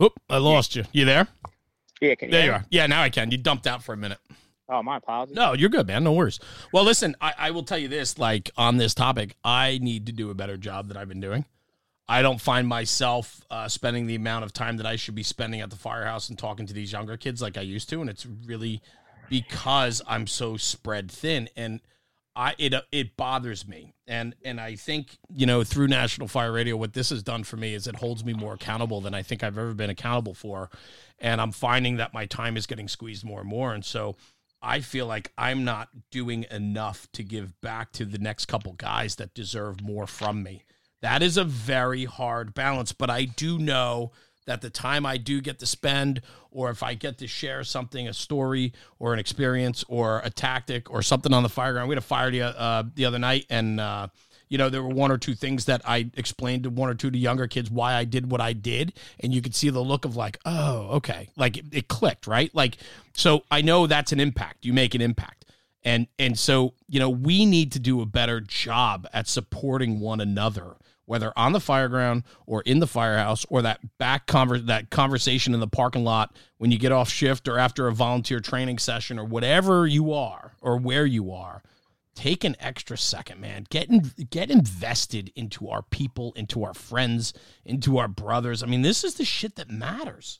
Oop, 0.02 0.20
I 0.30 0.38
lost 0.38 0.76
you. 0.76 0.84
You 0.92 1.06
there? 1.06 1.28
Yeah, 2.04 2.16
can 2.16 2.28
you 2.28 2.32
there 2.34 2.46
you 2.46 2.52
are. 2.52 2.66
Yeah, 2.70 2.86
now 2.88 3.02
I 3.02 3.10
can. 3.10 3.32
You 3.32 3.38
dumped 3.38 3.66
out 3.66 3.82
for 3.82 3.94
a 3.94 3.98
minute. 3.98 4.20
Oh, 4.68 4.84
my 4.84 4.98
apologies. 4.98 5.36
No, 5.36 5.54
you're 5.54 5.70
good, 5.70 5.88
man. 5.88 6.04
No 6.04 6.14
worries. 6.14 6.40
Well, 6.72 6.84
listen, 6.84 7.16
I, 7.22 7.34
I 7.38 7.52
will 7.52 7.64
tell 7.64 7.78
you 7.78 7.88
this 7.88 8.18
like 8.18 8.52
on 8.58 8.78
this 8.78 8.94
topic, 8.94 9.36
I 9.44 9.80
need 9.82 10.06
to 10.08 10.12
do 10.12 10.30
a 10.30 10.34
better 10.34 10.58
job 10.58 10.88
than 10.88 10.98
I've 10.98 11.08
been 11.08 11.22
doing. 11.22 11.46
I 12.08 12.22
don't 12.22 12.42
find 12.42 12.68
myself 12.68 13.42
uh, 13.50 13.70
spending 13.70 14.08
the 14.08 14.16
amount 14.16 14.44
of 14.44 14.52
time 14.52 14.76
that 14.78 14.86
I 14.86 14.98
should 14.98 15.16
be 15.16 15.24
spending 15.24 15.62
at 15.62 15.70
the 15.70 15.78
firehouse 15.78 16.28
and 16.28 16.38
talking 16.38 16.66
to 16.66 16.74
these 16.74 16.92
younger 16.92 17.16
kids 17.16 17.42
like 17.42 17.58
I 17.58 17.62
used 17.62 17.88
to. 17.90 18.02
And 18.02 18.10
it's 18.10 18.26
really 18.26 18.82
because 19.30 20.02
I'm 20.06 20.28
so 20.28 20.58
spread 20.58 21.10
thin. 21.10 21.48
And 21.56 21.80
I 22.36 22.56
it 22.58 22.74
it 22.92 23.16
bothers 23.16 23.68
me, 23.68 23.94
and 24.08 24.36
and 24.44 24.60
I 24.60 24.76
think 24.76 25.18
you 25.30 25.46
know 25.46 25.64
through 25.64 25.88
National 25.88 26.28
Fire 26.28 26.52
Radio, 26.52 26.76
what 26.76 26.94
this 26.94 27.12
has 27.12 27.22
done 27.22 27.44
for 27.44 27.58
me 27.58 27.76
is 27.76 27.86
it 27.86 27.98
holds 27.98 28.26
me 28.26 28.34
more 28.34 28.54
accountable 28.54 29.02
than 29.02 29.14
I 29.14 29.22
think 29.22 29.44
I've 29.44 29.58
ever 29.58 29.76
been 29.76 29.92
accountable 29.92 30.34
for, 30.34 30.72
and 31.24 31.42
I'm 31.42 31.52
finding 31.52 31.98
that 31.98 32.14
my 32.14 32.28
time 32.28 32.56
is 32.56 32.68
getting 32.68 32.88
squeezed 32.88 33.26
more 33.26 33.40
and 33.40 33.50
more, 33.50 33.74
and 33.74 33.84
so 33.84 34.16
I 34.62 34.82
feel 34.82 35.08
like 35.08 35.32
I'm 35.38 35.64
not 35.66 35.90
doing 36.12 36.46
enough 36.52 37.12
to 37.14 37.24
give 37.24 37.60
back 37.62 37.92
to 37.94 38.06
the 38.06 38.20
next 38.20 38.46
couple 38.46 38.74
guys 38.74 39.16
that 39.16 39.34
deserve 39.34 39.82
more 39.82 40.06
from 40.06 40.44
me. 40.44 40.64
That 41.02 41.22
is 41.22 41.36
a 41.36 41.44
very 41.44 42.06
hard 42.06 42.54
balance, 42.54 42.94
but 42.94 43.10
I 43.10 43.26
do 43.26 43.58
know 43.58 44.12
that 44.46 44.62
the 44.62 44.70
time 44.70 45.06
I 45.06 45.18
do 45.18 45.42
get 45.42 45.60
to 45.60 45.66
spend, 45.66 46.22
or 46.52 46.70
if 46.70 46.84
I 46.84 46.94
get 46.94 47.18
to 47.20 47.28
share 47.28 47.64
something, 47.64 48.08
a 48.08 48.14
story 48.14 48.74
or 49.00 49.14
an 49.14 49.20
experience 49.20 49.84
or 49.88 50.22
a 50.24 50.30
tactic 50.30 50.92
or 50.92 51.02
something 51.02 51.34
on 51.34 51.44
the 51.44 51.50
fire 51.50 51.74
ground. 51.74 51.90
We 51.90 51.96
had 51.96 52.04
a 52.04 52.06
fire 52.06 52.32
the, 52.32 52.42
uh, 52.42 52.84
the 52.96 53.06
other 53.06 53.20
night, 53.20 53.46
and 53.50 53.80
uh, 53.80 54.08
you 54.50 54.58
know 54.58 54.70
there 54.70 54.84
were 54.84 54.90
one 54.90 55.12
or 55.12 55.18
two 55.18 55.36
things 55.36 55.66
that 55.66 55.82
I 55.86 56.10
explained 56.16 56.64
to 56.64 56.70
one 56.70 56.90
or 56.90 56.94
two 56.94 57.12
to 57.12 57.18
younger 57.18 57.48
kids 57.48 57.70
why 57.70 57.94
I 57.94 58.06
did 58.06 58.30
what 58.30 58.42
I 58.42 58.54
did, 58.54 58.94
and 59.20 59.34
you 59.34 59.42
could 59.42 59.56
see 59.56 59.70
the 59.70 59.82
look 59.82 60.06
of 60.06 60.16
like, 60.16 60.40
oh, 60.46 60.90
okay, 60.98 61.30
like 61.36 61.58
it, 61.58 61.66
it 61.72 61.88
clicked, 61.88 62.28
right? 62.28 62.54
Like, 62.54 62.78
so 63.14 63.44
I 63.52 63.62
know 63.62 63.88
that's 63.88 64.12
an 64.12 64.20
impact. 64.20 64.66
You 64.66 64.74
make 64.74 64.96
an 64.96 65.02
impact. 65.02 65.46
And 65.84 66.08
and 66.18 66.38
so, 66.40 66.74
you 66.88 67.00
know, 67.00 67.10
we 67.10 67.46
need 67.46 67.74
to 67.74 67.80
do 67.80 68.02
a 68.02 68.06
better 68.06 68.40
job 68.40 69.08
at 69.14 69.28
supporting 69.28 70.00
one 70.00 70.22
another 70.22 70.76
whether 71.06 71.34
on 71.36 71.52
the 71.52 71.60
fire 71.60 71.90
ground 71.90 72.24
or 72.46 72.62
in 72.62 72.80
the 72.80 72.88
firehouse 72.88 73.46
or 73.50 73.62
that 73.62 73.80
back 73.98 74.26
conver- 74.26 74.66
that 74.66 74.90
conversation 74.90 75.54
in 75.54 75.60
the 75.60 75.68
parking 75.68 76.04
lot 76.04 76.36
when 76.58 76.72
you 76.72 76.80
get 76.80 76.92
off 76.92 77.10
shift 77.10 77.48
or 77.48 77.58
after 77.58 77.88
a 77.88 77.94
volunteer 77.94 78.40
training 78.40 78.78
session 78.78 79.20
or 79.20 79.26
whatever 79.26 79.86
you 79.86 80.14
are 80.14 80.54
or 80.62 80.78
where 80.78 81.06
you 81.06 81.32
are 81.32 81.62
take 82.16 82.44
an 82.44 82.56
extra 82.60 82.98
second 82.98 83.40
man 83.40 83.66
get 83.70 83.90
in, 83.90 84.12
get 84.30 84.50
invested 84.52 85.32
into 85.36 85.70
our 85.70 85.82
people 85.82 86.34
into 86.36 86.64
our 86.64 86.74
friends 86.74 87.34
into 87.66 87.98
our 87.98 88.08
brothers 88.08 88.62
i 88.64 88.66
mean 88.66 88.82
this 88.82 89.04
is 89.04 89.16
the 89.16 89.26
shit 89.26 89.56
that 89.56 89.70
matters 89.70 90.40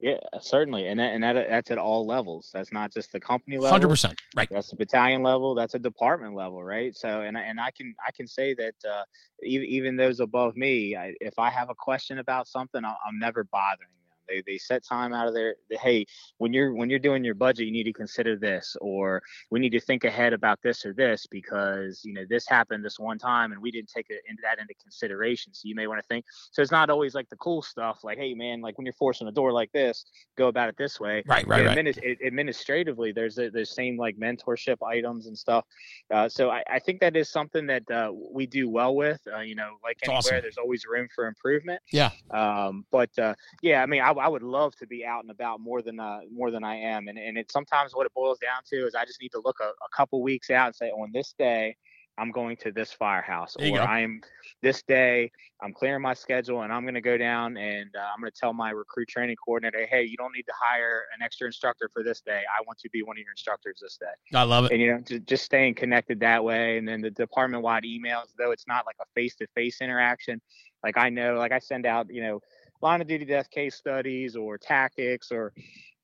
yeah, 0.00 0.18
certainly, 0.40 0.86
and 0.86 1.00
that, 1.00 1.12
and 1.12 1.24
that, 1.24 1.48
that's 1.48 1.72
at 1.72 1.78
all 1.78 2.06
levels. 2.06 2.50
That's 2.54 2.72
not 2.72 2.92
just 2.92 3.10
the 3.10 3.18
company 3.18 3.56
level. 3.56 3.70
Hundred 3.70 3.88
percent, 3.88 4.20
right? 4.36 4.48
That's 4.48 4.70
the 4.70 4.76
battalion 4.76 5.24
level. 5.24 5.56
That's 5.56 5.74
a 5.74 5.78
department 5.78 6.36
level, 6.36 6.62
right? 6.62 6.94
So, 6.94 7.22
and 7.22 7.36
and 7.36 7.60
I 7.60 7.72
can 7.72 7.96
I 8.06 8.12
can 8.12 8.28
say 8.28 8.54
that 8.54 8.74
uh, 8.88 9.02
even 9.42 9.66
even 9.66 9.96
those 9.96 10.20
above 10.20 10.56
me, 10.56 10.94
I, 10.94 11.14
if 11.20 11.40
I 11.40 11.50
have 11.50 11.68
a 11.68 11.74
question 11.74 12.18
about 12.18 12.46
something, 12.46 12.84
I'm 12.84 13.18
never 13.18 13.42
bothering 13.42 13.88
they 14.28 14.42
they 14.46 14.58
set 14.58 14.84
time 14.84 15.12
out 15.12 15.28
of 15.28 15.34
their 15.34 15.56
hey, 15.70 16.06
when 16.38 16.52
you're 16.52 16.74
when 16.74 16.90
you're 16.90 16.98
doing 16.98 17.24
your 17.24 17.34
budget, 17.34 17.66
you 17.66 17.72
need 17.72 17.84
to 17.84 17.92
consider 17.92 18.36
this, 18.36 18.76
or 18.80 19.22
we 19.50 19.60
need 19.60 19.70
to 19.70 19.80
think 19.80 20.04
ahead 20.04 20.32
about 20.32 20.60
this 20.62 20.84
or 20.84 20.92
this 20.92 21.26
because 21.26 22.02
you 22.04 22.14
know 22.14 22.24
this 22.28 22.46
happened 22.48 22.84
this 22.84 22.98
one 22.98 23.18
time 23.18 23.52
and 23.52 23.60
we 23.60 23.70
didn't 23.70 23.90
take 23.94 24.06
it, 24.10 24.20
into 24.28 24.42
that 24.42 24.58
into 24.58 24.74
consideration. 24.82 25.52
So 25.54 25.62
you 25.68 25.74
may 25.74 25.86
want 25.86 26.00
to 26.00 26.06
think. 26.06 26.24
So 26.52 26.62
it's 26.62 26.72
not 26.72 26.90
always 26.90 27.14
like 27.14 27.28
the 27.28 27.36
cool 27.36 27.62
stuff, 27.62 28.00
like 28.04 28.18
hey 28.18 28.34
man, 28.34 28.60
like 28.60 28.78
when 28.78 28.86
you're 28.86 28.92
forcing 28.92 29.28
a 29.28 29.32
door 29.32 29.52
like 29.52 29.72
this, 29.72 30.04
go 30.36 30.48
about 30.48 30.68
it 30.68 30.76
this 30.76 31.00
way. 31.00 31.22
Right, 31.26 31.46
right, 31.46 31.66
right. 31.66 31.78
Administ- 31.78 32.26
administratively, 32.26 33.12
there's 33.12 33.38
a, 33.38 33.50
there's 33.50 33.74
same 33.74 33.96
like 33.96 34.16
mentorship 34.18 34.76
items 34.86 35.26
and 35.26 35.36
stuff. 35.36 35.64
Uh, 36.12 36.28
so 36.28 36.50
I, 36.50 36.62
I 36.70 36.78
think 36.78 37.00
that 37.00 37.16
is 37.16 37.28
something 37.28 37.66
that 37.66 37.90
uh, 37.90 38.12
we 38.32 38.46
do 38.46 38.68
well 38.68 38.94
with. 38.94 39.20
Uh, 39.32 39.40
you 39.40 39.54
know, 39.54 39.76
like 39.82 39.98
anywhere, 40.02 40.18
awesome. 40.18 40.38
there's 40.42 40.58
always 40.58 40.84
room 40.86 41.08
for 41.14 41.26
improvement. 41.26 41.80
Yeah. 41.92 42.10
Um, 42.30 42.84
but 42.90 43.16
uh, 43.18 43.34
yeah, 43.62 43.82
I 43.82 43.86
mean, 43.86 44.02
I, 44.02 44.10
I 44.18 44.28
would 44.28 44.42
love 44.42 44.74
to 44.76 44.86
be 44.86 45.04
out 45.04 45.22
and 45.22 45.30
about 45.30 45.60
more 45.60 45.82
than 45.82 46.00
uh, 46.00 46.20
more 46.32 46.50
than 46.50 46.64
I 46.64 46.76
am, 46.76 47.08
and 47.08 47.18
and 47.18 47.38
it's 47.38 47.52
sometimes 47.52 47.94
what 47.94 48.06
it 48.06 48.12
boils 48.14 48.38
down 48.38 48.62
to 48.70 48.86
is 48.86 48.94
I 48.94 49.04
just 49.04 49.20
need 49.20 49.32
to 49.32 49.42
look 49.44 49.58
a, 49.60 49.68
a 49.68 49.88
couple 49.96 50.22
weeks 50.22 50.50
out 50.50 50.66
and 50.66 50.76
say 50.76 50.90
on 50.90 51.10
this 51.12 51.34
day 51.38 51.76
I'm 52.18 52.32
going 52.32 52.56
to 52.58 52.72
this 52.72 52.92
firehouse, 52.92 53.56
or 53.56 53.80
I'm 53.80 54.20
this 54.60 54.82
day 54.82 55.30
I'm 55.62 55.72
clearing 55.72 56.02
my 56.02 56.14
schedule 56.14 56.62
and 56.62 56.72
I'm 56.72 56.82
going 56.82 56.94
to 56.94 57.00
go 57.00 57.16
down 57.16 57.56
and 57.56 57.90
uh, 57.96 58.00
I'm 58.12 58.20
going 58.20 58.30
to 58.30 58.38
tell 58.38 58.52
my 58.52 58.70
recruit 58.70 59.08
training 59.08 59.36
coordinator, 59.44 59.86
hey, 59.86 60.02
you 60.04 60.16
don't 60.16 60.32
need 60.34 60.44
to 60.44 60.52
hire 60.60 61.04
an 61.14 61.22
extra 61.22 61.46
instructor 61.46 61.88
for 61.92 62.02
this 62.02 62.20
day. 62.20 62.42
I 62.58 62.62
want 62.66 62.78
to 62.80 62.90
be 62.90 63.02
one 63.02 63.16
of 63.16 63.20
your 63.20 63.30
instructors 63.30 63.78
this 63.80 63.96
day. 63.96 64.06
I 64.34 64.42
love 64.42 64.66
it. 64.66 64.72
And 64.72 64.80
you 64.80 64.92
know, 64.92 65.00
just, 65.00 65.24
just 65.26 65.44
staying 65.44 65.74
connected 65.74 66.20
that 66.20 66.42
way, 66.42 66.78
and 66.78 66.86
then 66.88 67.00
the 67.00 67.10
department 67.10 67.62
wide 67.62 67.84
emails, 67.84 68.34
though 68.36 68.50
it's 68.50 68.66
not 68.66 68.84
like 68.86 68.96
a 69.00 69.06
face 69.14 69.36
to 69.36 69.46
face 69.54 69.80
interaction. 69.80 70.40
Like 70.82 70.96
I 70.96 71.08
know, 71.08 71.34
like 71.34 71.52
I 71.52 71.58
send 71.58 71.86
out, 71.86 72.06
you 72.10 72.22
know, 72.22 72.40
line 72.80 73.00
of 73.00 73.08
duty 73.08 73.24
death 73.24 73.50
case 73.50 73.74
studies 73.74 74.36
or 74.36 74.58
tactics 74.58 75.32
or 75.32 75.52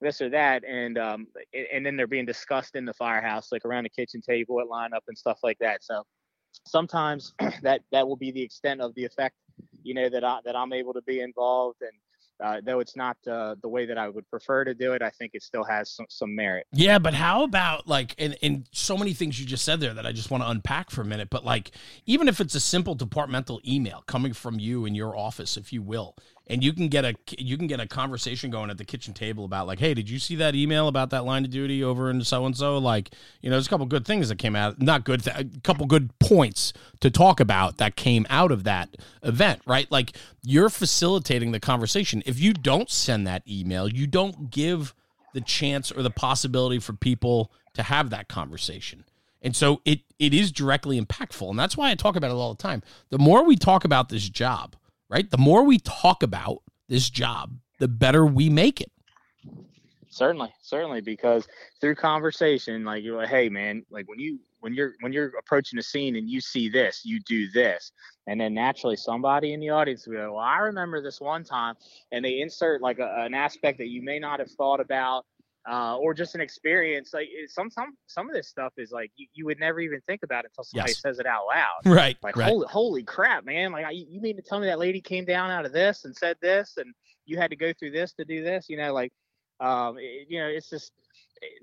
this 0.00 0.20
or 0.20 0.28
that, 0.30 0.64
and 0.64 0.98
um, 0.98 1.26
and 1.72 1.84
then 1.84 1.96
they're 1.96 2.06
being 2.06 2.26
discussed 2.26 2.76
in 2.76 2.84
the 2.84 2.94
firehouse, 2.94 3.50
like 3.50 3.64
around 3.64 3.84
the 3.84 3.90
kitchen 3.90 4.20
table 4.20 4.60
at 4.60 4.66
lineup 4.66 5.02
and 5.08 5.16
stuff 5.16 5.38
like 5.42 5.58
that. 5.58 5.82
So 5.82 6.04
sometimes 6.66 7.34
that 7.62 7.80
that 7.90 8.06
will 8.06 8.16
be 8.16 8.30
the 8.30 8.42
extent 8.42 8.80
of 8.80 8.94
the 8.94 9.04
effect, 9.04 9.34
you 9.82 9.94
know, 9.94 10.08
that 10.08 10.22
I 10.22 10.40
that 10.44 10.54
I'm 10.54 10.72
able 10.72 10.92
to 10.94 11.02
be 11.02 11.20
involved 11.20 11.82
and. 11.82 11.92
Uh, 12.42 12.60
though 12.66 12.80
it's 12.80 12.96
not 12.96 13.16
uh, 13.30 13.54
the 13.62 13.68
way 13.68 13.86
that 13.86 13.96
I 13.96 14.08
would 14.08 14.28
prefer 14.28 14.64
to 14.64 14.74
do 14.74 14.92
it, 14.92 15.02
I 15.02 15.10
think 15.10 15.30
it 15.34 15.42
still 15.44 15.62
has 15.62 15.94
some, 15.94 16.06
some 16.08 16.34
merit. 16.34 16.66
Yeah, 16.72 16.98
but 16.98 17.14
how 17.14 17.44
about 17.44 17.86
like, 17.86 18.16
and, 18.18 18.36
and 18.42 18.68
so 18.72 18.98
many 18.98 19.14
things 19.14 19.38
you 19.38 19.46
just 19.46 19.64
said 19.64 19.78
there 19.78 19.94
that 19.94 20.04
I 20.04 20.10
just 20.10 20.32
want 20.32 20.42
to 20.42 20.50
unpack 20.50 20.90
for 20.90 21.02
a 21.02 21.04
minute. 21.04 21.30
But 21.30 21.44
like, 21.44 21.70
even 22.06 22.26
if 22.26 22.40
it's 22.40 22.56
a 22.56 22.60
simple 22.60 22.96
departmental 22.96 23.60
email 23.64 24.02
coming 24.08 24.32
from 24.32 24.58
you 24.58 24.84
in 24.84 24.96
your 24.96 25.16
office, 25.16 25.56
if 25.56 25.72
you 25.72 25.80
will, 25.80 26.16
and 26.46 26.62
you 26.62 26.72
can 26.72 26.88
get 26.88 27.04
a 27.04 27.14
you 27.38 27.56
can 27.56 27.66
get 27.66 27.80
a 27.80 27.86
conversation 27.86 28.50
going 28.50 28.68
at 28.68 28.76
the 28.76 28.84
kitchen 28.84 29.14
table 29.14 29.44
about 29.44 29.66
like, 29.66 29.78
hey, 29.78 29.94
did 29.94 30.10
you 30.10 30.18
see 30.18 30.36
that 30.36 30.54
email 30.54 30.88
about 30.88 31.10
that 31.10 31.24
line 31.24 31.44
of 31.44 31.50
duty 31.50 31.82
over 31.82 32.10
in 32.10 32.22
so 32.22 32.44
and 32.44 32.56
so? 32.56 32.76
Like, 32.78 33.10
you 33.40 33.48
know, 33.48 33.56
there's 33.56 33.66
a 33.66 33.70
couple 33.70 33.86
good 33.86 34.06
things 34.06 34.28
that 34.28 34.36
came 34.36 34.54
out, 34.54 34.80
not 34.80 35.04
good, 35.04 35.24
th- 35.24 35.36
a 35.36 35.60
couple 35.60 35.86
good 35.86 36.16
points 36.18 36.72
to 37.00 37.10
talk 37.10 37.40
about 37.40 37.78
that 37.78 37.96
came 37.96 38.26
out 38.28 38.52
of 38.52 38.64
that 38.64 38.96
event, 39.22 39.62
right? 39.66 39.90
Like, 39.90 40.16
you're 40.42 40.70
facilitating 40.70 41.52
the 41.52 41.60
conversation. 41.60 42.22
If 42.26 42.38
you 42.38 42.52
don't 42.52 42.90
send 42.90 43.26
that 43.26 43.42
email, 43.48 43.88
you 43.88 44.06
don't 44.06 44.50
give 44.50 44.94
the 45.32 45.40
chance 45.40 45.90
or 45.90 46.02
the 46.02 46.10
possibility 46.10 46.78
for 46.78 46.92
people 46.92 47.50
to 47.72 47.82
have 47.82 48.10
that 48.10 48.28
conversation. 48.28 49.04
And 49.40 49.56
so 49.56 49.80
it 49.84 50.00
it 50.18 50.32
is 50.32 50.52
directly 50.52 51.00
impactful. 51.00 51.48
And 51.50 51.58
that's 51.58 51.76
why 51.76 51.90
I 51.90 51.94
talk 51.94 52.16
about 52.16 52.30
it 52.30 52.34
all 52.34 52.54
the 52.54 52.62
time. 52.62 52.82
The 53.10 53.18
more 53.18 53.44
we 53.44 53.56
talk 53.56 53.84
about 53.84 54.08
this 54.08 54.28
job, 54.28 54.74
right? 55.14 55.30
The 55.30 55.38
more 55.38 55.62
we 55.62 55.78
talk 55.78 56.24
about 56.24 56.62
this 56.88 57.08
job, 57.08 57.56
the 57.78 57.86
better 57.86 58.26
we 58.26 58.50
make 58.50 58.80
it. 58.80 58.90
Certainly, 60.08 60.52
certainly, 60.60 61.00
because 61.00 61.46
through 61.80 61.94
conversation, 61.94 62.84
like 62.84 63.04
you're 63.04 63.16
like, 63.16 63.28
hey 63.28 63.48
man, 63.48 63.84
like 63.90 64.08
when 64.08 64.18
you 64.18 64.40
when 64.60 64.74
you're 64.74 64.94
when 65.00 65.12
you're 65.12 65.32
approaching 65.38 65.78
a 65.78 65.82
scene 65.82 66.16
and 66.16 66.28
you 66.28 66.40
see 66.40 66.68
this, 66.68 67.02
you 67.04 67.20
do 67.20 67.48
this, 67.52 67.92
and 68.26 68.40
then 68.40 68.54
naturally 68.54 68.96
somebody 68.96 69.52
in 69.52 69.60
the 69.60 69.70
audience 69.70 70.06
will 70.06 70.14
go, 70.14 70.32
well, 70.34 70.44
I 70.44 70.58
remember 70.58 71.00
this 71.00 71.20
one 71.20 71.44
time, 71.44 71.74
and 72.10 72.24
they 72.24 72.40
insert 72.40 72.80
like 72.80 72.98
a, 72.98 73.14
an 73.18 73.34
aspect 73.34 73.78
that 73.78 73.88
you 73.88 74.02
may 74.02 74.18
not 74.18 74.40
have 74.40 74.50
thought 74.52 74.80
about 74.80 75.26
uh, 75.68 75.96
or 75.96 76.14
just 76.14 76.34
an 76.34 76.40
experience. 76.40 77.12
Like 77.14 77.28
some 77.48 77.70
some 77.70 77.96
some 78.06 78.28
of 78.28 78.34
this 78.34 78.48
stuff 78.48 78.72
is 78.76 78.90
like 78.92 79.10
you, 79.16 79.26
you 79.32 79.44
would 79.46 79.58
never 79.58 79.80
even 79.80 80.00
think 80.06 80.22
about 80.22 80.44
it 80.44 80.50
until 80.52 80.64
somebody 80.64 80.90
yes. 80.90 81.00
says 81.00 81.18
it 81.18 81.26
out 81.26 81.44
loud. 81.46 81.64
Right. 81.94 82.16
Like 82.22 82.36
right. 82.36 82.48
holy 82.48 82.66
holy 82.68 83.02
crap, 83.02 83.44
man! 83.44 83.72
Like 83.72 83.86
I, 83.86 83.90
you 83.90 84.20
mean 84.20 84.36
to 84.36 84.42
tell 84.42 84.60
me 84.60 84.66
that 84.66 84.78
lady 84.78 85.00
came 85.00 85.24
down 85.24 85.50
out 85.50 85.64
of 85.64 85.72
this 85.72 86.04
and 86.04 86.14
said 86.14 86.36
this, 86.42 86.74
and 86.76 86.92
you 87.24 87.38
had 87.38 87.50
to 87.50 87.56
go 87.56 87.72
through 87.78 87.92
this 87.92 88.12
to 88.14 88.24
do 88.24 88.42
this? 88.42 88.66
You 88.68 88.76
know, 88.76 88.92
like 88.92 89.12
um, 89.60 89.96
it, 89.98 90.26
you 90.28 90.38
know, 90.40 90.48
it's 90.48 90.68
just 90.68 90.92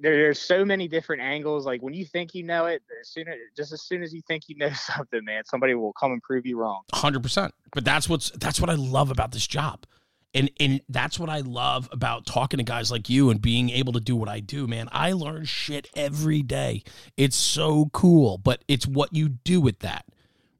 there, 0.01 0.15
there's 0.15 0.39
so 0.39 0.63
many 0.65 0.87
different 0.87 1.21
angles. 1.21 1.65
Like 1.65 1.81
when 1.81 1.93
you 1.93 2.05
think 2.05 2.33
you 2.33 2.43
know 2.43 2.65
it, 2.65 2.81
as 3.01 3.09
soon 3.09 3.27
as, 3.27 3.35
just 3.55 3.73
as 3.73 3.83
soon 3.83 4.03
as 4.03 4.13
you 4.13 4.21
think 4.27 4.43
you 4.47 4.57
know 4.57 4.71
something, 4.73 5.23
man, 5.23 5.43
somebody 5.45 5.75
will 5.75 5.93
come 5.93 6.11
and 6.11 6.21
prove 6.23 6.45
you 6.45 6.57
wrong. 6.57 6.81
Hundred 6.93 7.23
percent. 7.23 7.53
But 7.73 7.85
that's 7.85 8.09
what's 8.09 8.31
that's 8.31 8.59
what 8.59 8.69
I 8.69 8.75
love 8.75 9.11
about 9.11 9.31
this 9.31 9.45
job 9.45 9.85
and 10.33 10.49
and 10.59 10.81
that's 10.89 11.19
what 11.19 11.29
I 11.29 11.39
love 11.39 11.89
about 11.91 12.25
talking 12.25 12.57
to 12.57 12.63
guys 12.63 12.91
like 12.91 13.09
you 13.09 13.29
and 13.29 13.41
being 13.41 13.69
able 13.69 13.93
to 13.93 13.99
do 13.99 14.15
what 14.15 14.29
I 14.29 14.39
do, 14.39 14.67
man. 14.67 14.89
I 14.91 15.13
learn 15.13 15.45
shit 15.45 15.89
every 15.95 16.41
day. 16.41 16.83
It's 17.17 17.35
so 17.35 17.89
cool, 17.93 18.37
but 18.37 18.63
it's 18.67 18.87
what 18.87 19.13
you 19.13 19.29
do 19.29 19.59
with 19.61 19.79
that. 19.79 20.05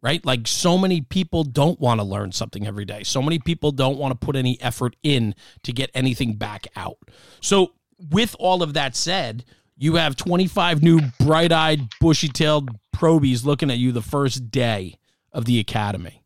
Right? 0.01 0.25
Like 0.25 0.47
so 0.47 0.77
many 0.77 1.01
people 1.01 1.43
don't 1.43 1.79
want 1.79 1.99
to 1.99 2.03
learn 2.03 2.31
something 2.31 2.65
every 2.65 2.85
day. 2.85 3.03
So 3.03 3.21
many 3.21 3.37
people 3.37 3.71
don't 3.71 3.99
want 3.99 4.19
to 4.19 4.25
put 4.25 4.35
any 4.35 4.59
effort 4.59 4.95
in 5.03 5.35
to 5.63 5.71
get 5.71 5.91
anything 5.93 6.33
back 6.33 6.67
out. 6.75 6.97
So, 7.39 7.73
with 8.09 8.35
all 8.39 8.63
of 8.63 8.73
that 8.73 8.95
said, 8.95 9.45
you 9.77 9.95
have 9.95 10.15
25 10.15 10.81
new 10.81 11.01
bright-eyed, 11.19 11.81
bushy-tailed 11.99 12.71
probies 12.91 13.45
looking 13.45 13.69
at 13.69 13.77
you 13.77 13.91
the 13.91 14.01
first 14.01 14.49
day 14.49 14.97
of 15.31 15.45
the 15.45 15.59
academy. 15.59 16.23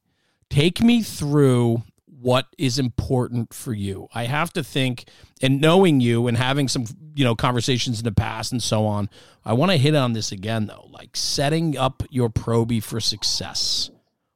Take 0.50 0.82
me 0.82 1.02
through 1.02 1.84
what 2.26 2.48
is 2.58 2.80
important 2.80 3.54
for 3.54 3.72
you. 3.72 4.08
I 4.12 4.24
have 4.24 4.52
to 4.54 4.64
think 4.64 5.06
and 5.44 5.62
knowing 5.62 6.00
you 6.00 6.26
and 6.26 6.36
having 6.36 6.68
some 6.68 6.86
you 7.14 7.24
know 7.24 7.36
conversations 7.36 8.00
in 8.00 8.04
the 8.04 8.12
past 8.12 8.52
and 8.52 8.64
so 8.64 8.88
on. 8.88 9.12
I 9.46 9.54
want 9.54 9.72
to 9.72 9.78
hit 9.78 9.94
on 9.94 10.14
this 10.14 10.32
again 10.32 10.66
though, 10.66 10.90
like 10.92 11.16
setting 11.16 11.78
up 11.78 12.02
your 12.10 12.30
probie 12.30 12.82
for 12.82 13.00
success. 13.00 13.92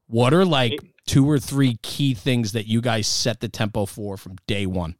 What 0.06 0.36
are 0.36 0.45
like 0.45 0.80
two 1.08 1.28
or 1.28 1.39
three 1.39 1.80
key 1.82 2.13
things 2.13 2.52
that 2.52 2.67
you 2.67 2.80
guys 2.80 3.08
set 3.08 3.39
the 3.39 3.49
tempo 3.49 3.88
for 3.88 4.17
from 4.17 4.36
day 4.45 4.67
1? 4.67 4.95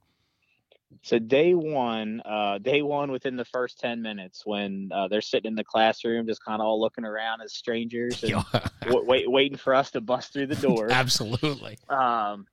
So 1.04 1.20
day 1.20 1.54
one, 1.54 2.22
uh, 2.26 2.58
day 2.58 2.82
one 2.82 3.12
within 3.12 3.36
the 3.36 3.46
first 3.46 3.80
ten 3.80 4.02
minutes, 4.02 4.42
when 4.46 4.90
uh, 4.94 5.08
they're 5.08 5.22
sitting 5.22 5.48
in 5.48 5.56
the 5.56 5.64
classroom, 5.64 6.28
just 6.28 6.44
kind 6.44 6.60
of 6.60 6.66
all 6.66 6.82
looking 6.82 7.06
around 7.06 7.42
as 7.42 7.54
strangers 7.54 8.22
and 8.24 8.44
w- 8.82 9.06
wait, 9.08 9.32
waiting 9.32 9.58
for 9.58 9.74
us 9.74 9.92
to 9.92 10.02
bust 10.02 10.34
through 10.34 10.48
the 10.48 10.56
door. 10.68 10.92
Absolutely. 10.92 11.78
Um, 11.88 12.48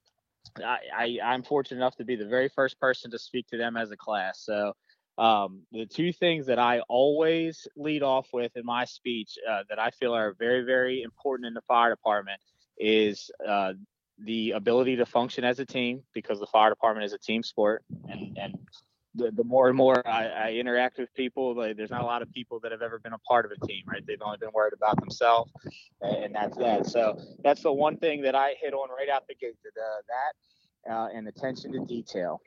I, 0.64 1.18
I 1.22 1.34
am 1.34 1.42
fortunate 1.42 1.78
enough 1.78 1.96
to 1.96 2.04
be 2.04 2.16
the 2.16 2.26
very 2.26 2.48
first 2.48 2.78
person 2.80 3.10
to 3.10 3.18
speak 3.18 3.46
to 3.48 3.56
them 3.56 3.76
as 3.76 3.90
a 3.90 3.96
class. 3.96 4.40
So 4.44 4.72
um, 5.18 5.62
the 5.72 5.86
two 5.86 6.12
things 6.12 6.46
that 6.46 6.58
I 6.58 6.80
always 6.88 7.66
lead 7.76 8.02
off 8.02 8.28
with 8.32 8.56
in 8.56 8.64
my 8.64 8.84
speech 8.84 9.38
uh, 9.48 9.62
that 9.68 9.78
I 9.78 9.90
feel 9.90 10.14
are 10.14 10.34
very 10.38 10.62
very 10.64 11.02
important 11.02 11.46
in 11.46 11.54
the 11.54 11.62
fire 11.62 11.90
department 11.90 12.40
is 12.78 13.30
uh, 13.46 13.72
the 14.18 14.52
ability 14.52 14.96
to 14.96 15.06
function 15.06 15.44
as 15.44 15.58
a 15.58 15.66
team 15.66 16.02
because 16.12 16.38
the 16.38 16.46
fire 16.46 16.70
department 16.70 17.06
is 17.06 17.12
a 17.12 17.18
team 17.18 17.42
sport 17.42 17.82
and 18.08 18.36
and 18.36 18.58
the, 19.16 19.30
the 19.30 19.44
more 19.44 19.68
and 19.68 19.76
more 19.76 20.06
I, 20.06 20.26
I 20.26 20.50
interact 20.52 20.98
with 20.98 21.12
people, 21.14 21.54
like, 21.54 21.76
there's 21.76 21.90
not 21.90 22.02
a 22.02 22.06
lot 22.06 22.22
of 22.22 22.30
people 22.32 22.60
that 22.60 22.72
have 22.72 22.82
ever 22.82 22.98
been 22.98 23.12
a 23.12 23.18
part 23.18 23.44
of 23.44 23.52
a 23.52 23.66
team, 23.66 23.82
right? 23.86 24.04
They've 24.06 24.20
only 24.22 24.38
been 24.38 24.52
worried 24.52 24.74
about 24.74 25.00
themselves, 25.00 25.52
and 26.00 26.34
that's 26.34 26.56
that. 26.58 26.86
So 26.86 27.18
that's 27.42 27.62
the 27.62 27.72
one 27.72 27.96
thing 27.96 28.22
that 28.22 28.34
I 28.34 28.54
hit 28.60 28.74
on 28.74 28.88
right 28.90 29.08
out 29.08 29.26
the 29.28 29.34
gate. 29.34 29.56
That, 29.64 29.80
uh, 29.80 30.02
that 30.08 30.32
uh, 30.88 31.08
and 31.12 31.28
attention 31.28 31.72
to 31.72 31.80
detail. 31.84 32.40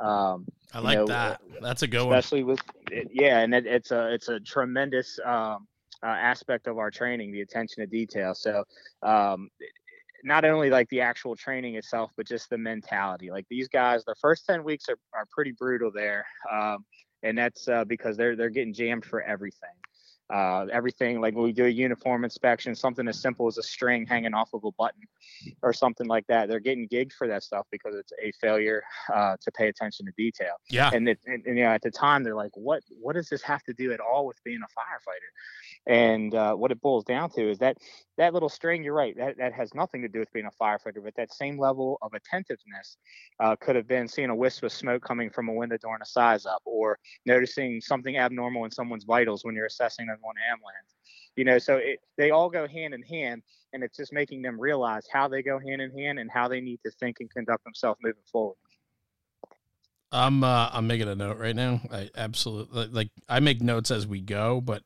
Um, 0.00 0.46
I 0.72 0.80
like 0.80 0.98
know, 0.98 1.06
that. 1.06 1.40
That's 1.60 1.82
a 1.82 1.86
good 1.86 2.00
especially 2.00 2.42
one. 2.42 2.58
Especially 2.58 3.02
with 3.02 3.10
yeah, 3.12 3.40
and 3.40 3.54
it, 3.54 3.66
it's 3.66 3.90
a 3.90 4.12
it's 4.12 4.28
a 4.28 4.40
tremendous 4.40 5.18
um, 5.24 5.66
uh, 6.02 6.06
aspect 6.06 6.66
of 6.66 6.78
our 6.78 6.90
training, 6.90 7.32
the 7.32 7.42
attention 7.42 7.82
to 7.82 7.86
detail. 7.86 8.34
So 8.34 8.64
um, 9.02 9.50
not 10.26 10.44
only 10.44 10.70
like 10.70 10.88
the 10.88 11.00
actual 11.00 11.36
training 11.36 11.76
itself, 11.76 12.10
but 12.16 12.26
just 12.26 12.50
the 12.50 12.58
mentality. 12.58 13.30
Like 13.30 13.46
these 13.48 13.68
guys, 13.68 14.04
the 14.04 14.16
first 14.20 14.44
10 14.44 14.64
weeks 14.64 14.86
are, 14.88 14.98
are 15.14 15.24
pretty 15.30 15.52
brutal 15.52 15.92
there. 15.94 16.26
Um, 16.52 16.84
and 17.22 17.38
that's 17.38 17.68
uh, 17.68 17.84
because 17.84 18.16
they're, 18.16 18.34
they're 18.34 18.50
getting 18.50 18.74
jammed 18.74 19.04
for 19.04 19.22
everything 19.22 19.70
uh, 20.32 20.66
everything 20.72 21.20
like 21.20 21.34
when 21.34 21.44
we 21.44 21.52
do 21.52 21.66
a 21.66 21.68
uniform 21.68 22.24
inspection, 22.24 22.74
something 22.74 23.06
as 23.06 23.20
simple 23.20 23.46
as 23.46 23.58
a 23.58 23.62
string 23.62 24.06
hanging 24.06 24.34
off 24.34 24.52
of 24.54 24.64
a 24.64 24.72
button 24.72 25.02
or 25.62 25.72
something 25.72 26.06
like 26.06 26.26
that. 26.26 26.48
They're 26.48 26.60
getting 26.60 26.88
gigged 26.88 27.12
for 27.12 27.28
that 27.28 27.42
stuff 27.42 27.66
because 27.70 27.94
it's 27.94 28.12
a 28.22 28.32
failure 28.40 28.82
uh, 29.12 29.36
to 29.40 29.52
pay 29.52 29.68
attention 29.68 30.06
to 30.06 30.12
detail. 30.16 30.54
Yeah. 30.68 30.90
And, 30.92 31.08
it, 31.08 31.20
and, 31.26 31.44
and, 31.46 31.58
you 31.58 31.64
know, 31.64 31.70
at 31.70 31.82
the 31.82 31.90
time 31.90 32.24
they're 32.24 32.34
like, 32.34 32.52
what, 32.54 32.82
what 33.00 33.14
does 33.14 33.28
this 33.28 33.42
have 33.42 33.62
to 33.64 33.72
do 33.72 33.92
at 33.92 34.00
all 34.00 34.26
with 34.26 34.42
being 34.44 34.60
a 34.62 34.78
firefighter? 34.78 35.30
And 35.86 36.34
uh, 36.34 36.54
what 36.54 36.72
it 36.72 36.80
boils 36.80 37.04
down 37.04 37.30
to 37.30 37.48
is 37.48 37.58
that 37.58 37.76
that 38.18 38.32
little 38.32 38.48
string, 38.48 38.82
you're 38.82 38.94
right, 38.94 39.16
that, 39.18 39.36
that 39.38 39.52
has 39.52 39.74
nothing 39.74 40.02
to 40.02 40.08
do 40.08 40.18
with 40.18 40.32
being 40.32 40.46
a 40.46 40.62
firefighter, 40.62 41.04
but 41.04 41.14
that 41.16 41.32
same 41.32 41.58
level 41.58 41.98
of 42.02 42.14
attentiveness 42.14 42.96
uh, 43.40 43.54
could 43.56 43.76
have 43.76 43.86
been 43.86 44.08
seeing 44.08 44.30
a 44.30 44.34
wisp 44.34 44.64
of 44.64 44.72
smoke 44.72 45.02
coming 45.02 45.30
from 45.30 45.48
a 45.48 45.52
window 45.52 45.76
during 45.76 46.00
a 46.02 46.06
size 46.06 46.46
up 46.46 46.62
or 46.64 46.98
noticing 47.26 47.80
something 47.80 48.16
abnormal 48.16 48.64
in 48.64 48.70
someone's 48.70 49.04
vitals 49.04 49.44
when 49.44 49.54
you're 49.54 49.66
assessing 49.66 50.08
on 50.24 50.34
ambulance. 50.50 50.94
You 51.36 51.44
know, 51.44 51.58
so 51.58 51.76
it, 51.76 52.00
they 52.16 52.30
all 52.30 52.48
go 52.48 52.66
hand 52.66 52.94
in 52.94 53.02
hand, 53.02 53.42
and 53.72 53.84
it's 53.84 53.96
just 53.96 54.12
making 54.12 54.42
them 54.42 54.58
realize 54.58 55.06
how 55.12 55.28
they 55.28 55.42
go 55.42 55.58
hand 55.58 55.82
in 55.82 55.90
hand 55.96 56.18
and 56.18 56.30
how 56.30 56.48
they 56.48 56.60
need 56.60 56.80
to 56.84 56.90
think 56.90 57.18
and 57.20 57.30
conduct 57.30 57.64
themselves 57.64 57.98
moving 58.02 58.22
forward. 58.30 58.56
I'm 60.12 60.44
uh, 60.44 60.70
I'm 60.72 60.86
making 60.86 61.08
a 61.08 61.14
note 61.14 61.38
right 61.38 61.54
now. 61.54 61.80
I 61.92 62.10
absolutely 62.16 62.86
like 62.86 63.10
I 63.28 63.40
make 63.40 63.60
notes 63.60 63.90
as 63.90 64.06
we 64.06 64.20
go, 64.20 64.60
but 64.60 64.82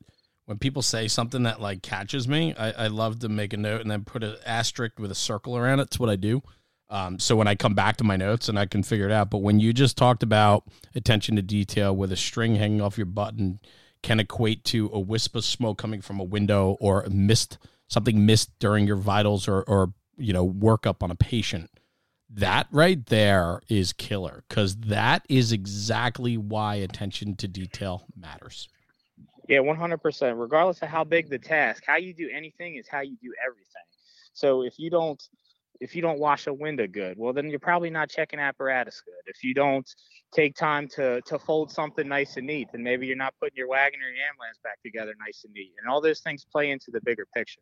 when 0.46 0.58
people 0.58 0.82
say 0.82 1.06
something 1.06 1.44
that 1.44 1.60
like 1.60 1.82
catches 1.82 2.26
me, 2.26 2.54
I, 2.56 2.72
I 2.72 2.86
love 2.88 3.20
to 3.20 3.28
make 3.28 3.52
a 3.52 3.56
note 3.56 3.82
and 3.82 3.90
then 3.90 4.04
put 4.04 4.24
an 4.24 4.36
asterisk 4.44 4.98
with 4.98 5.12
a 5.12 5.14
circle 5.14 5.56
around 5.56 5.78
it. 5.78 5.84
It's 5.84 6.00
what 6.00 6.10
I 6.10 6.16
do. 6.16 6.42
Um, 6.88 7.20
so 7.20 7.36
when 7.36 7.46
I 7.46 7.54
come 7.54 7.74
back 7.74 7.96
to 7.98 8.04
my 8.04 8.16
notes 8.16 8.48
and 8.48 8.58
I 8.58 8.66
can 8.66 8.82
figure 8.82 9.06
it 9.06 9.12
out. 9.12 9.30
But 9.30 9.38
when 9.38 9.60
you 9.60 9.72
just 9.72 9.96
talked 9.96 10.24
about 10.24 10.64
attention 10.96 11.36
to 11.36 11.42
detail 11.42 11.94
with 11.94 12.10
a 12.10 12.16
string 12.16 12.56
hanging 12.56 12.80
off 12.80 12.98
your 12.98 13.06
button 13.06 13.60
can 14.02 14.20
equate 14.20 14.64
to 14.64 14.90
a 14.92 15.00
wisp 15.00 15.34
of 15.34 15.44
smoke 15.44 15.78
coming 15.78 16.00
from 16.00 16.20
a 16.20 16.24
window 16.24 16.76
or 16.80 17.02
a 17.02 17.10
mist 17.10 17.58
something 17.90 18.24
missed 18.24 18.50
during 18.58 18.86
your 18.86 18.96
vitals 18.96 19.46
or 19.46 19.62
or 19.62 19.92
you 20.16 20.32
know 20.32 20.48
workup 20.48 21.02
on 21.02 21.10
a 21.10 21.16
patient. 21.16 21.70
That 22.32 22.68
right 22.70 23.04
there 23.06 23.60
is 23.68 23.92
killer 23.92 24.44
because 24.48 24.76
that 24.76 25.26
is 25.28 25.50
exactly 25.52 26.36
why 26.36 26.76
attention 26.76 27.34
to 27.36 27.48
detail 27.48 28.06
matters. 28.16 28.68
Yeah 29.48 29.58
100% 29.58 30.40
regardless 30.40 30.80
of 30.80 30.88
how 30.88 31.02
big 31.02 31.28
the 31.28 31.38
task 31.38 31.82
how 31.84 31.96
you 31.96 32.14
do 32.14 32.30
anything 32.32 32.76
is 32.76 32.86
how 32.88 33.00
you 33.00 33.16
do 33.20 33.34
everything. 33.44 33.82
So 34.32 34.62
if 34.62 34.78
you 34.78 34.90
don't 34.90 35.20
if 35.80 35.96
you 35.96 36.02
don't 36.02 36.18
wash 36.18 36.46
a 36.46 36.52
window 36.52 36.86
good, 36.86 37.16
well 37.18 37.32
then 37.32 37.50
you're 37.50 37.58
probably 37.58 37.90
not 37.90 38.08
checking 38.08 38.38
apparatus 38.38 39.02
good. 39.04 39.22
If 39.26 39.42
you 39.42 39.54
don't 39.54 39.88
take 40.32 40.54
time 40.54 40.88
to 40.96 41.20
to 41.22 41.38
fold 41.38 41.70
something 41.70 42.06
nice 42.06 42.36
and 42.36 42.46
neat, 42.46 42.68
then 42.72 42.82
maybe 42.82 43.06
you're 43.06 43.16
not 43.16 43.34
putting 43.40 43.56
your 43.56 43.68
wagon 43.68 44.00
or 44.00 44.08
your 44.08 44.26
ambulance 44.28 44.58
back 44.62 44.80
together 44.82 45.14
nice 45.18 45.42
and 45.44 45.52
neat. 45.54 45.72
And 45.80 45.90
all 45.90 46.00
those 46.00 46.20
things 46.20 46.44
play 46.50 46.70
into 46.70 46.90
the 46.90 47.00
bigger 47.00 47.26
picture. 47.34 47.60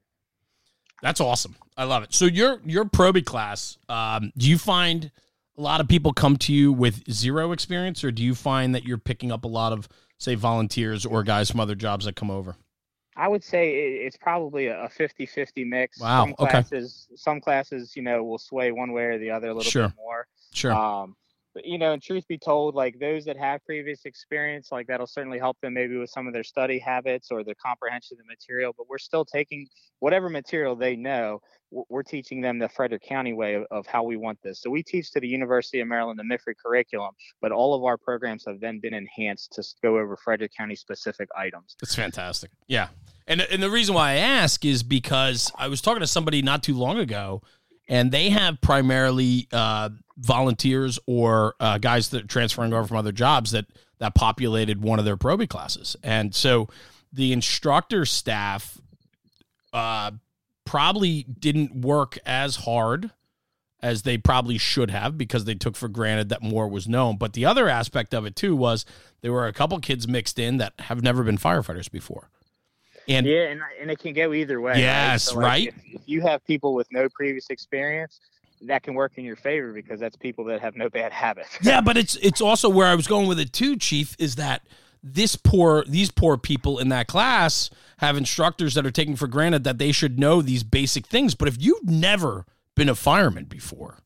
That's 1.01 1.21
awesome. 1.21 1.55
I 1.77 1.85
love 1.85 2.03
it. 2.03 2.13
So 2.13 2.25
your 2.25 2.61
your 2.65 2.85
Proby 2.85 3.25
class, 3.25 3.79
um, 3.89 4.33
do 4.37 4.49
you 4.49 4.59
find 4.59 5.11
a 5.57 5.61
lot 5.61 5.81
of 5.81 5.89
people 5.89 6.13
come 6.13 6.37
to 6.39 6.53
you 6.53 6.73
with 6.73 7.11
zero 7.11 7.53
experience, 7.53 8.03
or 8.05 8.11
do 8.11 8.23
you 8.23 8.35
find 8.35 8.75
that 8.75 8.85
you're 8.85 8.99
picking 8.99 9.31
up 9.31 9.45
a 9.45 9.49
lot 9.49 9.73
of 9.73 9.89
say 10.19 10.35
volunteers 10.35 11.07
or 11.07 11.23
guys 11.23 11.51
from 11.51 11.61
other 11.61 11.75
jobs 11.75 12.05
that 12.05 12.17
come 12.17 12.31
over? 12.31 12.57
I 13.19 13.27
would 13.27 13.43
say 13.43 13.71
it's 13.73 14.17
probably 14.17 14.69
a 14.69 14.89
50-50 14.97 15.67
mix. 15.67 16.01
Wow. 16.01 16.25
Some 16.25 16.35
classes, 16.35 17.09
okay. 17.11 17.17
some 17.17 17.41
classes, 17.41 17.97
you 17.97 18.03
know, 18.03 18.23
will 18.23 18.39
sway 18.39 18.71
one 18.71 18.93
way 18.93 19.05
or 19.05 19.19
the 19.19 19.31
other 19.31 19.49
a 19.49 19.55
little 19.55 19.71
sure. 19.71 19.89
bit 19.89 19.97
more. 19.97 20.27
Sure. 20.53 20.73
Um, 20.73 21.17
but 21.59 21.67
you 21.67 21.77
know, 21.77 21.93
and 21.93 22.01
truth 22.01 22.25
be 22.29 22.39
told, 22.39 22.77
like 22.77 23.01
those 23.01 23.25
that 23.25 23.37
have 23.37 23.65
previous 23.67 24.05
experience, 24.05 24.71
like 24.71 24.87
that'll 24.87 25.09
certainly 25.09 25.41
help 25.41 25.61
them 25.61 25.75
maybe 25.75 25.97
with 25.97 26.09
some 26.09 26.29
of 26.29 26.33
their 26.33 26.45
study 26.45 26.79
habits 26.79 27.33
or 27.33 27.43
the 27.43 27.57
comprehension 27.57 28.17
of 28.17 28.19
the 28.19 28.29
material. 28.29 28.73
But 28.79 28.89
we're 28.89 28.99
still 28.99 29.25
taking 29.25 29.67
whatever 29.99 30.31
material 30.31 30.77
they 30.77 30.95
know. 30.95 31.41
We're 31.73 32.05
teaching 32.05 32.41
them 32.41 32.61
the 32.61 32.69
Frederick 32.69 33.03
County 33.03 33.33
way 33.33 33.55
of, 33.55 33.65
of 33.73 33.89
how 33.89 34.05
we 34.05 34.17
want 34.17 34.39
this. 34.41 34.63
So 34.63 34.71
we 34.71 34.85
teach 34.85 35.11
to 35.15 35.21
the 35.21 35.27
University 35.27 35.81
of 35.81 35.89
Maryland 35.89 36.17
the 36.17 36.23
MIFRE 36.23 36.55
curriculum, 36.65 37.11
but 37.43 37.51
all 37.51 37.75
of 37.75 37.83
our 37.83 37.99
programs 37.99 38.45
have 38.47 38.61
then 38.61 38.79
been 38.79 38.95
enhanced 38.95 39.53
to 39.55 39.65
go 39.83 39.99
over 39.99 40.17
Frederick 40.17 40.53
County 40.57 40.77
specific 40.77 41.29
items. 41.37 41.75
That's 41.81 41.97
fantastic. 41.97 42.53
Yeah. 42.69 42.89
And, 43.27 43.41
and 43.41 43.61
the 43.61 43.71
reason 43.71 43.97
why 43.97 44.13
I 44.13 44.15
ask 44.15 44.65
is 44.65 44.85
because 44.85 45.51
I 45.57 45.67
was 45.67 45.83
talking 45.83 46.01
to 46.01 46.07
somebody 46.07 46.41
not 46.41 46.63
too 46.63 46.75
long 46.75 46.99
ago, 46.99 47.43
and 47.89 48.11
they 48.11 48.31
have 48.31 48.61
primarily 48.61 49.49
uh, 49.53 49.91
volunteers 50.17 50.99
or 51.07 51.55
uh, 51.61 51.79
guys 51.79 52.11
that 52.11 52.25
are 52.25 52.29
transferring 52.29 52.73
over 52.73 52.87
from 52.87 52.97
other 52.97 53.13
jobs 53.13 53.53
that 53.53 53.67
that 53.99 54.15
populated 54.15 54.81
one 54.83 54.99
of 54.99 55.05
their 55.05 55.17
Proby 55.17 55.49
classes, 55.49 55.97
and 56.03 56.35
so 56.35 56.69
the 57.13 57.33
instructor 57.33 58.05
staff 58.05 58.79
uh, 59.73 60.11
probably 60.65 61.25
didn't 61.25 61.75
work 61.75 62.19
as 62.27 62.57
hard 62.57 63.11
as 63.81 64.03
they 64.03 64.19
probably 64.19 64.59
should 64.59 64.91
have 64.91 65.17
because 65.17 65.45
they 65.45 65.55
took 65.55 65.77
for 65.77 65.89
granted 65.89 66.29
that 66.29 66.43
more 66.43 66.69
was 66.69 66.89
known. 66.89 67.17
But 67.17 67.33
the 67.33 67.45
other 67.45 67.69
aspect 67.69 68.13
of 68.13 68.27
it 68.27 68.35
too 68.35 68.57
was 68.57 68.85
there 69.21 69.33
were 69.33 69.47
a 69.47 69.53
couple 69.53 69.79
kids 69.81 70.09
mixed 70.09 70.39
in 70.39 70.59
that 70.59 70.75
have 70.81 71.03
never 71.03 71.23
been 71.23 71.39
firefighters 71.39 71.91
before. 71.91 72.29
And 73.09 73.27
yeah, 73.27 73.49
and, 73.49 73.61
and 73.81 73.91
it 73.91 73.99
can 73.99 74.13
go 74.13 74.35
either 74.35 74.61
way. 74.61 74.79
Yes, 74.79 75.35
right. 75.35 75.35
So 75.35 75.35
like 75.37 75.45
right? 75.45 75.69
If, 75.69 75.95
if 75.95 76.03
you 76.07 76.21
have 76.23 76.45
people 76.47 76.75
with 76.75 76.87
no 76.93 77.09
previous 77.09 77.49
experience, 77.51 78.21
that 78.63 78.83
can 78.83 78.95
work 78.95 79.13
in 79.17 79.25
your 79.25 79.37
favor 79.37 79.73
because 79.73 80.01
that's 80.01 80.17
people 80.17 80.45
that 80.45 80.61
have 80.61 80.77
no 80.77 80.89
bad 80.89 81.13
habits. 81.13 81.59
yeah, 81.63 81.81
but 81.85 81.97
it's 81.97 82.17
it's 82.17 82.41
also 82.41 82.69
where 82.69 82.87
I 82.87 82.95
was 82.95 83.07
going 83.07 83.29
with 83.29 83.41
it 83.41 83.53
too, 83.53 83.77
Chief, 83.77 84.15
is 84.19 84.37
that 84.37 84.63
this 85.03 85.37
poor 85.37 85.85
these 85.87 86.11
poor 86.11 86.37
people 86.37 86.79
in 86.79 86.89
that 86.91 87.07
class 87.07 87.71
have 87.99 88.17
instructors 88.17 88.75
that 88.75 88.85
are 88.85 88.91
taking 88.91 89.17
for 89.17 89.27
granted 89.27 89.65
that 89.65 89.79
they 89.79 89.93
should 89.93 90.19
know 90.19 90.43
these 90.43 90.63
basic 90.63 91.07
things. 91.07 91.35
But 91.35 91.49
if 91.49 91.57
you've 91.61 91.89
never 91.89 92.45
been 92.75 92.89
a 92.89 92.95
fireman 92.95 93.45
before, 93.45 93.99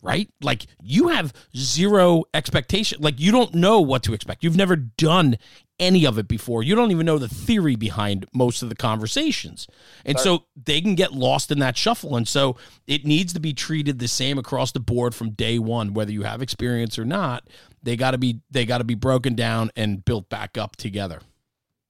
right? 0.00 0.28
Like 0.42 0.66
you 0.82 1.08
have 1.08 1.32
zero 1.56 2.24
expectation. 2.34 2.98
Like 3.00 3.18
you 3.20 3.32
don't 3.32 3.54
know 3.54 3.80
what 3.80 4.02
to 4.04 4.14
expect. 4.14 4.44
You've 4.44 4.56
never 4.56 4.76
done 4.76 5.36
any 5.82 6.06
of 6.06 6.16
it 6.16 6.28
before. 6.28 6.62
You 6.62 6.76
don't 6.76 6.92
even 6.92 7.04
know 7.04 7.18
the 7.18 7.28
theory 7.28 7.74
behind 7.74 8.24
most 8.32 8.62
of 8.62 8.68
the 8.68 8.76
conversations. 8.76 9.66
And 10.06 10.18
so 10.18 10.44
they 10.56 10.80
can 10.80 10.94
get 10.94 11.12
lost 11.12 11.50
in 11.50 11.58
that 11.58 11.76
shuffle. 11.76 12.16
And 12.16 12.26
so 12.26 12.56
it 12.86 13.04
needs 13.04 13.32
to 13.32 13.40
be 13.40 13.52
treated 13.52 13.98
the 13.98 14.06
same 14.06 14.38
across 14.38 14.70
the 14.70 14.80
board 14.80 15.14
from 15.14 15.30
day 15.30 15.58
one, 15.58 15.92
whether 15.92 16.12
you 16.12 16.22
have 16.22 16.40
experience 16.40 16.98
or 16.98 17.04
not. 17.04 17.48
They 17.82 17.96
gotta 17.96 18.16
be 18.16 18.40
they 18.50 18.64
gotta 18.64 18.84
be 18.84 18.94
broken 18.94 19.34
down 19.34 19.72
and 19.76 20.04
built 20.04 20.28
back 20.28 20.56
up 20.56 20.76
together. 20.76 21.20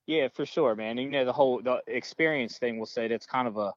Yeah, 0.07 0.27
for 0.33 0.45
sure, 0.45 0.75
man. 0.75 0.97
And, 0.97 1.01
you 1.01 1.11
know, 1.11 1.23
the 1.23 1.31
whole 1.31 1.61
the 1.61 1.81
experience 1.85 2.57
thing 2.57 2.79
will 2.79 2.87
say 2.87 3.07
that's 3.07 3.27
kind 3.27 3.47
of 3.47 3.57
a 3.57 3.71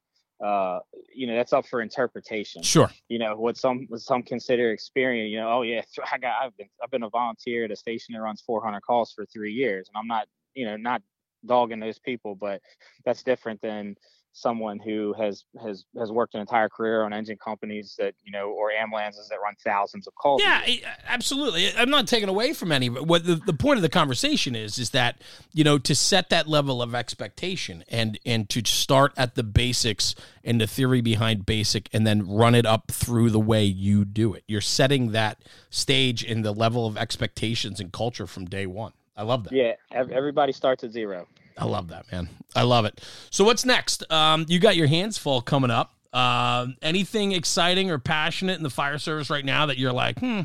uh, 0.44 0.80
you 1.14 1.26
know, 1.26 1.34
that's 1.34 1.52
up 1.52 1.66
for 1.66 1.80
interpretation. 1.80 2.62
Sure. 2.62 2.90
You 3.08 3.18
know, 3.18 3.36
what 3.36 3.56
some 3.56 3.86
what 3.88 4.00
some 4.00 4.22
consider 4.22 4.70
experience. 4.72 5.30
You 5.30 5.40
know, 5.40 5.50
oh 5.50 5.62
yeah, 5.62 5.82
I 6.12 6.18
got 6.18 6.34
I've 6.42 6.56
been 6.56 6.68
I've 6.82 6.90
been 6.90 7.02
a 7.02 7.10
volunteer 7.10 7.64
at 7.64 7.70
a 7.70 7.76
station 7.76 8.14
that 8.14 8.20
runs 8.20 8.42
400 8.46 8.80
calls 8.80 9.12
for 9.12 9.24
three 9.26 9.52
years, 9.52 9.88
and 9.88 9.98
I'm 9.98 10.06
not 10.06 10.26
you 10.54 10.66
know 10.66 10.76
not 10.76 11.02
dogging 11.44 11.80
those 11.80 11.98
people, 11.98 12.34
but 12.34 12.60
that's 13.04 13.22
different 13.22 13.60
than 13.62 13.96
someone 14.36 14.78
who 14.78 15.14
has 15.14 15.44
has 15.62 15.84
has 15.98 16.12
worked 16.12 16.34
an 16.34 16.40
entire 16.40 16.68
career 16.68 17.02
on 17.02 17.12
engine 17.12 17.38
companies 17.38 17.96
that 17.98 18.14
you 18.22 18.30
know 18.30 18.50
or 18.50 18.70
ambulances 18.70 19.28
that 19.30 19.38
run 19.42 19.54
thousands 19.64 20.06
of 20.06 20.14
calls. 20.14 20.42
Yeah, 20.42 20.62
absolutely. 21.08 21.74
I'm 21.74 21.88
not 21.88 22.06
taking 22.06 22.28
away 22.28 22.52
from 22.52 22.70
any. 22.70 22.90
But 22.90 23.06
what 23.06 23.24
the, 23.24 23.36
the 23.36 23.54
point 23.54 23.78
of 23.78 23.82
the 23.82 23.88
conversation 23.88 24.54
is 24.54 24.78
is 24.78 24.90
that 24.90 25.22
you 25.52 25.64
know 25.64 25.78
to 25.78 25.94
set 25.94 26.28
that 26.30 26.46
level 26.46 26.82
of 26.82 26.94
expectation 26.94 27.82
and 27.88 28.18
and 28.26 28.48
to 28.50 28.62
start 28.64 29.12
at 29.16 29.36
the 29.36 29.42
basics 29.42 30.14
and 30.44 30.60
the 30.60 30.66
theory 30.66 31.00
behind 31.00 31.46
basic 31.46 31.88
and 31.92 32.06
then 32.06 32.28
run 32.28 32.54
it 32.54 32.66
up 32.66 32.90
through 32.90 33.30
the 33.30 33.40
way 33.40 33.64
you 33.64 34.04
do 34.04 34.34
it. 34.34 34.44
You're 34.46 34.60
setting 34.60 35.12
that 35.12 35.38
stage 35.70 36.22
in 36.22 36.42
the 36.42 36.52
level 36.52 36.86
of 36.86 36.98
expectations 36.98 37.80
and 37.80 37.90
culture 37.90 38.26
from 38.26 38.44
day 38.44 38.66
one. 38.66 38.92
I 39.16 39.22
love 39.22 39.44
that. 39.44 39.52
Yeah, 39.54 39.72
everybody 39.90 40.52
starts 40.52 40.84
at 40.84 40.92
zero. 40.92 41.26
I 41.56 41.64
love 41.64 41.88
that, 41.88 42.10
man. 42.12 42.28
I 42.54 42.62
love 42.62 42.84
it. 42.84 43.00
So 43.30 43.44
what's 43.44 43.64
next? 43.64 44.10
Um, 44.12 44.44
you 44.48 44.58
got 44.58 44.76
your 44.76 44.86
hands 44.86 45.18
full 45.18 45.40
coming 45.40 45.70
up. 45.70 45.92
Uh, 46.12 46.68
anything 46.82 47.32
exciting 47.32 47.90
or 47.90 47.98
passionate 47.98 48.56
in 48.56 48.62
the 48.62 48.70
fire 48.70 48.98
service 48.98 49.28
right 49.28 49.44
now 49.44 49.66
that 49.66 49.78
you're 49.78 49.92
like, 49.92 50.18
hmm, 50.18 50.42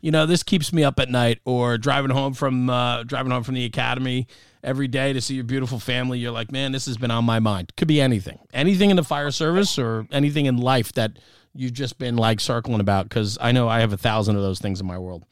you 0.00 0.10
know, 0.10 0.26
this 0.26 0.42
keeps 0.42 0.72
me 0.72 0.82
up 0.82 0.98
at 0.98 1.08
night, 1.08 1.40
or 1.44 1.78
driving 1.78 2.10
home 2.10 2.34
from 2.34 2.68
uh, 2.68 3.04
driving 3.04 3.30
home 3.30 3.44
from 3.44 3.54
the 3.54 3.64
academy 3.64 4.26
every 4.64 4.88
day 4.88 5.12
to 5.12 5.20
see 5.20 5.36
your 5.36 5.44
beautiful 5.44 5.78
family. 5.78 6.18
You're 6.18 6.32
like, 6.32 6.50
man, 6.50 6.72
this 6.72 6.86
has 6.86 6.96
been 6.96 7.12
on 7.12 7.24
my 7.24 7.38
mind. 7.38 7.72
Could 7.76 7.88
be 7.88 8.00
anything, 8.00 8.40
anything 8.52 8.90
in 8.90 8.96
the 8.96 9.04
fire 9.04 9.30
service 9.30 9.78
or 9.78 10.06
anything 10.10 10.46
in 10.46 10.56
life 10.56 10.92
that 10.94 11.18
you've 11.54 11.72
just 11.72 11.98
been 11.98 12.16
like 12.16 12.40
circling 12.40 12.80
about. 12.80 13.08
Because 13.08 13.38
I 13.40 13.52
know 13.52 13.68
I 13.68 13.80
have 13.80 13.92
a 13.92 13.96
thousand 13.96 14.34
of 14.34 14.42
those 14.42 14.58
things 14.58 14.80
in 14.80 14.86
my 14.86 14.98
world. 14.98 15.24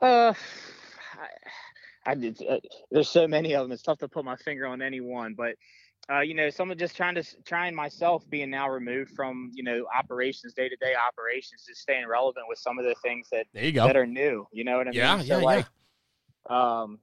Uh, 0.00 0.32
I 2.06 2.14
did. 2.14 2.40
Uh, 2.48 2.58
there's 2.90 3.08
so 3.08 3.26
many 3.26 3.54
of 3.54 3.64
them. 3.64 3.72
It's 3.72 3.82
tough 3.82 3.98
to 3.98 4.08
put 4.08 4.24
my 4.24 4.36
finger 4.36 4.66
on 4.66 4.80
any 4.80 5.00
one, 5.00 5.34
but 5.34 5.56
uh, 6.08 6.20
you 6.20 6.34
know, 6.34 6.48
someone 6.50 6.78
just 6.78 6.96
trying 6.96 7.16
to 7.16 7.24
trying 7.44 7.74
myself 7.74 8.28
being 8.30 8.48
now 8.48 8.68
removed 8.68 9.10
from 9.10 9.50
you 9.52 9.64
know 9.64 9.86
operations, 9.96 10.54
day 10.54 10.68
to 10.68 10.76
day 10.76 10.94
operations, 10.94 11.64
just 11.66 11.80
staying 11.80 12.06
relevant 12.06 12.46
with 12.48 12.58
some 12.58 12.78
of 12.78 12.84
the 12.84 12.94
things 13.02 13.28
that 13.32 13.46
there 13.52 13.64
you 13.64 13.72
go. 13.72 13.86
that 13.86 13.96
are 13.96 14.06
new. 14.06 14.46
You 14.52 14.64
know 14.64 14.76
what 14.76 14.86
I 14.86 14.92
yeah, 14.92 15.16
mean? 15.16 15.26
Yeah, 15.26 15.34
so 15.34 15.40
yeah, 15.40 15.44
like, 15.44 15.66
yeah. 16.48 16.80
Um, 16.82 17.00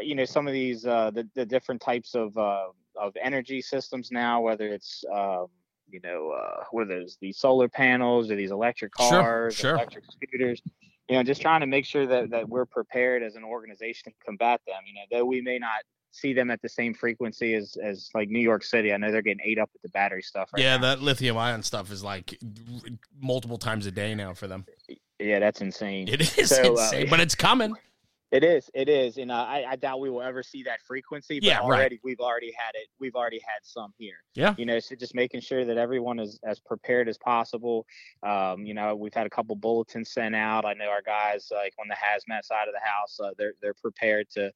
you 0.00 0.14
know, 0.14 0.24
some 0.24 0.46
of 0.46 0.54
these 0.54 0.86
uh, 0.86 1.10
the 1.10 1.28
the 1.34 1.44
different 1.44 1.82
types 1.82 2.14
of 2.14 2.36
uh, 2.38 2.68
of 2.98 3.14
energy 3.22 3.60
systems 3.60 4.10
now, 4.10 4.40
whether 4.40 4.72
it's 4.72 5.04
um, 5.12 5.48
you 5.90 6.00
know, 6.02 6.30
uh, 6.30 6.64
what 6.70 6.84
are 6.84 7.00
those? 7.00 7.18
These 7.20 7.36
solar 7.36 7.68
panels 7.68 8.30
or 8.30 8.36
these 8.36 8.52
electric 8.52 8.92
cars, 8.92 9.10
sure, 9.10 9.50
sure. 9.50 9.74
electric 9.74 10.04
scooters 10.10 10.62
you 11.08 11.16
know, 11.16 11.22
just 11.22 11.40
trying 11.40 11.60
to 11.60 11.66
make 11.66 11.84
sure 11.84 12.06
that, 12.06 12.30
that 12.30 12.48
we're 12.48 12.66
prepared 12.66 13.22
as 13.22 13.36
an 13.36 13.44
organization 13.44 14.12
to 14.12 14.24
combat 14.24 14.60
them. 14.66 14.80
You 14.86 14.94
know, 14.94 15.00
though 15.10 15.24
we 15.24 15.40
may 15.40 15.58
not 15.58 15.80
see 16.16 16.32
them 16.32 16.50
at 16.50 16.62
the 16.62 16.68
same 16.68 16.94
frequency 16.94 17.54
as, 17.54 17.76
as 17.82 18.10
like 18.14 18.28
New 18.28 18.40
York 18.40 18.64
City. 18.64 18.92
I 18.92 18.96
know 18.96 19.12
they're 19.12 19.22
getting 19.22 19.44
ate 19.44 19.58
up 19.58 19.70
with 19.72 19.82
the 19.82 19.88
battery 19.90 20.22
stuff. 20.22 20.50
Right 20.52 20.62
yeah, 20.62 20.76
now. 20.76 20.82
that 20.82 21.02
lithium 21.02 21.36
ion 21.36 21.62
stuff 21.62 21.92
is 21.92 22.02
like 22.02 22.38
multiple 23.20 23.58
times 23.58 23.86
a 23.86 23.90
day 23.90 24.14
now 24.14 24.34
for 24.34 24.46
them. 24.46 24.64
Yeah, 25.18 25.38
that's 25.38 25.60
insane. 25.60 26.08
It 26.08 26.20
is 26.38 26.48
so, 26.48 26.76
uh, 26.76 26.82
insane, 26.82 27.06
uh, 27.06 27.10
but 27.10 27.20
it's 27.20 27.34
coming. 27.34 27.74
It 28.32 28.42
is, 28.42 28.68
it 28.74 28.88
is, 28.88 29.18
and 29.18 29.30
uh, 29.30 29.34
I, 29.34 29.64
I 29.68 29.76
doubt 29.76 30.00
we 30.00 30.10
will 30.10 30.22
ever 30.22 30.42
see 30.42 30.64
that 30.64 30.80
frequency. 30.82 31.38
But 31.38 31.46
yeah, 31.46 31.60
already 31.60 31.94
right. 31.94 32.00
we've 32.02 32.18
already 32.18 32.52
had 32.58 32.74
it. 32.74 32.88
We've 32.98 33.14
already 33.14 33.38
had 33.38 33.60
some 33.62 33.92
here. 33.98 34.16
Yeah, 34.34 34.54
you 34.58 34.66
know, 34.66 34.80
so 34.80 34.96
just 34.96 35.14
making 35.14 35.42
sure 35.42 35.64
that 35.64 35.76
everyone 35.76 36.18
is 36.18 36.40
as 36.44 36.58
prepared 36.58 37.08
as 37.08 37.18
possible. 37.18 37.86
Um, 38.24 38.66
you 38.66 38.74
know, 38.74 38.96
we've 38.96 39.14
had 39.14 39.26
a 39.26 39.30
couple 39.30 39.54
bulletins 39.54 40.12
sent 40.12 40.34
out. 40.34 40.64
I 40.64 40.74
know 40.74 40.88
our 40.88 41.02
guys, 41.02 41.48
like 41.52 41.74
on 41.78 41.86
the 41.86 41.94
hazmat 41.94 42.44
side 42.44 42.66
of 42.66 42.74
the 42.74 42.80
house, 42.84 43.20
uh, 43.22 43.30
they're 43.38 43.54
they're 43.62 43.74
prepared 43.74 44.28
to 44.30 44.50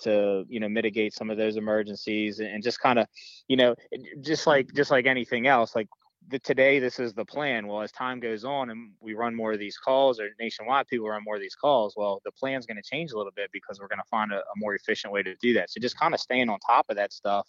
to 0.00 0.44
you 0.48 0.58
know 0.58 0.68
mitigate 0.68 1.12
some 1.12 1.28
of 1.28 1.36
those 1.36 1.56
emergencies 1.56 2.40
and, 2.40 2.48
and 2.48 2.62
just 2.62 2.80
kind 2.80 2.98
of 2.98 3.06
you 3.48 3.56
know 3.56 3.74
just 4.22 4.46
like 4.46 4.72
just 4.74 4.90
like 4.90 5.06
anything 5.06 5.46
else 5.46 5.74
like 5.76 5.88
the, 6.28 6.38
today 6.38 6.78
this 6.78 6.98
is 6.98 7.14
the 7.14 7.24
plan. 7.24 7.66
Well, 7.66 7.82
as 7.82 7.92
time 7.92 8.20
goes 8.20 8.44
on 8.44 8.70
and 8.70 8.92
we 9.00 9.14
run 9.14 9.34
more 9.34 9.52
of 9.52 9.58
these 9.58 9.76
calls, 9.76 10.20
or 10.20 10.28
nationwide 10.38 10.86
people 10.88 11.08
run 11.08 11.24
more 11.24 11.36
of 11.36 11.40
these 11.40 11.56
calls, 11.56 11.94
well, 11.96 12.20
the 12.24 12.32
plan's 12.32 12.66
going 12.66 12.76
to 12.76 12.82
change 12.82 13.12
a 13.12 13.16
little 13.16 13.32
bit 13.34 13.50
because 13.52 13.80
we're 13.80 13.88
going 13.88 13.98
to 13.98 14.08
find 14.10 14.32
a, 14.32 14.38
a, 14.38 14.56
more 14.56 14.74
efficient 14.74 15.12
way 15.12 15.22
to 15.22 15.34
do 15.42 15.54
that. 15.54 15.70
So 15.70 15.80
just 15.80 15.98
kind 15.98 16.14
of 16.14 16.20
staying 16.20 16.48
on 16.48 16.58
top 16.60 16.86
of 16.88 16.96
that 16.96 17.12
stuff 17.12 17.46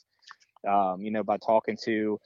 um, 0.68 1.02
you 1.02 1.12
know, 1.12 1.24
by 1.24 1.38
talking 1.38 1.78
to 1.84 2.20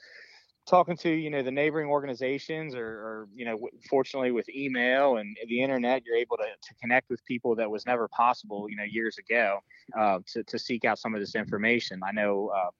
talking 0.66 0.96
to 0.96 1.10
you 1.10 1.30
know 1.30 1.42
the 1.42 1.50
neighboring 1.50 1.88
organizations 1.88 2.74
or, 2.74 2.86
or, 2.86 3.28
you 3.34 3.44
know 3.44 3.58
fortunately 3.88 4.32
with 4.32 4.48
email 4.48 5.16
and 5.18 5.36
the 5.48 5.62
internet 5.62 6.02
you're 6.04 6.16
able 6.16 6.36
to, 6.36 6.44
to 6.62 6.74
connect 6.80 7.08
with 7.08 7.24
people 7.24 7.54
that 7.54 7.70
was 7.70 7.86
never 7.86 8.08
possible 8.08 8.68
you 8.68 8.76
know 8.76 8.84
years 8.84 9.18
ago 9.18 9.58
uh, 9.98 10.18
to, 10.26 10.42
to 10.44 10.58
seek 10.58 10.84
out 10.84 10.98
some 10.98 11.14
of 11.14 11.20
this 11.20 11.34
information. 11.34 12.00
I 12.06 12.12
know 12.12 12.50
uh, 12.54 12.70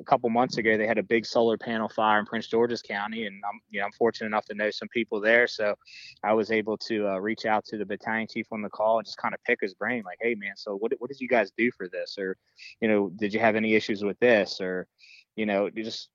a 0.00 0.04
couple 0.04 0.28
months 0.28 0.56
ago 0.56 0.76
they 0.76 0.86
had 0.86 0.98
a 0.98 1.02
big 1.02 1.24
solar 1.24 1.56
panel 1.56 1.88
fire 1.88 2.18
in 2.18 2.26
prince 2.26 2.48
george's 2.48 2.82
county 2.82 3.26
and 3.26 3.40
i'm 3.48 3.60
you 3.70 3.78
know 3.78 3.86
i'm 3.86 3.92
fortunate 3.92 4.26
enough 4.26 4.44
to 4.44 4.52
know 4.52 4.68
some 4.68 4.88
people 4.88 5.20
there 5.20 5.46
so 5.46 5.72
i 6.24 6.32
was 6.32 6.50
able 6.50 6.76
to 6.76 7.06
uh, 7.06 7.16
reach 7.18 7.46
out 7.46 7.64
to 7.64 7.78
the 7.78 7.86
battalion 7.86 8.26
chief 8.28 8.48
on 8.50 8.60
the 8.60 8.68
call 8.68 8.98
and 8.98 9.06
just 9.06 9.18
kind 9.18 9.32
of 9.32 9.40
pick 9.44 9.60
his 9.60 9.72
brain 9.72 10.02
like 10.04 10.18
hey 10.20 10.34
man 10.34 10.56
so 10.56 10.74
what, 10.76 10.92
what 10.98 11.10
did 11.10 11.20
you 11.20 11.28
guys 11.28 11.50
do 11.56 11.70
for 11.76 11.88
this? 11.88 12.16
Or 12.18 12.36
you 12.80 12.88
know 12.88 13.10
did 13.16 13.32
you 13.32 13.40
have 13.40 13.56
any 13.56 13.74
issues 13.74 14.02
with 14.02 14.18
this? 14.18 14.60
Or 14.60 14.86
you 15.36 15.46
know 15.46 15.70
just 15.70 16.08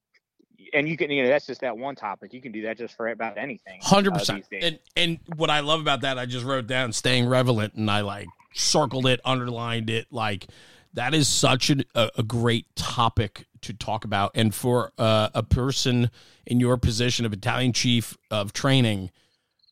and 0.74 0.88
you 0.88 0.98
can 0.98 1.10
you 1.12 1.24
know 1.24 1.30
that's 1.30 1.46
just 1.46 1.62
that 1.62 1.78
one 1.78 1.96
topic. 1.96 2.34
You 2.34 2.42
can 2.42 2.52
do 2.52 2.64
that 2.64 2.78
just 2.78 2.96
for 2.96 3.10
about 3.10 3.38
anything 3.38 3.80
100% 3.82 4.30
uh, 4.30 4.56
and 4.62 4.80
and 4.96 5.20
what 5.36 5.50
i 5.50 5.60
love 5.62 5.80
about 5.82 6.02
that 6.02 6.18
i 6.20 6.26
just 6.26 6.46
wrote 6.46 6.68
down 6.68 6.92
staying 6.92 7.28
relevant 7.28 7.74
and 7.76 7.90
i 7.90 8.02
like 8.02 8.28
circled 8.54 9.06
it 9.06 9.20
underlined 9.24 9.90
it 9.90 10.08
like 10.12 10.48
that 10.94 11.14
is 11.14 11.28
such 11.28 11.70
a, 11.70 11.86
a 12.18 12.24
great 12.24 12.66
topic 12.76 13.46
to 13.62 13.74
talk 13.74 14.06
about. 14.06 14.32
And 14.36 14.54
for 14.54 14.92
uh, 14.98 15.30
a 15.34 15.44
person 15.44 16.10
in 16.46 16.60
your 16.60 16.78
position 16.78 17.26
of 17.26 17.32
battalion 17.32 17.74
chief 17.74 18.18
of 18.32 18.54
training 18.54 19.12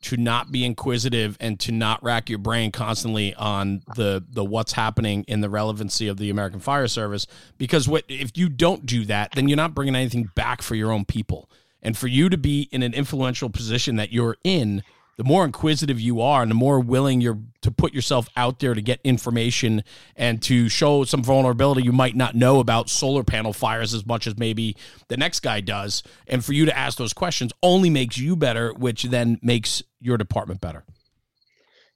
to 0.02 0.18
not 0.18 0.52
be 0.52 0.64
inquisitive 0.64 1.38
and 1.39 1.60
to 1.60 1.72
not 1.72 2.02
rack 2.04 2.30
your 2.30 2.39
brain 2.39 2.72
constantly 2.72 3.34
on 3.36 3.82
the 3.95 4.24
the 4.30 4.43
what's 4.43 4.74
happening 4.74 5.24
in 5.28 5.41
the 5.41 5.50
relevancy 5.50 6.08
of 6.08 6.18
the 6.18 6.30
American 6.30 6.60
Fire 6.60 6.88
Service. 6.88 7.28
Because 7.58 7.88
what 7.88 8.04
if 8.08 8.38
you 8.38 8.50
don't 8.50 8.86
do 8.86 9.06
that 9.06 9.32
then 9.34 9.48
you're 9.48 9.58
not 9.58 9.74
bringing 9.74 9.95
anything 9.95 10.30
back 10.36 10.62
for 10.62 10.76
your 10.76 10.91
own 10.91 11.06
people. 11.06 11.50
And 11.82 11.98
for 11.98 12.08
you 12.08 12.30
to 12.30 12.38
be 12.38 12.68
in 12.72 12.84
an 12.84 12.93
influential 12.93 13.50
position 13.50 13.95
that 13.98 14.12
you're 14.12 14.38
in 14.43 14.84
the 15.18 15.24
more 15.24 15.43
inquisitive 15.43 15.99
you 15.99 16.22
are 16.22 16.41
and 16.41 16.49
the 16.49 16.55
more 16.55 16.80
willing 16.80 17.22
you're 17.22 17.39
to 17.61 17.72
put 17.72 17.93
yourself 17.93 18.30
out 18.38 18.59
there 18.59 18.74
to 18.74 18.82
get 18.82 18.99
information 19.03 19.84
and 20.15 20.41
to 20.43 20.70
show 20.70 21.03
some 21.03 21.24
vulnerability 21.24 21.82
you 21.82 21.91
might 21.91 22.15
not 22.15 22.36
know 22.36 22.59
about 22.59 22.89
solar 22.89 23.24
panel 23.24 23.51
fires 23.51 23.93
as 23.93 24.05
much 24.05 24.28
as 24.28 24.38
maybe 24.38 24.76
the 25.09 25.18
next 25.18 25.41
guy 25.41 25.59
does 25.59 26.03
and 26.28 26.45
for 26.45 26.53
you 26.53 26.65
to 26.65 26.78
ask 26.78 26.97
those 26.97 27.13
questions 27.13 27.51
only 27.61 27.89
makes 27.89 28.18
you 28.18 28.36
better 28.36 28.74
which 28.74 29.03
then 29.03 29.39
makes 29.41 29.84
your 29.99 30.18
department 30.18 30.61
better 30.61 30.84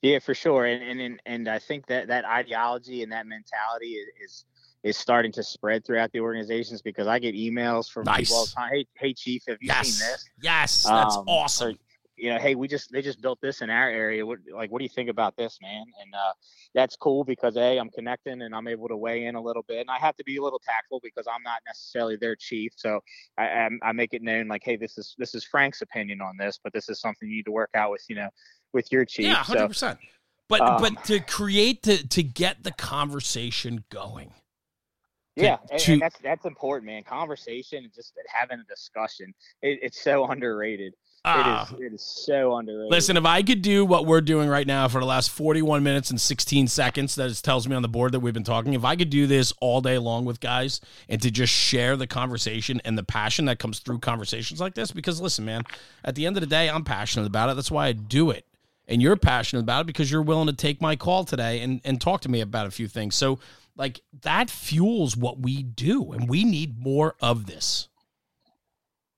yeah 0.01 0.19
for 0.19 0.34
sure 0.34 0.65
and 0.65 0.99
and 0.99 1.22
and 1.26 1.47
i 1.47 1.59
think 1.59 1.86
that 1.86 2.07
that 2.07 2.26
ideology 2.26 3.03
and 3.03 3.11
that 3.11 3.26
mentality 3.26 3.97
is 4.24 4.45
is 4.84 4.97
starting 4.97 5.32
to 5.32 5.43
spread 5.43 5.86
throughout 5.86 6.11
the 6.11 6.19
organizations 6.19 6.82
because 6.82 7.05
I 7.05 7.19
get 7.19 7.36
emails 7.36 7.88
from 7.88 8.05
nice. 8.05 8.30
people 8.30 8.38
all 8.38 8.45
the 8.45 8.51
time. 8.51 8.72
Hey, 8.72 8.88
hey, 8.95 9.13
chief, 9.13 9.43
have 9.47 9.57
you 9.61 9.67
yes. 9.67 9.89
seen 9.89 10.07
this? 10.07 10.30
Yes, 10.41 10.84
that's 10.84 11.17
um, 11.17 11.26
awesome. 11.28 11.74
So, 11.74 11.78
you 12.22 12.30
know, 12.30 12.38
hey, 12.38 12.53
we 12.53 12.67
just 12.67 12.91
they 12.91 13.01
just 13.01 13.19
built 13.19 13.39
this 13.41 13.61
in 13.61 13.72
our 13.72 13.89
area. 13.89 14.24
What 14.24 14.38
like 14.53 14.72
what 14.72 14.78
do 14.78 14.84
you 14.84 14.89
think 14.89 15.09
about 15.09 15.36
this, 15.38 15.57
man? 15.59 15.86
And 15.99 16.13
uh, 16.13 16.34
that's 16.76 16.95
cool 16.95 17.24
because 17.24 17.57
a 17.57 17.80
I'm 17.80 17.89
connecting 17.89 18.43
and 18.43 18.53
I'm 18.53 18.67
able 18.67 18.88
to 18.89 18.95
weigh 18.95 19.26
in 19.26 19.34
a 19.34 19.41
little 19.41 19.63
bit. 19.67 19.80
And 19.80 19.89
I 19.89 19.97
have 19.97 20.15
to 20.17 20.24
be 20.24 20.38
a 20.38 20.43
little 20.43 20.61
tactful 20.63 20.99
because 21.03 21.26
I'm 21.26 21.41
not 21.41 21.61
necessarily 21.65 22.17
their 22.17 22.36
chief, 22.36 22.74
so 22.76 22.99
I, 23.39 23.45
I, 23.45 23.69
I 23.82 23.91
make 23.91 24.13
it 24.13 24.22
known 24.22 24.47
like, 24.47 24.61
hey, 24.63 24.76
this 24.76 24.99
is 24.99 25.15
this 25.17 25.34
is 25.34 25.43
Frank's 25.43 25.82
opinion 25.82 26.22
on 26.22 26.38
this, 26.38 26.59
but 26.63 26.72
this 26.74 26.89
is 26.89 27.01
something 27.01 27.28
you 27.28 27.38
need 27.38 27.45
to 27.45 27.51
work 27.51 27.72
out 27.74 27.89
with, 27.89 28.05
you 28.07 28.15
know, 28.15 28.30
with 28.72 28.91
your 28.91 29.03
chief. 29.03 29.26
Yeah, 29.26 29.36
hundred 29.36 29.61
so, 29.61 29.67
percent. 29.69 29.99
But 30.47 30.61
um, 30.61 30.80
but 30.80 31.03
to 31.05 31.22
create 31.22 31.82
to 31.84 32.07
to 32.07 32.22
get 32.22 32.63
the 32.63 32.72
conversation 32.72 33.84
going. 33.89 34.32
yeah, 35.36 35.57
and, 35.72 35.82
to, 35.82 35.93
and, 35.93 36.01
that's 36.03 36.19
that's 36.19 36.45
important, 36.45 36.86
man. 36.86 37.01
Conversation 37.03 37.84
and 37.84 37.93
just 37.95 38.13
having 38.28 38.59
a 38.59 38.63
discussion. 38.65 39.34
It, 39.63 39.80
it's 39.82 40.03
so 40.03 40.26
underrated. 40.30 40.93
Uh, 41.24 41.65
it 41.69 41.76
is 41.76 41.80
it 41.80 41.93
is 41.93 42.01
so 42.01 42.55
underrated. 42.55 42.91
Listen, 42.91 43.15
if 43.15 43.26
I 43.26 43.43
could 43.43 43.61
do 43.61 43.86
what 43.86 44.07
we're 44.07 44.22
doing 44.22 44.49
right 44.49 44.65
now 44.65 44.88
for 44.88 44.99
the 44.99 45.05
last 45.05 45.30
41 45.30 45.84
minutes 45.84 46.09
and 46.09 46.19
16 46.19 46.67
seconds, 46.67 47.13
that 47.15 47.32
tells 47.43 47.67
me 47.67 47.76
on 47.76 47.84
the 47.84 47.88
board 47.88 48.13
that 48.13 48.22
we've 48.22 48.34
been 48.34 48.43
talking. 48.43 48.74
If 48.74 48.84
I 48.84 48.95
could 48.95 49.11
do 49.11 49.28
this 49.28 49.53
all 49.61 49.82
day 49.82 49.99
long 49.99 50.26
with 50.26 50.39
guys 50.39 50.82
and 51.07 51.22
to 51.22 51.30
just 51.30 51.53
share 51.53 51.95
the 51.95 52.07
conversation 52.07 52.82
and 52.86 52.97
the 52.97 53.03
passion 53.03 53.45
that 53.45 53.59
comes 53.59 53.80
through 53.80 53.99
conversations 53.99 54.59
like 54.59 54.74
this, 54.74 54.91
because 54.91 55.22
listen, 55.22 55.45
man, 55.45 55.61
at 56.03 56.15
the 56.15 56.26
end 56.26 56.38
of 56.38 56.41
the 56.41 56.47
day, 56.47 56.69
I'm 56.69 56.84
passionate 56.84 57.28
about 57.28 57.49
it. 57.51 57.55
That's 57.55 57.72
why 57.72 57.88
I 57.88 57.91
do 57.91 58.32
it. 58.32 58.47
And 58.88 58.99
you're 58.99 59.15
passionate 59.15 59.61
about 59.61 59.82
it 59.82 59.88
because 59.88 60.09
you're 60.09 60.24
willing 60.24 60.47
to 60.47 60.53
take 60.53 60.82
my 60.82 60.95
call 60.95 61.24
today 61.24 61.61
and, 61.61 61.82
and 61.86 62.01
talk 62.01 62.22
to 62.22 62.30
me 62.30 62.41
about 62.41 62.65
a 62.65 62.72
few 62.72 62.88
things. 62.88 63.15
So, 63.15 63.39
like, 63.78 64.01
that 64.24 64.49
fuels 64.49 65.15
what 65.15 65.39
we 65.39 65.63
do, 65.63 66.11
and 66.11 66.28
we 66.28 66.43
need 66.43 66.78
more 66.78 67.15
of 67.22 67.45
this. 67.45 67.88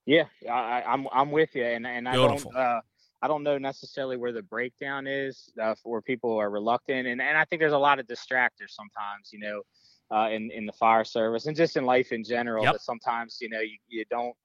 Yeah, 0.06 0.26
I, 0.50 0.82
am 0.86 1.08
I'm, 1.08 1.08
I'm 1.14 1.32
with 1.32 1.56
you, 1.56 1.64
and 1.64 1.88
and 1.88 2.08
I 2.10 2.14
don't 2.14 2.56
uh, 2.56 2.82
I 3.22 3.28
don't 3.28 3.44
know 3.44 3.58
necessarily 3.58 4.18
where 4.18 4.34
the 4.34 4.42
breakdown 4.42 5.08
is 5.08 5.50
uh, 5.62 5.76
where 5.84 6.02
people 6.02 6.38
are 6.38 6.50
reluctant, 6.50 7.08
and 7.08 7.22
and 7.22 7.38
I 7.38 7.46
think 7.46 7.62
there's 7.62 7.72
a 7.72 7.78
lot 7.78 8.00
of 8.00 8.06
distractors 8.06 8.72
sometimes, 8.72 9.32
you 9.32 9.40
know, 9.40 9.62
uh, 10.12 10.30
in 10.30 10.52
in 10.52 10.66
the 10.66 10.74
fire 10.74 11.06
service 11.06 11.46
and 11.46 11.56
just 11.56 11.78
in 11.78 11.86
life 11.86 12.12
in 12.12 12.24
general. 12.24 12.66
Yep. 12.66 12.74
That 12.74 12.82
sometimes 12.82 13.38
you 13.40 13.48
know 13.48 13.62
you, 13.62 13.78
you 13.88 14.04
don't 14.10 14.36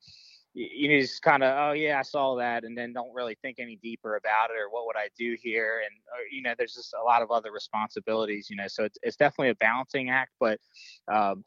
you, 0.55 0.69
you 0.73 1.01
just 1.01 1.23
kind 1.23 1.43
of 1.43 1.71
oh 1.71 1.73
yeah 1.73 1.99
I 1.99 2.03
saw 2.03 2.37
that, 2.37 2.63
and 2.63 2.79
then 2.79 2.93
don't 2.93 3.13
really 3.13 3.37
think 3.43 3.57
any 3.59 3.77
deeper 3.83 4.15
about 4.15 4.51
it 4.51 4.57
or 4.61 4.71
what 4.71 4.87
would 4.87 4.97
I 4.97 5.09
do 5.19 5.37
here, 5.43 5.83
and 5.85 5.97
or, 6.13 6.25
you 6.31 6.43
know 6.43 6.55
there's 6.57 6.75
just 6.75 6.95
a 6.95 7.03
lot 7.03 7.21
of 7.21 7.33
other 7.33 7.51
responsibilities, 7.51 8.49
you 8.49 8.55
know. 8.55 8.69
So 8.69 8.85
it's 8.85 8.99
it's 9.03 9.17
definitely 9.17 9.51
a 9.51 9.57
balancing 9.57 10.09
act, 10.09 10.31
but 10.39 10.61
um, 11.13 11.43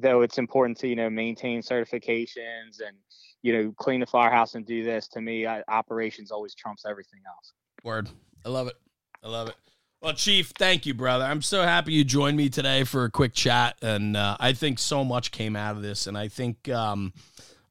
though 0.00 0.22
it's 0.22 0.38
important 0.38 0.78
to 0.78 0.88
you 0.88 0.96
know 0.96 1.10
maintain 1.10 1.60
certifications 1.60 2.80
and 2.86 2.96
you 3.42 3.52
know, 3.52 3.74
clean 3.78 4.00
the 4.00 4.06
firehouse 4.06 4.54
and 4.54 4.66
do 4.66 4.84
this. 4.84 5.08
To 5.08 5.20
me, 5.20 5.46
I, 5.46 5.62
operations 5.68 6.30
always 6.30 6.54
trumps 6.54 6.84
everything 6.88 7.20
else. 7.26 7.52
Word. 7.84 8.08
I 8.44 8.48
love 8.48 8.66
it. 8.66 8.76
I 9.22 9.28
love 9.28 9.48
it. 9.48 9.54
Well, 10.00 10.12
Chief, 10.12 10.52
thank 10.56 10.86
you, 10.86 10.94
brother. 10.94 11.24
I'm 11.24 11.42
so 11.42 11.62
happy 11.62 11.92
you 11.92 12.04
joined 12.04 12.36
me 12.36 12.48
today 12.48 12.84
for 12.84 13.04
a 13.04 13.10
quick 13.10 13.34
chat, 13.34 13.76
and 13.82 14.16
uh, 14.16 14.36
I 14.38 14.52
think 14.52 14.78
so 14.78 15.04
much 15.04 15.32
came 15.32 15.56
out 15.56 15.74
of 15.74 15.82
this, 15.82 16.06
and 16.06 16.16
I 16.16 16.28
think 16.28 16.68
um, 16.68 17.12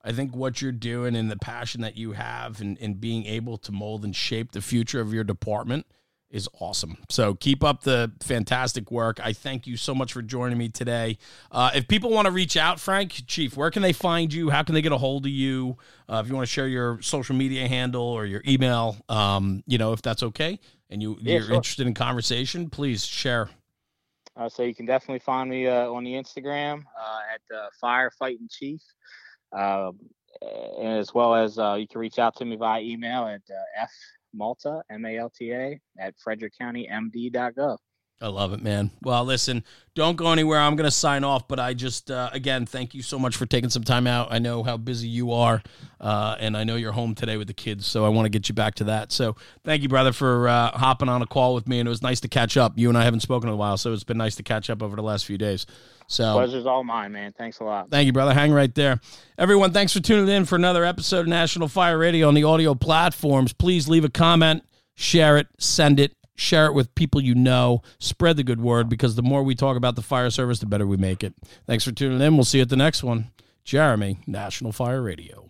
I 0.03 0.11
think 0.11 0.35
what 0.35 0.61
you're 0.61 0.71
doing 0.71 1.15
and 1.15 1.31
the 1.31 1.37
passion 1.37 1.81
that 1.81 1.97
you 1.97 2.13
have 2.13 2.61
and 2.61 2.77
in 2.79 2.95
being 2.95 3.25
able 3.25 3.57
to 3.59 3.71
mold 3.71 4.03
and 4.03 4.15
shape 4.15 4.51
the 4.51 4.61
future 4.61 4.99
of 5.01 5.13
your 5.13 5.23
department 5.23 5.85
is 6.29 6.49
awesome. 6.59 6.97
So 7.09 7.35
keep 7.35 7.63
up 7.63 7.83
the 7.83 8.11
fantastic 8.21 8.91
work. 8.91 9.19
I 9.23 9.33
thank 9.33 9.65
you 9.65 9.77
so 9.77 9.95
much 9.95 10.11
for 10.11 10.21
joining 10.21 10.57
me 10.57 10.69
today. 10.69 11.17
Uh, 11.51 11.71
if 11.73 11.87
people 11.87 12.09
want 12.09 12.25
to 12.25 12.31
reach 12.31 12.57
out, 12.57 12.79
Frank, 12.79 13.23
Chief, 13.27 13.55
where 13.55 13.71
can 13.71 13.81
they 13.81 13.93
find 13.93 14.33
you? 14.33 14.49
How 14.49 14.63
can 14.63 14.75
they 14.75 14.81
get 14.81 14.91
a 14.91 14.97
hold 14.97 15.25
of 15.25 15.31
you? 15.31 15.77
Uh, 16.09 16.21
if 16.23 16.29
you 16.29 16.35
want 16.35 16.45
to 16.45 16.51
share 16.51 16.67
your 16.67 17.01
social 17.01 17.35
media 17.35 17.67
handle 17.67 18.03
or 18.03 18.25
your 18.25 18.41
email, 18.47 18.97
um, 19.07 19.63
you 19.67 19.77
know, 19.77 19.93
if 19.93 20.01
that's 20.01 20.21
okay, 20.23 20.59
and 20.89 21.01
you, 21.01 21.17
yeah, 21.21 21.35
you're 21.35 21.43
sure. 21.43 21.55
interested 21.55 21.87
in 21.87 21.93
conversation, 21.93 22.69
please 22.69 23.05
share. 23.05 23.49
Uh, 24.35 24.49
so 24.49 24.63
you 24.63 24.75
can 24.75 24.85
definitely 24.85 25.19
find 25.19 25.49
me 25.49 25.67
uh, 25.67 25.89
on 25.89 26.03
the 26.03 26.11
Instagram 26.11 26.83
uh, 26.99 27.19
at 27.33 27.57
uh, 27.57 27.67
Firefighting 27.81 28.51
Chief. 28.51 28.81
Um, 29.53 29.97
as 30.83 31.15
well 31.15 31.33
as 31.33 31.57
you 31.79 31.87
can 31.87 31.99
reach 31.99 32.19
out 32.19 32.35
to 32.35 32.45
me 32.45 32.55
via 32.57 32.79
email 32.81 33.25
at 33.25 33.41
f 33.75 33.89
Malta, 34.37 34.81
M 34.89 35.05
A 35.05 35.17
L 35.17 35.29
T 35.29 35.51
A, 35.51 35.79
at 35.99 36.13
frederickcountymd.gov. 36.25 37.77
I 38.19 38.29
love 38.29 38.51
it, 38.51 38.63
man. 38.63 38.89
Well, 39.03 39.23
listen, 39.25 39.63
don't 39.93 40.15
go 40.15 40.31
anywhere. 40.31 40.59
I'm 40.59 40.75
going 40.75 40.87
to 40.87 40.91
sign 40.91 41.23
off, 41.23 41.47
but 41.47 41.59
I 41.59 41.75
just, 41.75 42.09
uh, 42.09 42.31
again, 42.33 42.65
thank 42.65 42.95
you 42.95 43.03
so 43.03 43.19
much 43.19 43.35
for 43.35 43.45
taking 43.45 43.69
some 43.69 43.83
time 43.83 44.07
out. 44.07 44.29
I 44.31 44.39
know 44.39 44.63
how 44.63 44.75
busy 44.75 45.07
you 45.07 45.31
are, 45.33 45.61
uh, 46.01 46.35
and 46.39 46.57
I 46.57 46.63
know 46.63 46.77
you're 46.77 46.93
home 46.93 47.13
today 47.13 47.37
with 47.37 47.47
the 47.47 47.53
kids, 47.53 47.85
so 47.85 48.05
I 48.05 48.09
want 48.09 48.25
to 48.25 48.29
get 48.29 48.49
you 48.49 48.55
back 48.55 48.73
to 48.75 48.85
that. 48.85 49.11
So 49.11 49.35
thank 49.63 49.83
you, 49.83 49.89
brother, 49.89 50.13
for 50.13 50.47
uh, 50.47 50.71
hopping 50.71 51.09
on 51.09 51.21
a 51.21 51.27
call 51.27 51.53
with 51.53 51.67
me, 51.67 51.79
and 51.79 51.87
it 51.87 51.91
was 51.91 52.01
nice 52.01 52.19
to 52.21 52.27
catch 52.27 52.57
up. 52.57 52.73
You 52.75 52.89
and 52.89 52.97
I 52.97 53.03
haven't 53.03 53.19
spoken 53.19 53.49
in 53.49 53.53
a 53.53 53.57
while, 53.57 53.77
so 53.77 53.93
it's 53.93 54.03
been 54.03 54.17
nice 54.17 54.35
to 54.37 54.43
catch 54.43 54.71
up 54.71 54.81
over 54.81 54.95
the 54.95 55.03
last 55.03 55.25
few 55.25 55.37
days. 55.37 55.67
So 56.07 56.33
pleasure's 56.33 56.65
all 56.65 56.83
mine, 56.83 57.11
man. 57.11 57.33
Thanks 57.37 57.59
a 57.59 57.63
lot. 57.63 57.91
Thank 57.91 58.05
you, 58.05 58.13
brother. 58.13 58.33
Hang 58.33 58.51
right 58.53 58.73
there. 58.73 58.99
Everyone, 59.37 59.71
thanks 59.73 59.93
for 59.93 59.99
tuning 59.99 60.33
in 60.33 60.45
for 60.45 60.55
another 60.55 60.85
episode 60.85 61.21
of 61.21 61.27
National 61.27 61.67
Fire 61.67 61.97
Radio 61.97 62.27
on 62.27 62.33
the 62.33 62.45
audio 62.45 62.75
platforms. 62.75 63.51
Please 63.53 63.87
leave 63.89 64.05
a 64.05 64.09
comment, 64.09 64.63
share 64.95 65.37
it, 65.37 65.47
send 65.59 65.99
it, 65.99 66.13
share 66.35 66.67
it 66.67 66.73
with 66.73 66.93
people 66.95 67.19
you 67.19 67.35
know, 67.35 67.81
spread 67.99 68.37
the 68.37 68.43
good 68.43 68.61
word 68.61 68.87
because 68.87 69.15
the 69.15 69.23
more 69.23 69.43
we 69.43 69.55
talk 69.55 69.75
about 69.75 69.95
the 69.95 70.01
fire 70.01 70.29
service, 70.29 70.59
the 70.59 70.65
better 70.65 70.87
we 70.87 70.97
make 70.97 71.23
it. 71.23 71.33
Thanks 71.65 71.83
for 71.83 71.91
tuning 71.91 72.21
in. 72.21 72.35
We'll 72.35 72.45
see 72.45 72.59
you 72.59 72.63
at 72.63 72.69
the 72.69 72.77
next 72.77 73.03
one. 73.03 73.31
Jeremy, 73.65 74.19
National 74.25 74.71
Fire 74.71 75.01
Radio. 75.01 75.46